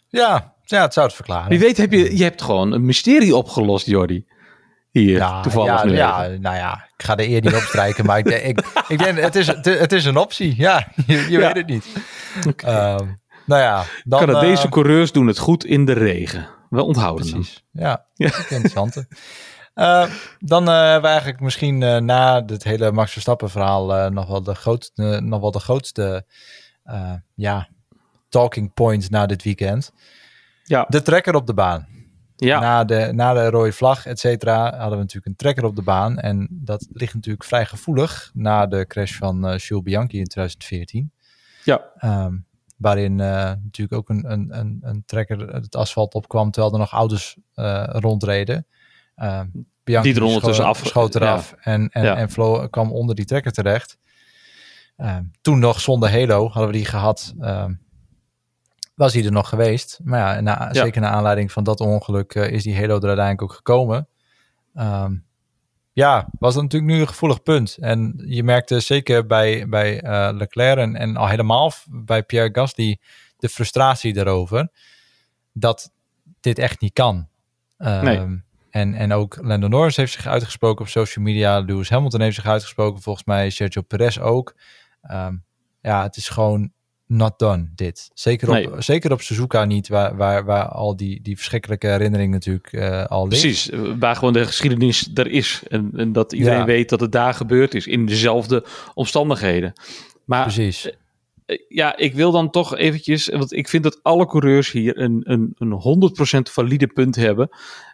Ja, 0.09 0.53
ja 0.63 0.81
het 0.81 0.93
zou 0.93 1.05
het 1.05 1.15
verklaren. 1.15 1.49
Wie 1.49 1.59
weet 1.59 1.77
heb 1.77 1.91
je, 1.91 2.17
je 2.17 2.23
hebt 2.23 2.41
gewoon 2.41 2.71
een 2.71 2.85
mysterie 2.85 3.35
opgelost, 3.35 3.85
Jordi. 3.85 4.25
Hier, 4.91 5.17
ja, 5.17 5.41
toevallig 5.41 5.83
ja, 5.83 5.91
ja, 5.91 6.27
nou 6.27 6.55
ja, 6.55 6.87
ik 6.97 7.05
ga 7.05 7.15
de 7.15 7.27
eer 7.29 7.41
niet 7.41 7.53
opstrijken, 7.55 8.05
maar 8.05 8.17
ik 8.17 8.25
denk, 8.25 8.43
ik, 8.43 8.65
ik 8.87 8.99
denk 8.99 9.19
het, 9.19 9.35
is, 9.35 9.47
het, 9.47 9.91
is 9.91 10.05
een 10.05 10.17
optie. 10.17 10.53
Ja, 10.57 10.87
je, 11.07 11.13
je 11.17 11.29
Ja. 11.29 11.39
weet 11.39 11.55
het 11.55 11.67
niet. 11.67 11.85
Oké. 12.47 12.65
Ehm, 12.65 13.05
nou 13.45 13.61
ja, 13.61 13.83
dan... 14.03 14.19
Canadese 14.25 14.63
eh, 14.65 14.71
coureurs 14.71 15.11
doen 15.11 15.27
het 15.27 15.37
goed 15.37 15.65
in 15.65 15.85
de 15.85 15.93
regen. 15.93 16.47
We 16.73 16.83
onthouden. 16.83 17.29
Precies, 17.29 17.63
ja. 17.71 18.05
Ja. 18.13 18.31
Interessante. 18.49 19.07
Eh, 19.73 20.09
dan 20.39 20.67
eh, 20.67 20.73
hebben 20.73 21.01
we 21.01 21.07
eigenlijk 21.07 21.39
misschien 21.39 21.83
eh, 21.83 21.97
na 21.97 22.41
dit 22.41 22.63
hele 22.63 22.91
Max 22.91 23.11
Verstappen 23.11 23.49
verhaal 23.49 24.11
nog, 24.11 24.27
wel 24.27 24.43
de 24.43 24.55
grootste, 24.55 25.19
nog 25.23 25.41
wel 25.41 25.51
de 25.51 25.59
grootste 25.59 26.25
ja, 27.35 27.67
talking 28.29 28.73
point 28.73 29.09
na 29.09 29.25
dit 29.25 29.43
weekend. 29.43 29.91
Ja. 30.63 30.85
De 30.89 31.01
trekker 31.01 31.35
op 31.35 31.47
de 31.47 31.53
baan. 31.53 31.87
Ja. 32.35 32.59
Na, 32.59 32.83
de, 32.83 33.09
na 33.13 33.33
de 33.33 33.49
rode 33.49 33.71
vlag, 33.71 34.05
et 34.05 34.19
cetera, 34.19 34.63
hadden 34.69 34.89
we 34.89 35.03
natuurlijk 35.03 35.25
een 35.25 35.35
trekker 35.35 35.65
op 35.65 35.75
de 35.75 35.81
baan. 35.81 36.19
En 36.19 36.47
dat 36.51 36.87
ligt 36.91 37.13
natuurlijk 37.13 37.43
vrij 37.43 37.65
gevoelig 37.65 38.31
na 38.33 38.65
de 38.65 38.87
crash 38.87 39.17
van 39.17 39.55
Jules 39.55 39.83
Bianchi 39.83 40.17
in 40.17 40.27
2014. 40.27 41.11
Ja. 41.63 41.81
Ehm, 41.97 42.35
waarin 42.83 43.19
eh, 43.19 43.27
natuurlijk 43.63 43.93
ook 43.93 44.09
een, 44.09 44.31
een, 44.31 44.57
een, 44.59 44.79
een 44.81 45.03
trekker 45.05 45.39
het 45.53 45.75
asfalt 45.75 46.13
opkwam 46.13 46.51
terwijl 46.51 46.73
er 46.73 46.79
nog 46.79 46.91
auto's 46.91 47.37
eh, 47.53 47.83
rondreden. 47.87 48.67
Ehm 49.15 49.47
Bianchi 49.83 50.09
Die 50.13 50.21
er 50.21 50.27
ondertussen 50.27 50.65
af- 50.65 50.85
schoot 50.85 51.15
eraf 51.15 51.55
en, 51.59 51.89
en, 51.89 52.03
Ja. 52.03 52.15
en 52.15 52.29
Flo 52.29 52.67
kwam 52.67 52.91
onder 52.91 53.15
die 53.15 53.25
trekker 53.25 53.51
terecht. 53.51 53.97
Toen 55.41 55.59
nog 55.59 55.79
zonder 55.79 56.11
Halo 56.11 56.47
hadden 56.49 56.71
we 56.71 56.77
die 56.77 56.85
gehad. 56.85 57.33
ehm, 57.39 57.73
was 58.95 59.13
hij 59.13 59.25
er 59.25 59.31
nog 59.31 59.49
geweest. 59.49 59.99
Maar 60.03 60.19
ja, 60.35 60.41
na, 60.41 60.69
Ja. 60.71 60.73
zeker 60.83 61.01
naar 61.01 61.11
aanleiding 61.11 61.51
van 61.51 61.63
dat 61.63 61.79
ongeluk 61.79 62.35
eh, 62.35 62.51
is 62.51 62.63
die 62.63 62.75
Halo 62.75 62.95
er 62.95 63.07
uiteindelijk 63.07 63.41
ook 63.41 63.53
gekomen. 63.53 64.07
Ehm, 64.73 65.15
ja, 65.93 66.27
was 66.39 66.53
dat 66.53 66.63
natuurlijk 66.63 66.91
nu 66.91 66.99
een 66.99 67.07
gevoelig 67.07 67.43
punt. 67.43 67.77
En 67.79 68.23
je 68.25 68.43
merkte 68.43 68.79
zeker 68.79 69.25
bij, 69.25 69.67
bij 69.69 70.01
eh, 70.01 70.29
Leclerc 70.33 70.77
en, 70.77 70.95
en 70.95 71.15
al 71.17 71.27
helemaal 71.27 71.71
bij 71.89 72.23
Pierre 72.23 72.49
Gasly 72.51 72.99
de 73.37 73.49
frustratie 73.49 74.13
daarover. 74.13 74.69
Dat 75.53 75.91
dit 76.39 76.59
echt 76.59 76.81
niet 76.81 76.93
kan. 76.93 77.27
Ehm, 77.77 78.03
Nee. 78.03 78.41
en, 78.69 78.93
en 78.93 79.13
ook 79.13 79.37
Lando 79.41 79.67
Norris 79.67 79.95
heeft 79.95 80.13
zich 80.13 80.27
uitgesproken 80.27 80.85
op 80.85 80.91
social 80.91 81.25
media. 81.25 81.59
Lewis 81.59 81.89
Hamilton 81.89 82.21
heeft 82.21 82.35
zich 82.35 82.45
uitgesproken. 82.45 83.01
Volgens 83.01 83.25
mij 83.25 83.49
Sergio 83.49 83.81
Perez 83.81 84.17
ook. 84.17 84.55
Ehm, 85.01 85.35
ja, 85.81 86.03
het 86.03 86.15
is 86.15 86.29
gewoon 86.29 86.71
not 87.07 87.39
done, 87.39 87.67
dit. 87.75 88.09
Zeker 88.13 88.47
op, 88.47 88.53
Nee. 88.53 88.69
zeker 88.77 89.11
op 89.11 89.21
Suzuka 89.21 89.65
niet, 89.65 89.87
waar, 89.87 90.15
waar, 90.15 90.45
waar 90.45 90.65
al 90.67 90.95
die, 90.95 91.21
die 91.21 91.35
verschrikkelijke 91.35 91.87
herinnering 91.87 92.31
natuurlijk 92.31 92.71
eh, 92.73 93.05
al 93.05 93.27
ligt. 93.27 93.41
Precies, 93.41 93.69
eh, 93.69 93.79
waar 93.99 94.15
gewoon 94.15 94.33
de 94.33 94.45
geschiedenis 94.45 95.09
er 95.13 95.27
is. 95.27 95.63
En, 95.67 95.91
en 95.95 96.11
dat 96.11 96.33
iedereen 96.33 96.59
Ja. 96.59 96.65
weet 96.65 96.89
dat 96.89 96.99
het 96.99 97.11
daar 97.11 97.33
gebeurd 97.33 97.73
is 97.73 97.87
in 97.87 98.05
dezelfde 98.05 98.65
omstandigheden. 98.93 99.73
Maar 100.25 100.43
Precies. 100.43 100.91
ja, 101.67 101.97
ik 101.97 102.13
wil 102.13 102.31
dan 102.31 102.49
toch 102.49 102.77
eventjes, 102.77 103.27
want 103.27 103.51
ik 103.53 103.67
vind 103.69 103.83
dat 103.83 103.99
alle 104.03 104.25
coureurs 104.27 104.71
hier 104.71 104.97
een, 104.99 105.21
een, 105.23 105.55
een 105.57 106.11
100% 106.47 106.51
valide 106.51 106.87
punt 106.87 107.15
hebben. 107.15 107.49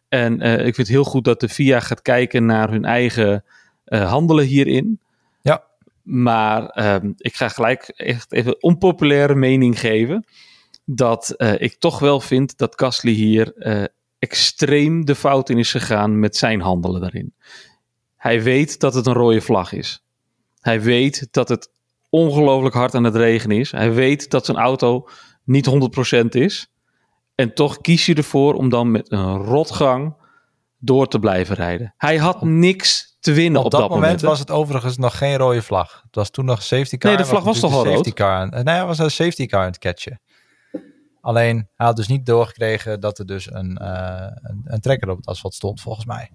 En 0.10 0.45
uh, 0.45 0.54
ik 0.54 0.63
vind 0.63 0.78
het 0.78 0.88
heel 0.88 1.04
goed 1.04 1.24
dat 1.24 1.39
de 1.39 1.50
FIA 1.50 1.80
gaat 1.80 2.02
kijken 2.02 2.45
naar 2.45 2.69
hun 2.72 2.86
eigen 2.86 3.43
uh, 3.86 4.10
handelen 4.10 4.45
hierin. 4.45 5.00
Maar 6.12 6.78
uh, 6.78 7.12
ik 7.17 7.36
ga 7.36 7.50
gelijk 7.50 7.84
echt 7.88 8.34
even 8.34 8.63
onpopulaire 8.63 9.36
mening 9.36 9.80
geven. 9.80 10.26
Dat 10.86 11.34
uh, 11.38 11.62
ik 11.62 11.76
toch 11.80 12.00
wel 12.00 12.19
vind 12.19 12.58
dat 12.58 12.80
Gasly 12.80 13.12
hier 13.12 13.54
extreem 14.19 15.06
de 15.06 15.15
fout 15.15 15.50
in 15.50 15.58
is 15.58 15.72
gegaan 15.72 16.19
met 16.19 16.38
zijn 16.38 16.62
handelen 16.62 17.02
daarin. 17.02 17.34
Hij 18.15 18.43
weet 18.43 18.80
dat 18.80 18.93
het 18.93 19.06
een 19.06 19.13
rode 19.13 19.41
vlag 19.41 19.74
is. 19.74 20.04
Hij 20.60 20.82
weet 20.82 21.28
dat 21.32 21.50
het 21.50 21.72
ongelooflijk 22.10 22.76
hard 22.76 22.95
aan 22.95 23.04
het 23.04 23.15
regenen 23.15 23.58
is. 23.58 23.72
Hij 23.72 23.93
weet 23.93 24.30
dat 24.30 24.45
zijn 24.45 24.58
auto 24.58 25.08
niet 25.43 25.69
100% 26.15 26.26
is. 26.30 26.72
En 27.36 27.54
toch 27.54 27.82
kies 27.82 28.06
je 28.06 28.15
ervoor 28.15 28.54
om 28.54 28.69
dan 28.69 28.91
met 28.91 29.12
een 29.12 29.38
rotgang 29.38 30.15
door 30.78 31.08
te 31.08 31.19
blijven 31.19 31.56
rijden. 31.56 31.93
Hij 31.98 32.17
had 32.17 32.41
niks 32.41 33.09
te 33.19 33.34
winnen 33.34 33.60
op, 33.60 33.65
op 33.65 33.71
dat, 33.71 33.79
moment. 33.82 34.01
moment 34.01 34.21
was 34.21 34.39
het 34.39 34.51
overigens 34.51 34.97
nog 34.97 35.17
geen 35.17 35.38
rode 35.38 35.62
vlag. 35.62 36.01
Het 36.05 36.15
was 36.15 36.29
toen 36.29 36.45
nog 36.45 36.63
safety 36.63 36.97
car. 36.97 37.12
Nee, 37.12 37.21
de 37.21 37.27
vlag 37.27 37.43
was, 37.43 37.60
was 37.60 37.71
toch 37.71 37.86
al 37.86 37.93
rood? 37.93 38.13
Car. 38.13 38.49
Nee, 38.49 38.75
hij 38.75 38.86
was 38.86 38.99
een 38.99 39.12
safety 39.12 39.45
car 39.45 39.60
aan 39.60 39.65
het 39.65 39.77
catchen. 39.77 40.21
Alleen, 41.21 41.55
hij 41.75 41.86
had 41.86 41.95
dus 41.95 42.08
niet 42.08 42.25
doorgekregen 42.25 42.99
dat 42.99 43.19
er 43.19 43.25
dus 43.25 43.51
een, 43.51 43.79
uh, 43.82 44.27
een, 44.32 44.62
een 44.63 44.79
trekker 44.79 45.10
op 45.10 45.17
het 45.17 45.25
asfalt 45.25 45.53
stond, 45.53 45.82
volgens 45.82 46.05
mij. 46.05 46.32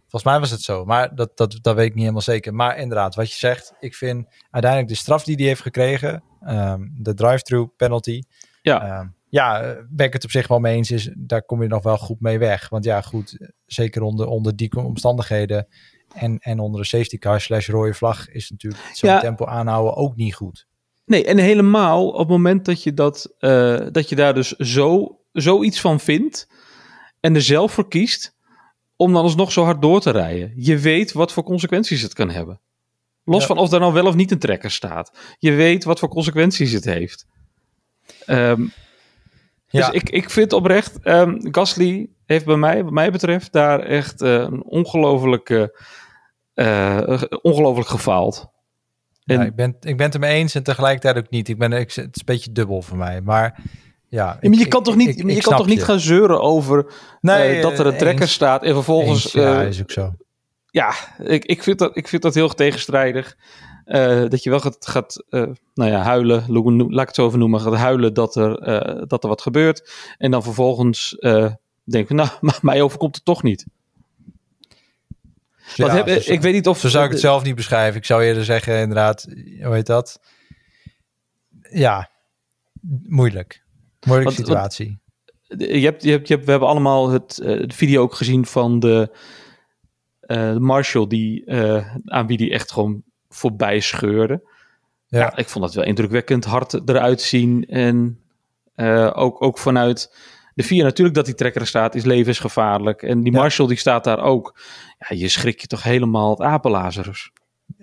Volgens 0.00 0.32
mij 0.32 0.40
was 0.40 0.50
het 0.50 0.60
zo, 0.60 0.84
maar 0.84 1.14
dat, 1.14 1.36
dat, 1.36 1.58
dat 1.60 1.74
weet 1.74 1.86
ik 1.86 1.92
niet 1.92 2.00
helemaal 2.00 2.22
zeker. 2.22 2.54
Maar 2.54 2.78
inderdaad, 2.78 3.14
wat 3.14 3.30
je 3.30 3.38
zegt, 3.38 3.74
ik 3.80 3.94
vind 3.94 4.26
uiteindelijk 4.50 4.92
de 4.92 4.98
straf 4.98 5.24
die 5.24 5.36
hij 5.36 5.44
heeft 5.44 5.62
gekregen, 5.62 6.22
um, 6.48 6.94
de 6.98 7.14
drive-through 7.14 7.76
penalty. 7.76 8.22
Ja. 8.62 9.00
Um, 9.00 9.14
ja, 9.28 9.76
ben 9.88 10.06
ik 10.06 10.12
het 10.12 10.24
op 10.24 10.30
zich 10.30 10.48
wel 10.48 10.58
mee 10.58 10.76
eens. 10.76 10.90
Is, 10.90 11.10
daar 11.16 11.42
kom 11.42 11.62
je 11.62 11.68
nog 11.68 11.82
wel 11.82 11.98
goed 11.98 12.20
mee 12.20 12.38
weg. 12.38 12.68
Want 12.68 12.84
ja, 12.84 13.00
goed, 13.00 13.52
zeker 13.66 14.02
onder, 14.02 14.26
onder 14.26 14.56
die 14.56 14.76
omstandigheden 14.76 15.66
en, 16.14 16.38
en 16.38 16.58
onder 16.58 16.80
een 16.80 16.86
safety 16.86 17.18
car 17.18 17.40
slash 17.40 17.68
rode 17.68 17.94
vlag 17.94 18.28
is 18.28 18.50
natuurlijk 18.50 18.82
zo'n 18.92 19.10
ja. 19.10 19.20
tempo 19.20 19.46
aanhouden 19.46 19.96
ook 19.96 20.16
niet 20.16 20.34
goed. 20.34 20.66
Nee, 21.04 21.24
en 21.24 21.38
helemaal 21.38 22.08
op 22.08 22.18
het 22.18 22.28
moment 22.28 22.64
dat 22.64 22.82
je, 22.82 22.94
dat, 22.94 23.34
uh, 23.40 23.80
dat 23.92 24.08
je 24.08 24.16
daar 24.16 24.34
dus 24.34 24.50
zo, 24.50 25.18
zoiets 25.32 25.80
van 25.80 26.00
vindt 26.00 26.48
en 27.20 27.34
er 27.34 27.42
zelf 27.42 27.72
voor 27.72 27.88
kiest 27.88 28.36
om 28.96 29.12
dan 29.12 29.22
alsnog 29.22 29.52
zo 29.52 29.64
hard 29.64 29.82
door 29.82 30.00
te 30.00 30.10
rijden. 30.10 30.52
Je 30.56 30.78
weet 30.78 31.12
wat 31.12 31.32
voor 31.32 31.42
consequenties 31.42 32.02
het 32.02 32.14
kan 32.14 32.30
hebben. 32.30 32.60
Los 33.24 33.40
ja. 33.40 33.46
van 33.46 33.58
of 33.58 33.72
er 33.72 33.80
nou 33.80 33.92
wel 33.92 34.06
of 34.06 34.14
niet 34.14 34.30
een 34.30 34.38
trekker 34.38 34.70
staat. 34.70 35.18
Je 35.38 35.52
weet 35.52 35.84
wat 35.84 35.98
voor 35.98 36.08
consequenties 36.08 36.72
het 36.72 36.84
heeft. 36.84 37.26
Um, 38.26 38.72
ja. 39.68 39.90
Dus 39.90 40.00
ik, 40.00 40.10
ik 40.10 40.30
vind 40.30 40.52
oprecht, 40.52 41.06
um, 41.06 41.38
Gasly 41.40 42.08
heeft 42.26 42.44
bij 42.44 42.56
mij, 42.56 42.84
wat 42.84 42.92
mij 42.92 43.10
betreft, 43.10 43.52
daar 43.52 43.80
echt 43.80 44.22
uh, 44.22 44.32
een 44.32 44.64
ongelofelijke, 44.64 45.80
uh, 46.54 47.22
ongelooflijk 47.42 47.88
gefaald. 47.88 48.46
En, 49.24 49.38
ja, 49.38 49.44
ik, 49.44 49.54
ben, 49.54 49.76
ik 49.80 49.96
ben 49.96 50.06
het 50.06 50.14
ermee 50.14 50.34
eens 50.34 50.54
en 50.54 50.62
tegelijkertijd 50.62 51.16
ook 51.16 51.30
niet. 51.30 51.48
Ik 51.48 51.58
ben, 51.58 51.72
ik, 51.72 51.92
het 51.92 51.96
is 51.96 52.02
een 52.04 52.22
beetje 52.24 52.52
dubbel 52.52 52.82
voor 52.82 52.96
mij. 52.96 53.20
Maar 53.20 53.60
ja, 54.08 54.36
ik, 54.40 54.50
maar 54.50 54.58
je 54.58 54.68
kan 54.68 54.82
toch 54.82 54.96
niet, 54.96 55.08
ik, 55.08 55.30
je 55.30 55.40
kan 55.40 55.56
toch 55.56 55.66
niet 55.66 55.84
gaan 55.84 56.00
zeuren 56.00 56.40
over 56.40 56.92
nee, 57.20 57.56
uh, 57.56 57.62
dat 57.62 57.78
er 57.78 57.86
een 57.86 57.96
trekker 57.96 58.28
staat 58.28 58.62
en 58.62 58.74
vervolgens. 58.74 59.24
Eens, 59.24 59.32
ja, 59.32 59.62
is 59.62 59.80
ook 59.80 59.90
zo. 59.90 60.14
Ja, 60.70 60.94
ik, 61.18 61.44
ik, 61.44 61.62
vind 61.62 61.78
dat, 61.78 61.96
ik 61.96 62.08
vind 62.08 62.22
dat 62.22 62.34
heel 62.34 62.48
tegenstrijdig. 62.48 63.36
Uh, 63.86 64.28
dat 64.28 64.42
je 64.42 64.50
wel 64.50 64.60
gaat, 64.60 64.76
gaat 64.86 65.24
nou 65.74 65.90
ja, 65.90 66.00
huilen, 66.00 66.44
laat 66.48 67.00
ik 67.00 67.06
het 67.06 67.14
zo 67.14 67.26
even 67.26 67.38
noemen, 67.38 67.60
gaat 67.60 67.74
huilen 67.74 68.14
dat 68.14 68.36
er, 68.36 69.08
dat 69.08 69.22
er 69.22 69.28
wat 69.28 69.42
gebeurt. 69.42 69.92
En 70.18 70.30
dan 70.30 70.42
vervolgens 70.42 71.16
denken, 71.84 72.16
nou, 72.16 72.28
maar 72.40 72.58
mij 72.62 72.82
overkomt 72.82 73.14
het 73.14 73.24
toch 73.24 73.42
niet. 73.42 73.66
Ja, 75.74 75.94
heb, 75.94 76.22
zo, 76.22 76.32
ik 76.32 76.40
weet 76.40 76.52
niet 76.52 76.68
of... 76.68 76.78
Zo 76.78 76.88
zou 76.88 77.04
ik 77.04 77.10
het 77.10 77.20
zelf 77.20 77.42
niet 77.42 77.54
beschrijven. 77.54 77.96
Ik 77.96 78.04
zou 78.04 78.22
eerder 78.22 78.44
zeggen, 78.44 78.80
inderdaad, 78.80 79.26
hoe 79.62 79.74
heet 79.74 79.86
dat? 79.86 80.20
Ja, 81.70 82.10
moeilijk. 83.02 83.64
Moeilijke 84.06 84.34
wat, 84.34 84.46
situatie. 84.46 84.98
Wat, 85.48 85.60
je 85.60 85.84
hebt, 85.84 86.02
je 86.02 86.10
hebt, 86.10 86.28
je 86.28 86.34
hebt, 86.34 86.44
we 86.44 86.50
hebben 86.50 86.68
allemaal 86.68 87.10
het, 87.10 87.34
de 87.34 87.74
video 87.74 88.02
ook 88.02 88.14
gezien 88.14 88.46
van 88.46 88.78
de, 88.78 89.10
de 90.20 90.56
Marshall, 90.60 91.06
die, 91.06 91.52
aan 92.04 92.26
wie 92.26 92.36
die 92.36 92.50
echt 92.52 92.72
gewoon 92.72 93.02
voorbij 93.28 93.80
scheurde. 93.80 94.42
Ja. 95.06 95.18
ja. 95.18 95.36
ik 95.36 95.48
vond 95.48 95.64
dat 95.64 95.74
wel 95.74 95.84
indrukwekkend 95.84 96.44
hard 96.44 96.88
eruit 96.88 97.20
zien. 97.20 97.66
En 97.66 98.20
ook, 99.14 99.42
ook 99.42 99.58
vanuit 99.58 100.16
de 100.54 100.62
vier 100.62 100.84
natuurlijk 100.84 101.16
dat 101.16 101.24
die 101.24 101.34
trekker 101.34 101.60
er 101.60 101.66
staat, 101.66 101.94
is 101.94 102.04
levensgevaarlijk. 102.04 103.02
En 103.02 103.22
die 103.22 103.32
ja. 103.32 103.38
Marshall 103.38 103.68
die 103.68 103.76
staat 103.76 104.04
daar 104.04 104.22
ook. 104.22 104.60
Ja, 104.98 105.16
je 105.16 105.28
schrik 105.28 105.60
je 105.60 105.66
toch 105.66 105.82
helemaal 105.82 106.30
het 106.30 106.40
apelazerus. 106.40 107.30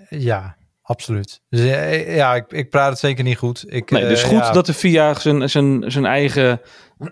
Ja, 0.10 0.58
absoluut. 0.82 1.42
Dus, 1.50 1.62
ja, 2.06 2.36
ik, 2.36 2.52
ik 2.52 2.70
praat 2.70 2.90
het 2.90 3.00
zeker 3.00 3.24
niet 3.24 3.38
goed. 3.38 3.66
Ik, 3.68 3.92
nee, 3.92 4.08
dus 4.08 4.24
uh, 4.24 4.30
goed 4.30 4.38
ja. 4.38 4.52
dat 4.52 4.66
de 4.66 4.74
VIA 4.74 5.14
zijn, 5.14 5.50
zijn, 5.50 5.92
zijn 5.92 6.06
eigen, 6.06 6.62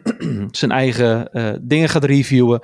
zijn 0.51 0.71
eigen 0.71 1.29
uh, 1.31 1.53
dingen 1.61 1.89
gaat 1.89 2.03
reviewen. 2.03 2.61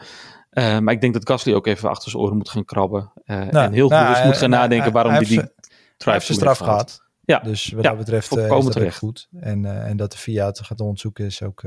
Uh, 0.51 0.79
maar 0.79 0.93
ik 0.93 1.01
denk 1.01 1.13
dat 1.13 1.27
Gasly 1.29 1.53
ook 1.53 1.67
even 1.67 1.89
achter 1.89 2.11
zijn 2.11 2.23
oren 2.23 2.37
moet 2.37 2.49
gaan 2.49 2.65
krabben. 2.65 3.11
nou, 3.25 3.49
en 3.49 3.73
heel 3.73 3.89
nou, 3.89 4.03
bewust 4.03 4.25
moet 4.25 4.37
gaan 4.37 4.49
nadenken 4.49 4.91
waarom 4.91 5.11
hij 5.11 5.23
die, 5.23 5.39
die 5.39 5.51
drive 5.97 6.33
straf 6.33 6.57
gehad. 6.57 7.03
Ja. 7.21 7.39
Dus 7.39 7.71
wat 7.71 7.83
dat 7.83 7.97
betreft 7.97 8.37
is 8.37 8.47
dat 8.47 8.95
goed. 8.95 9.27
En, 9.39 9.85
en 9.85 9.97
dat 9.97 10.11
de 10.11 10.17
VIA 10.17 10.45
het 10.45 10.59
gaat 10.59 10.79
onderzoeken 10.79 11.25
is 11.25 11.43
ook 11.43 11.63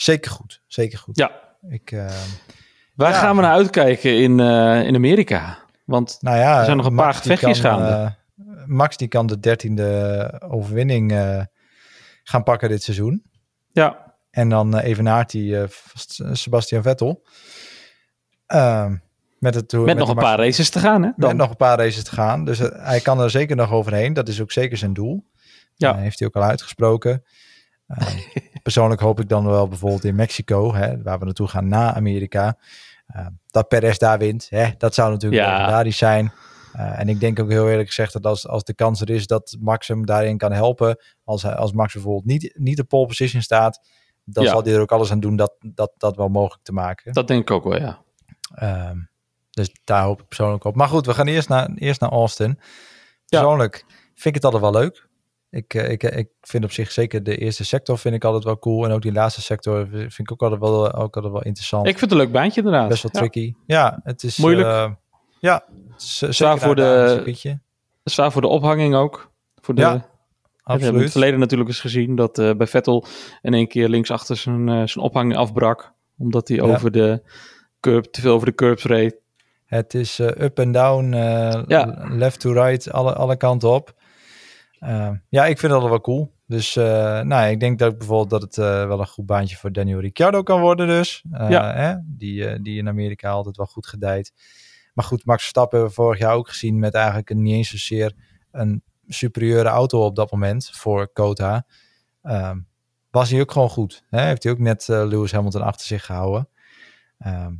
zeker 0.00 0.30
goed. 0.30 0.62
Zeker 0.66 0.98
goed. 0.98 1.16
Ja. 1.16 1.30
Ik, 1.68 1.90
Waar 2.94 3.12
ja. 3.12 3.18
gaan 3.18 3.36
we 3.36 3.42
naar 3.42 3.52
uitkijken 3.52 4.18
in, 4.18 4.40
in 4.86 4.94
Amerika? 4.94 5.58
Want 5.84 6.18
nou 6.20 6.36
ja, 6.36 6.58
er 6.58 6.64
zijn 6.64 6.76
nog 6.76 6.86
een 6.86 6.96
paar 6.96 7.14
gevechtjes 7.14 7.60
gaande. 7.60 8.14
Max 8.66 8.96
die 8.96 9.08
kan 9.08 9.26
de 9.26 9.40
dertiende 9.40 10.42
overwinning 10.48 11.12
gaan 12.22 12.42
pakken 12.42 12.68
dit 12.68 12.82
seizoen. 12.82 13.22
Ja. 13.72 14.14
En 14.30 14.48
dan 14.48 14.78
evenaart 14.78 15.32
hij 15.32 15.68
Sebastian 16.32 16.82
Vettel. 16.82 17.24
Ehm, 18.46 18.96
met, 19.38 19.54
het, 19.54 19.72
met, 19.72 19.84
met 19.84 19.96
nog 19.96 20.08
een 20.08 20.16
paar 20.16 20.38
races 20.38 20.70
te 20.70 20.78
gaan, 20.78 21.02
hè? 21.02 21.10
Dan. 21.16 21.28
Met 21.28 21.36
nog 21.36 21.50
een 21.50 21.56
paar 21.56 21.78
races 21.78 22.04
te 22.04 22.10
gaan. 22.10 22.44
Dus 22.44 22.58
hij 22.58 23.00
kan 23.00 23.20
er 23.20 23.30
zeker 23.30 23.56
nog 23.56 23.72
overheen. 23.72 24.12
Dat 24.12 24.28
is 24.28 24.40
ook 24.40 24.52
zeker 24.52 24.76
zijn 24.76 24.92
doel. 24.92 25.24
Ja. 25.74 25.96
Heeft 25.96 26.18
hij 26.18 26.28
ook 26.28 26.36
al 26.36 26.42
uitgesproken. 26.42 27.24
Uh, 27.88 28.08
persoonlijk 28.62 29.00
hoop 29.00 29.20
ik 29.20 29.28
dan 29.28 29.46
wel 29.46 29.68
bijvoorbeeld 29.68 30.04
in 30.04 30.14
Mexico, 30.14 30.74
hè, 30.74 31.02
waar 31.02 31.18
we 31.18 31.24
naartoe 31.24 31.48
gaan 31.48 31.68
na 31.68 31.94
Amerika, 31.94 32.58
dat 33.50 33.68
Perez 33.68 33.96
daar 33.96 34.18
wint. 34.18 34.46
Hè, 34.50 34.70
dat 34.78 34.94
zou 34.94 35.10
natuurlijk 35.10 35.42
ja. 35.42 35.50
legendarisch 35.52 35.96
zijn. 35.98 36.32
en 36.72 37.08
ik 37.08 37.20
denk 37.20 37.40
ook 37.40 37.50
heel 37.50 37.68
eerlijk 37.68 37.88
gezegd 37.88 38.12
dat 38.12 38.26
als, 38.26 38.48
als 38.48 38.64
de 38.64 38.74
kans 38.74 39.00
er 39.00 39.10
is 39.10 39.26
dat 39.26 39.56
Max 39.60 39.88
hem 39.88 40.06
daarin 40.06 40.36
kan 40.38 40.52
helpen, 40.52 40.98
als, 41.24 41.44
als 41.44 41.72
Max 41.72 41.92
bijvoorbeeld 41.92 42.24
niet, 42.24 42.54
niet 42.58 42.80
op 42.80 42.88
pole 42.88 43.06
position 43.06 43.42
staat, 43.42 43.80
dan 44.24 44.44
Ja. 44.44 44.50
zal 44.50 44.62
hij 44.62 44.72
er 44.74 44.80
ook 44.80 44.92
alles 44.92 45.10
aan 45.10 45.20
doen 45.20 45.36
dat, 45.36 45.54
dat, 45.60 45.92
dat 45.96 46.16
wel 46.16 46.28
mogelijk 46.28 46.64
te 46.64 46.72
maken. 46.72 47.12
Dat 47.12 47.28
denk 47.28 47.40
ik 47.40 47.50
ook 47.50 47.64
wel, 47.64 47.78
ja. 47.78 47.98
Ehm, 48.54 48.96
dus 49.50 49.70
daar 49.84 50.02
hoop 50.02 50.20
ik 50.20 50.28
persoonlijk 50.28 50.64
op. 50.64 50.74
Maar 50.74 50.88
goed, 50.88 51.06
we 51.06 51.14
gaan 51.14 51.26
eerst 51.26 51.48
naar, 51.48 51.70
eerst 51.74 52.00
naar 52.00 52.10
Austin. 52.10 52.58
Persoonlijk 53.26 53.84
vind 54.14 54.24
ik 54.24 54.34
het 54.34 54.44
altijd 54.44 54.62
wel 54.62 54.72
leuk. 54.72 55.07
Ik, 55.50 55.74
eh, 55.74 55.90
ik, 55.90 56.02
ik 56.02 56.28
vind 56.40 56.64
op 56.64 56.72
zich 56.72 56.90
zeker 56.92 57.22
de 57.22 57.36
eerste 57.36 57.64
sector 57.64 57.98
vind 57.98 58.14
ik 58.14 58.24
altijd 58.24 58.44
wel 58.44 58.58
cool. 58.58 58.84
En 58.84 58.90
ook 58.90 59.02
die 59.02 59.12
laatste 59.12 59.42
sector 59.42 59.88
vind 59.90 60.18
ik 60.18 60.32
ook 60.32 60.42
altijd 60.42 60.60
wel, 60.60 60.92
ook 60.92 61.14
altijd 61.16 61.32
wel 61.32 61.42
interessant. 61.42 61.86
Ik 61.86 61.98
vind 61.98 62.10
het 62.10 62.20
een 62.20 62.26
leuk 62.26 62.32
baantje 62.34 62.60
inderdaad. 62.60 62.88
Best 62.88 63.02
wel 63.02 63.10
Ja. 63.14 63.18
tricky. 63.20 63.54
Ja, 63.66 64.00
het 64.02 64.22
is... 64.22 64.36
Moeilijk. 64.36 64.68
eh, 64.68 64.90
ja, 65.40 65.64
eh, 66.20 66.30
Zwaar 66.30 66.58
voor 66.58 66.74
de-. 66.74 67.58
Zwaar 68.04 68.32
voor 68.32 68.40
de 68.40 68.48
ophanging 68.48 68.94
ook. 68.94 69.30
Voor 69.60 69.74
de, 69.74 69.80
Ja, 69.80 69.92
We 69.92 69.94
hebben 69.94 70.08
in 70.64 70.84
het 70.84 70.94
Absoluut. 71.04 71.10
verleden 71.12 71.38
natuurlijk 71.40 71.68
eens 71.70 71.80
gezien 71.80 72.16
dat 72.16 72.38
eh, 72.38 72.50
bij 72.54 72.66
Vettel 72.66 73.04
in 73.42 73.54
één 73.54 73.68
keer 73.68 73.88
linksachter 73.88 74.36
zijn, 74.36 74.68
eh, 74.68 74.74
zijn 74.74 75.04
ophanging 75.04 75.36
afbrak. 75.36 75.92
Omdat 76.18 76.48
hij 76.48 76.56
Ja. 76.56 76.62
over 76.62 76.90
de 76.90 77.22
curb, 77.80 78.04
te 78.04 78.20
veel 78.20 78.34
over 78.34 78.46
de 78.46 78.54
curbs 78.54 78.84
reed. 78.84 79.16
Het 79.64 79.94
is 79.94 80.18
eh, 80.18 80.44
up 80.44 80.58
en 80.58 80.72
down, 80.72 81.12
eh, 81.12 81.62
Ja. 81.66 82.06
left 82.08 82.40
to 82.40 82.52
right, 82.52 82.92
alle, 82.92 83.14
alle 83.14 83.36
kanten 83.36 83.70
op. 83.70 83.94
Eh, 84.78 85.10
ja, 85.28 85.46
ik 85.46 85.58
vind 85.58 85.72
dat 85.72 85.82
wel 85.82 86.00
cool. 86.00 86.36
Dus 86.46 86.76
eh, 86.76 87.20
nou, 87.20 87.50
ik 87.50 87.60
denk 87.60 87.78
dat 87.78 87.98
bijvoorbeeld 87.98 88.30
dat 88.30 88.42
het 88.42 88.58
eh, 88.58 88.86
wel 88.86 89.00
een 89.00 89.06
goed 89.06 89.26
baantje 89.26 89.56
voor 89.56 89.72
Daniel 89.72 90.00
Ricciardo 90.00 90.42
kan 90.42 90.60
worden 90.60 90.86
dus. 90.86 91.24
Eh, 91.32 91.50
Ja. 91.50 91.74
hè? 91.74 91.94
Die, 92.04 92.62
die 92.62 92.78
in 92.78 92.88
Amerika 92.88 93.30
altijd 93.30 93.56
wel 93.56 93.66
goed 93.66 93.86
gedijt. 93.86 94.32
Maar 94.94 95.04
goed, 95.04 95.24
Max 95.24 95.40
Verstappen 95.40 95.78
hebben 95.78 95.96
we 95.96 96.02
vorig 96.02 96.18
jaar 96.20 96.34
ook 96.34 96.48
gezien 96.48 96.78
met 96.78 96.94
eigenlijk 96.94 97.30
een, 97.30 97.42
niet 97.42 97.54
eens 97.54 97.68
zozeer 97.70 98.12
een 98.52 98.82
superieure 99.08 99.68
auto 99.68 100.04
op 100.04 100.16
dat 100.16 100.30
moment 100.30 100.70
voor 100.72 101.08
Kota. 101.12 101.66
Ehm, 102.22 102.58
was 103.10 103.30
hij 103.30 103.40
ook 103.40 103.52
gewoon 103.52 103.70
goed. 103.70 104.04
Hè? 104.10 104.20
Heeft 104.20 104.42
hij 104.42 104.52
ook 104.52 104.58
net 104.58 104.88
Lewis 104.88 105.32
Hamilton 105.32 105.62
achter 105.62 105.86
zich 105.86 106.04
gehouden. 106.04 106.48
Ehm, 107.18 107.52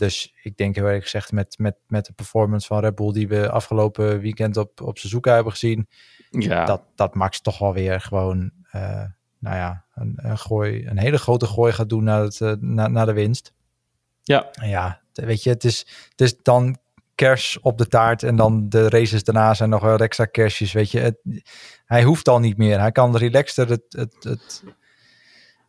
dus 0.00 0.34
ik 0.42 0.56
denk 0.56 0.74
heel 0.74 0.84
eerlijk 0.84 1.02
gezegd 1.02 1.32
met, 1.32 1.58
met, 1.58 1.76
met 1.86 2.06
de 2.06 2.12
performance 2.12 2.66
van 2.66 2.80
Red 2.80 2.94
Bull 2.94 3.12
die 3.12 3.28
we 3.28 3.50
afgelopen 3.50 4.20
weekend 4.20 4.56
op, 4.56 4.80
op 4.80 4.98
Suzuka 4.98 5.34
hebben 5.34 5.52
gezien, 5.52 5.88
Ja, 6.30 6.64
dat, 6.64 6.82
dat 6.94 7.14
Max 7.14 7.40
toch 7.40 7.58
wel 7.58 7.72
weer 7.72 8.00
gewoon, 8.00 8.50
eh, 8.70 9.04
nou 9.38 9.56
ja, 9.56 9.84
een, 9.94 10.12
een, 10.16 10.38
gooi, 10.38 10.86
een 10.86 10.98
hele 10.98 11.18
grote 11.18 11.46
gooi 11.46 11.72
gaat 11.72 11.88
doen 11.88 12.04
naar, 12.04 12.22
het, 12.22 12.40
eh, 12.40 12.52
naar, 12.58 12.90
naar 12.90 13.06
de 13.06 13.12
winst. 13.12 13.52
ja. 14.22 14.50
En 14.52 14.68
ja, 14.68 15.00
weet 15.12 15.42
je, 15.42 15.50
het 15.50 15.64
is, 15.64 15.78
het 16.10 16.20
is 16.20 16.36
dan 16.42 16.78
kers 17.14 17.58
op 17.60 17.78
de 17.78 17.86
taart 17.86 18.22
en 18.22 18.36
dan 18.36 18.68
de 18.68 18.88
races 18.88 19.24
daarna 19.24 19.54
zijn 19.54 19.70
nog 19.70 19.82
wel 19.82 19.98
extra 19.98 20.24
kersjes, 20.24 20.72
weet 20.72 20.90
je. 20.90 20.98
Het, 20.98 21.16
hij 21.84 22.02
hoeft 22.02 22.28
al 22.28 22.38
niet 22.38 22.56
meer. 22.56 22.80
Hij 22.80 22.92
kan 22.92 23.16
relaxter 23.16 23.68
het, 23.68 23.82
het, 23.88 24.14
het 24.20 24.64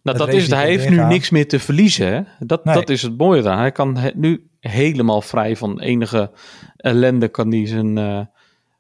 Nou, 0.04 0.18
Het 0.18 0.26
dat 0.28 0.36
is 0.36 0.44
het. 0.44 0.52
Hij 0.54 0.66
heeft 0.68 0.90
nu 0.90 1.04
niks 1.04 1.30
meer 1.30 1.48
te 1.48 1.60
verliezen. 1.60 2.14
Hè? 2.14 2.22
Dat, 2.46 2.66
Nee. 2.66 2.76
dat 2.76 2.90
is 2.90 3.02
het 3.02 3.18
mooie 3.18 3.42
dan. 3.42 3.58
Hij 3.58 3.72
kan 3.72 3.98
he- 3.98 4.12
nu 4.16 4.50
helemaal 4.60 5.22
vrij 5.22 5.56
van 5.56 5.80
enige 5.80 6.32
ellende 6.78 7.28
kan 7.28 7.52
hij 7.52 7.68
zijn, 7.68 7.98
eh, 7.98 8.20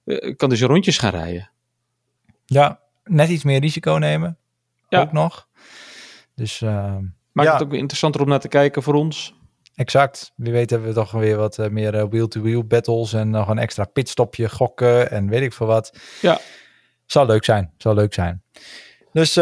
eh, 0.03 0.35
kan 0.35 0.49
hij 0.49 0.57
zijn 0.57 0.69
rondjes 0.69 0.97
gaan 0.97 1.11
rijden. 1.11 1.49
ja, 2.45 2.79
net 3.03 3.29
iets 3.29 3.43
meer 3.43 3.59
risico 3.59 3.91
nemen. 3.93 4.37
Ja. 4.89 5.01
Ook 5.01 5.11
nog. 5.11 5.47
Dus 6.35 6.61
eh, 6.61 6.95
Maakt 7.31 7.47
Ja. 7.47 7.53
het 7.53 7.63
ook 7.63 7.69
weer 7.71 7.79
interessanter 7.79 8.21
om 8.21 8.27
naar 8.27 8.39
te 8.39 8.47
kijken 8.47 8.83
voor 8.83 8.93
ons. 8.93 9.33
exact. 9.75 10.33
Wie 10.35 10.51
weet 10.51 10.69
hebben 10.69 10.87
we 10.87 10.93
toch 10.95 11.11
weer 11.11 11.37
wat 11.37 11.57
meer 11.71 12.09
wheel-to-wheel 12.09 12.63
battles 12.63 13.13
en 13.13 13.29
nog 13.29 13.47
een 13.47 13.57
extra 13.57 13.83
pitstopje 13.83 14.49
gokken 14.49 15.11
en 15.11 15.29
weet 15.29 15.41
ik 15.41 15.53
veel 15.53 15.67
wat. 15.67 15.97
Ja. 16.21 16.39
Zal 17.05 17.25
leuk 17.25 17.43
zijn. 17.43 17.71
Zal 17.77 17.93
leuk 17.93 18.13
zijn. 18.13 18.43
Dus 19.11 19.33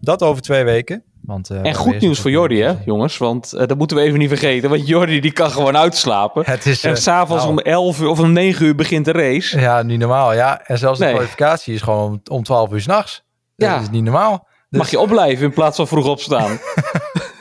dat 0.00 0.22
over 0.22 0.42
twee 0.42 0.64
weken. 0.64 1.02
Want, 1.28 1.50
eh, 1.50 1.64
En 1.64 1.74
goed 1.74 2.00
nieuws 2.00 2.20
voor 2.20 2.30
Jordi, 2.30 2.62
hè, 2.62 2.74
jongens. 2.84 3.18
Want 3.18 3.52
eh, 3.52 3.66
dat 3.66 3.78
moeten 3.78 3.96
we 3.96 4.02
even 4.02 4.18
niet 4.18 4.28
vergeten. 4.28 4.70
Want 4.70 4.86
Jordi 4.86 5.20
die 5.20 5.32
kan 5.32 5.50
gewoon 5.50 5.76
uitslapen. 5.76 6.42
Het 6.46 6.66
is 6.66 6.84
En 6.84 6.90
eh, 6.90 6.96
s'avonds 6.96 7.42
nou, 7.44 7.56
om 7.56 7.62
11 7.62 8.00
uur 8.00 8.08
of 8.08 8.20
om 8.20 8.32
9 8.32 8.66
uur 8.66 8.74
begint 8.74 9.04
de 9.04 9.12
race. 9.12 9.60
Ja, 9.60 9.82
niet 9.82 9.98
normaal. 9.98 10.34
Ja, 10.34 10.66
en 10.66 10.78
zelfs 10.78 10.98
de 10.98 11.04
Nee. 11.04 11.14
kwalificatie 11.14 11.74
is 11.74 11.82
gewoon 11.82 12.10
om, 12.10 12.20
om 12.30 12.42
12 12.42 12.72
uur 12.72 12.80
s'nachts. 12.80 13.24
Ja. 13.54 13.74
Dat 13.74 13.82
is 13.82 13.90
niet 13.90 14.02
normaal. 14.04 14.48
Dus, 14.68 14.78
Mag 14.80 14.90
je 14.90 14.98
opblijven 14.98 15.44
in 15.44 15.52
plaats 15.52 15.76
van 15.76 15.88
vroeg 15.88 16.06
opstaan. 16.06 16.50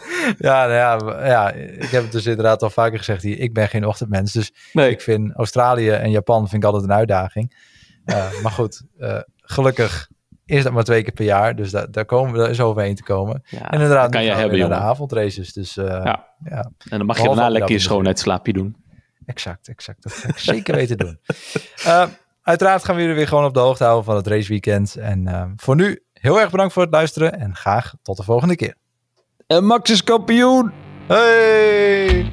ja, 0.38 0.66
nou 0.68 0.74
ja, 0.74 1.26
ja, 1.28 1.52
ik 1.52 1.90
heb 1.90 2.04
het 2.04 2.12
dus 2.12 2.26
inderdaad 2.26 2.64
al 2.64 2.70
vaker 2.70 2.98
gezegd 2.98 3.24
hier. 3.24 3.40
Ik 3.40 3.54
ben 3.54 3.68
geen 3.70 3.86
ochtendmens, 3.86 4.32
dus 4.32 4.52
Nee, 4.74 4.90
ik 4.90 5.02
vind 5.02 5.34
Australië 5.36 5.90
en 5.90 6.12
Japan 6.12 6.50
vind 6.50 6.64
ik 6.64 6.70
altijd 6.70 6.90
een 6.90 6.98
uitdaging. 6.98 7.56
Maar 8.42 8.52
goed, 8.52 8.82
gelukkig 9.42 10.08
is 10.48 10.64
dat 10.64 10.74
maar 10.74 10.84
twee 10.84 11.04
keer 11.04 11.14
per 11.14 11.26
jaar, 11.26 11.56
dus 11.56 11.72
daar, 11.72 11.92
daar 11.92 12.06
komen 12.06 12.42
we 12.42 12.50
is 12.50 12.62
overheen 12.62 12.96
te 12.96 13.04
komen. 13.04 13.44
ja, 13.46 13.70
en 13.70 13.80
inderdaad, 13.80 14.12
kan 14.12 14.24
je 14.24 14.32
hebben, 14.32 14.60
naar 14.60 14.70
de 14.70 14.76
avondraces. 14.76 15.54
Dus 15.54 15.78
eh, 15.78 15.86
ja. 15.86 16.28
Ja. 16.44 16.72
En 16.90 16.98
dan 16.98 17.06
mag 17.06 17.18
je 17.18 17.24
daarna 17.24 17.50
lekker 17.50 17.72
je 17.72 17.80
schoonheidsslaapje 17.80 18.54
doen. 18.54 18.76
exact, 19.26 19.68
exact. 19.68 20.04
Dat 20.04 20.12
ga 20.12 20.28
ik 20.28 20.38
zeker 20.38 20.76
weten 20.76 20.98
doen. 20.98 21.20
Eh, 21.84 22.08
uiteraard 22.42 22.84
gaan 22.84 22.96
we 22.96 23.02
jullie 23.02 23.16
weer 23.16 23.28
gewoon 23.28 23.46
op 23.46 23.54
de 23.54 23.60
hoogte 23.60 23.84
houden 23.84 24.06
van 24.06 24.16
het 24.16 24.28
raceweekend. 24.28 24.96
En 24.96 25.28
eh, 25.28 25.46
voor 25.56 25.76
nu, 25.76 26.04
heel 26.14 26.40
erg 26.40 26.52
bedankt 26.52 26.74
voor 26.74 26.82
het 26.82 26.92
luisteren 26.92 27.40
en 27.40 27.56
graag 27.56 27.94
tot 28.02 28.18
de 28.18 28.24
volgende 28.24 28.56
keer. 28.56 28.76
En 29.48 29.66
Max 29.66 29.90
is 29.90 30.04
kampioen! 30.04 30.72
Hey! 31.08 32.32